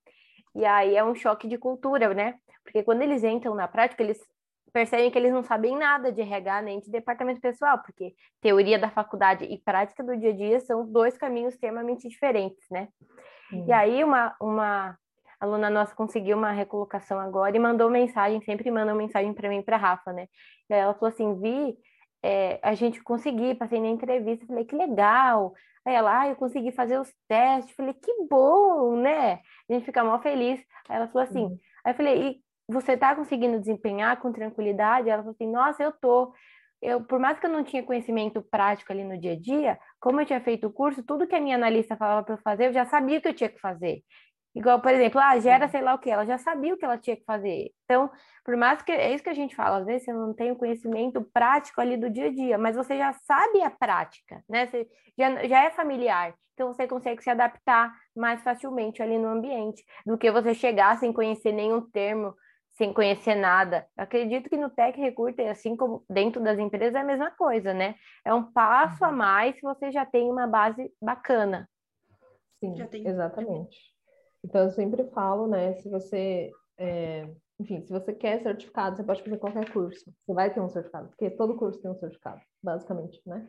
e 0.53 0.63
aí 0.63 0.95
é 0.95 1.03
um 1.03 1.15
choque 1.15 1.47
de 1.47 1.57
cultura, 1.57 2.13
né? 2.13 2.35
Porque 2.63 2.83
quando 2.83 3.01
eles 3.01 3.23
entram 3.23 3.55
na 3.55 3.67
prática, 3.67 4.03
eles 4.03 4.19
percebem 4.73 5.09
que 5.09 5.17
eles 5.17 5.31
não 5.31 5.43
sabem 5.43 5.77
nada 5.77 6.11
de 6.11 6.21
RH 6.21 6.61
nem 6.61 6.79
de 6.79 6.91
departamento 6.91 7.41
pessoal, 7.41 7.79
porque 7.79 8.13
teoria 8.41 8.77
da 8.77 8.89
faculdade 8.89 9.45
e 9.45 9.57
prática 9.57 10.03
do 10.03 10.17
dia 10.17 10.31
a 10.31 10.35
dia 10.35 10.59
são 10.59 10.85
dois 10.85 11.17
caminhos 11.17 11.53
extremamente 11.53 12.07
diferentes, 12.07 12.65
né? 12.69 12.87
E 13.51 13.71
aí 13.71 14.03
uma, 14.03 14.35
uma 14.41 14.97
aluna 15.39 15.69
nossa 15.69 15.95
conseguiu 15.95 16.37
uma 16.37 16.51
recolocação 16.51 17.19
agora 17.19 17.55
e 17.55 17.59
mandou 17.59 17.89
mensagem, 17.89 18.41
sempre 18.41 18.69
manda 18.69 18.91
uma 18.91 18.97
mensagem 18.97 19.33
para 19.33 19.49
mim 19.49 19.61
para 19.61 19.77
Rafa, 19.77 20.11
né? 20.11 20.27
E 20.69 20.73
aí 20.73 20.79
ela 20.79 20.93
falou 20.93 21.09
assim: 21.09 21.39
Vi, 21.39 21.77
é, 22.23 22.59
a 22.61 22.73
gente 22.73 23.01
consegui, 23.01 23.55
passei 23.55 23.79
na 23.79 23.87
entrevista, 23.87 24.45
falei 24.45 24.65
que 24.65 24.75
legal. 24.75 25.53
Aí 25.85 25.95
ela, 25.95 26.21
ah, 26.21 26.27
eu 26.27 26.35
consegui 26.35 26.71
fazer 26.71 26.99
os 26.99 27.13
testes, 27.27 27.73
falei 27.75 27.93
que 27.93 28.11
bom, 28.29 28.97
né? 28.97 29.39
A 29.69 29.73
gente 29.73 29.85
fica 29.85 30.03
mal 30.03 30.21
feliz. 30.21 30.59
Aí 30.89 30.97
ela 30.97 31.07
falou 31.07 31.23
assim: 31.23 31.45
uhum. 31.45 31.59
aí 31.85 31.93
eu 31.93 31.95
falei, 31.95 32.27
e 32.27 32.41
você 32.67 32.97
tá 32.97 33.15
conseguindo 33.15 33.59
desempenhar 33.59 34.17
com 34.17 34.31
tranquilidade? 34.31 35.09
Ela 35.09 35.23
falou 35.23 35.35
assim: 35.35 35.51
nossa, 35.51 35.83
eu 35.83 35.91
tô. 35.91 36.33
Eu, 36.81 37.03
por 37.03 37.19
mais 37.19 37.39
que 37.39 37.45
eu 37.47 37.49
não 37.49 37.63
tinha 37.63 37.81
conhecimento 37.81 38.41
prático 38.41 38.91
ali 38.91 39.03
no 39.03 39.17
dia 39.19 39.33
a 39.33 39.39
dia, 39.39 39.79
como 39.99 40.21
eu 40.21 40.25
tinha 40.25 40.39
feito 40.41 40.67
o 40.67 40.71
curso, 40.71 41.01
tudo 41.03 41.25
que 41.27 41.35
a 41.35 41.41
minha 41.41 41.55
analista 41.55 41.97
falava 41.97 42.23
para 42.23 42.35
eu 42.35 42.39
fazer, 42.39 42.67
eu 42.67 42.73
já 42.73 42.85
sabia 42.85 43.17
o 43.17 43.21
que 43.21 43.27
eu 43.27 43.33
tinha 43.33 43.49
que 43.49 43.59
fazer. 43.59 44.03
Igual, 44.57 44.81
por 44.81 44.91
exemplo, 44.91 45.19
ah, 45.21 45.39
gera 45.39 45.67
sei 45.67 45.81
lá 45.81 45.93
o 45.93 45.99
que, 45.99 46.09
ela 46.09 46.25
já 46.25 46.37
sabia 46.37 46.73
o 46.73 46.77
que 46.77 46.85
ela 46.85 46.97
tinha 46.97 47.15
que 47.15 47.23
fazer. 47.25 47.71
Então, 47.85 48.09
por 48.43 48.55
mais 48.57 48.81
que 48.81 48.91
é 48.91 49.13
isso 49.13 49.23
que 49.23 49.29
a 49.29 49.33
gente 49.33 49.55
fala, 49.55 49.77
às 49.77 49.85
vezes 49.85 50.05
você 50.05 50.13
não 50.13 50.33
tem 50.33 50.51
o 50.51 50.55
conhecimento 50.55 51.21
prático 51.33 51.79
ali 51.79 51.95
do 51.95 52.09
dia 52.09 52.27
a 52.27 52.31
dia, 52.31 52.57
mas 52.57 52.75
você 52.75 52.97
já 52.97 53.13
sabe 53.13 53.61
a 53.61 53.69
prática, 53.69 54.43
né? 54.49 54.65
Você 54.67 54.87
já, 55.17 55.47
já 55.47 55.63
é 55.63 55.69
familiar, 55.69 56.33
então 56.53 56.73
você 56.73 56.87
consegue 56.87 57.23
se 57.23 57.29
adaptar 57.29 57.93
mais 58.15 58.41
facilmente 58.41 59.01
ali 59.01 59.19
no 59.19 59.27
ambiente 59.27 59.83
do 60.03 60.17
que 60.17 60.31
você 60.31 60.55
chegar 60.55 60.97
sem 60.97 61.13
conhecer 61.13 61.51
nenhum 61.51 61.81
termo, 61.91 62.33
sem 62.77 62.93
conhecer 62.93 63.33
nada. 63.33 63.87
Eu 63.97 64.03
acredito 64.03 64.49
que 64.49 64.55
no 64.55 64.69
Tech 64.69 64.97
Recruiter, 64.99 65.49
assim 65.49 65.75
como 65.75 66.05
dentro 66.07 66.41
das 66.41 66.59
empresas, 66.59 66.93
é 66.93 66.99
a 66.99 67.03
mesma 67.03 67.31
coisa, 67.31 67.73
né? 67.73 67.95
É 68.23 68.31
um 68.33 68.51
passo 68.51 69.03
a 69.03 69.09
uhum. 69.09 69.15
mais 69.15 69.55
se 69.55 69.61
você 69.61 69.91
já 69.91 70.05
tem 70.05 70.29
uma 70.29 70.45
base 70.45 70.93
bacana. 71.01 71.67
Sim, 72.59 72.75
exatamente. 73.05 73.77
Então, 74.43 74.61
eu 74.61 74.69
sempre 74.69 75.03
falo, 75.09 75.47
né, 75.47 75.73
se 75.73 75.89
você, 75.89 76.51
é, 76.77 77.27
enfim, 77.59 77.81
se 77.81 77.91
você 77.91 78.13
quer 78.13 78.41
certificado, 78.41 78.95
você 78.95 79.03
pode 79.03 79.23
fazer 79.23 79.37
qualquer 79.37 79.71
curso. 79.71 80.13
Você 80.25 80.33
vai 80.33 80.53
ter 80.53 80.61
um 80.61 80.69
certificado, 80.69 81.09
porque 81.09 81.31
todo 81.31 81.57
curso 81.57 81.81
tem 81.81 81.89
um 81.89 81.97
certificado, 81.97 82.41
basicamente, 82.63 83.19
né? 83.25 83.47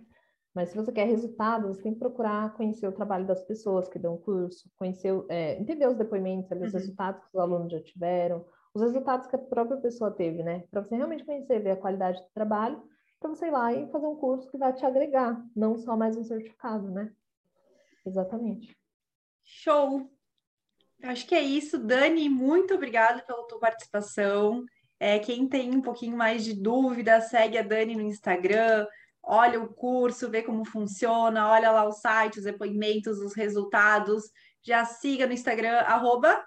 Mas 0.55 0.71
se 0.71 0.77
você 0.77 0.91
quer 0.91 1.07
resultados, 1.07 1.77
você 1.77 1.83
tem 1.83 1.93
que 1.93 2.01
procurar 2.01 2.55
conhecer 2.55 2.89
o 2.89 2.93
trabalho 2.93 3.27
das 3.27 3.43
pessoas 3.45 3.89
que 3.89 3.99
dão 3.99 4.15
o 4.15 4.19
curso, 4.19 4.69
conhecer, 4.77 5.13
é, 5.29 5.61
entender 5.61 5.87
os 5.87 5.97
depoimentos, 5.97 6.51
ali, 6.51 6.65
os 6.65 6.73
uhum. 6.73 6.79
resultados 6.79 7.23
que 7.23 7.37
os 7.37 7.41
alunos 7.41 7.71
já 7.71 7.81
tiveram, 7.83 8.45
os 8.75 8.83
resultados 8.83 9.27
que 9.27 9.37
a 9.37 9.39
própria 9.39 9.79
pessoa 9.79 10.11
teve, 10.11 10.43
né? 10.43 10.65
Para 10.71 10.83
você 10.83 10.97
realmente 10.97 11.25
conhecer, 11.25 11.61
ver 11.61 11.73
a 11.73 11.77
qualidade 11.77 12.21
do 12.21 12.29
trabalho, 12.35 12.83
para 13.21 13.31
você 13.31 13.47
ir 13.47 13.51
lá 13.51 13.73
e 13.73 13.91
fazer 13.91 14.07
um 14.07 14.17
curso 14.17 14.49
que 14.51 14.59
vai 14.59 14.73
te 14.73 14.85
agregar, 14.85 15.43
não 15.55 15.77
só 15.77 15.97
mais 15.97 16.17
um 16.17 16.25
certificado, 16.25 16.89
né? 16.91 17.13
Exatamente. 18.07 18.77
Show! 19.45 20.11
Acho 21.03 21.27
que 21.27 21.35
é 21.35 21.41
isso. 21.41 21.79
Dani, 21.79 22.29
muito 22.29 22.75
obrigada 22.75 23.23
pela 23.23 23.47
tua 23.47 23.59
participação. 23.59 24.65
É, 24.99 25.19
quem 25.19 25.49
tem 25.49 25.75
um 25.75 25.81
pouquinho 25.81 26.17
mais 26.17 26.45
de 26.45 26.55
dúvida, 26.55 27.21
segue 27.21 27.57
a 27.57 27.63
Dani 27.63 27.95
no 27.95 28.03
Instagram, 28.03 28.87
olha 29.23 29.63
o 29.63 29.73
curso, 29.73 30.29
vê 30.29 30.43
como 30.43 30.65
funciona, 30.65 31.49
olha 31.51 31.71
lá 31.71 31.85
o 31.85 31.93
site, 31.93 32.39
os 32.39 32.45
depoimentos, 32.45 33.19
os 33.21 33.35
resultados. 33.35 34.25
Já 34.63 34.85
siga 34.85 35.27
no 35.27 35.33
Instagram, 35.33 35.79
arroba 35.81 36.45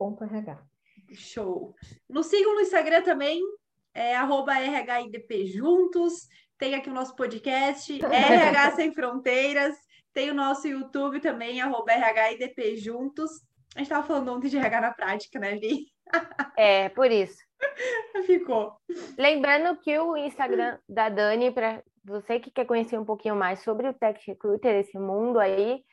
danielasantos.rh. 0.00 0.58
Show. 1.12 1.74
Nos 2.08 2.26
sigam 2.26 2.54
no 2.54 2.60
Instagram 2.60 3.02
também, 3.02 3.42
é 3.92 4.14
RHIDP 4.16 5.46
Juntos. 5.46 6.28
Tem 6.56 6.74
aqui 6.74 6.88
o 6.88 6.94
nosso 6.94 7.16
podcast, 7.16 7.92
RH 8.04 8.72
Sem 8.72 8.94
Fronteiras. 8.94 9.76
Tem 10.12 10.30
o 10.30 10.34
nosso 10.34 10.66
YouTube 10.66 11.20
também, 11.20 11.60
arroba 11.60 11.92
RHIDP 11.92 12.76
Juntos. 12.76 13.30
A 13.74 13.78
gente 13.78 13.86
estava 13.86 14.06
falando 14.06 14.32
ontem 14.32 14.48
de 14.48 14.56
RH 14.56 14.80
na 14.80 14.92
prática, 14.92 15.38
né, 15.38 15.56
Vi? 15.56 15.86
É, 16.56 16.88
por 16.88 17.10
isso. 17.10 17.38
Ficou. 18.26 18.72
Lembrando 19.16 19.78
que 19.80 19.96
o 19.98 20.16
Instagram 20.16 20.78
da 20.88 21.08
Dani, 21.08 21.52
para 21.52 21.82
você 22.04 22.40
que 22.40 22.50
quer 22.50 22.66
conhecer 22.66 22.98
um 22.98 23.04
pouquinho 23.04 23.36
mais 23.36 23.60
sobre 23.60 23.88
o 23.88 23.94
Tech 23.94 24.20
Recruiter, 24.26 24.74
esse 24.74 24.98
mundo 24.98 25.38
aí, 25.38 25.84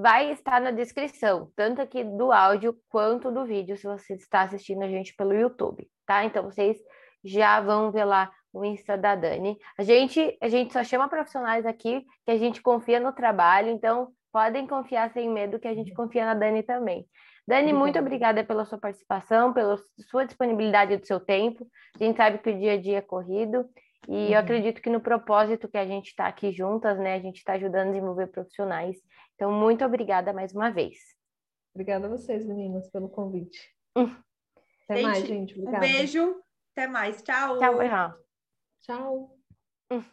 vai 0.00 0.32
estar 0.32 0.60
na 0.60 0.70
descrição, 0.70 1.52
tanto 1.54 1.82
aqui 1.82 2.02
do 2.02 2.32
áudio 2.32 2.74
quanto 2.88 3.30
do 3.30 3.44
vídeo, 3.44 3.76
se 3.76 3.86
você 3.86 4.14
está 4.14 4.42
assistindo 4.42 4.82
a 4.82 4.88
gente 4.88 5.14
pelo 5.14 5.34
YouTube, 5.34 5.86
tá? 6.06 6.24
Então 6.24 6.42
vocês 6.44 6.78
já 7.22 7.60
vão 7.60 7.92
ver 7.92 8.04
lá 8.04 8.32
o 8.50 8.64
Insta 8.64 8.96
da 8.96 9.14
Dani. 9.14 9.58
A 9.78 9.82
gente, 9.82 10.38
a 10.40 10.48
gente 10.48 10.72
só 10.72 10.82
chama 10.82 11.06
profissionais 11.06 11.66
aqui 11.66 12.04
que 12.24 12.30
a 12.30 12.38
gente 12.38 12.62
confia 12.62 12.98
no 12.98 13.12
trabalho, 13.12 13.68
então 13.68 14.08
podem 14.32 14.66
confiar 14.66 15.12
sem 15.12 15.28
medo 15.28 15.58
que 15.58 15.68
a 15.68 15.74
gente 15.74 15.92
confia 15.92 16.24
na 16.24 16.34
Dani 16.34 16.62
também. 16.62 17.06
Dani, 17.46 17.72
muito 17.72 17.98
obrigada 17.98 18.42
pela 18.42 18.64
sua 18.64 18.78
participação, 18.78 19.52
pela 19.52 19.76
sua 20.08 20.24
disponibilidade 20.24 20.96
do 20.96 21.06
seu 21.06 21.20
tempo. 21.20 21.66
A 22.00 22.02
gente 22.02 22.16
sabe 22.16 22.38
que 22.38 22.48
o 22.48 22.58
dia 22.58 22.72
a 22.72 22.80
dia 22.80 22.98
é 22.98 23.02
corrido 23.02 23.68
e 24.08 24.12
uhum. 24.12 24.28
eu 24.30 24.38
acredito 24.38 24.80
que 24.80 24.88
no 24.88 25.00
propósito 25.00 25.68
que 25.68 25.76
a 25.76 25.84
gente 25.84 26.06
está 26.06 26.26
aqui 26.26 26.52
juntas, 26.52 26.98
né, 26.98 27.14
a 27.14 27.20
gente 27.20 27.36
está 27.36 27.52
ajudando 27.54 27.88
a 27.88 27.92
desenvolver 27.92 28.28
profissionais. 28.28 28.96
Então, 29.40 29.50
muito 29.50 29.82
obrigada 29.82 30.34
mais 30.34 30.52
uma 30.52 30.70
vez. 30.70 30.98
Obrigada 31.74 32.04
a 32.06 32.10
vocês, 32.10 32.44
meninas, 32.44 32.90
pelo 32.90 33.08
convite. 33.08 33.74
Hum. 33.96 34.14
Até 34.84 34.96
gente, 34.96 35.02
mais, 35.06 35.26
gente. 35.26 35.58
Obrigada. 35.58 35.78
Um 35.78 35.80
beijo. 35.88 36.42
Até 36.72 36.86
mais. 36.86 37.22
Tchau. 37.22 37.58
Tchau, 37.58 37.78
Tchau. 37.78 38.18
Tchau. 38.82 39.38
Hum. 39.90 40.04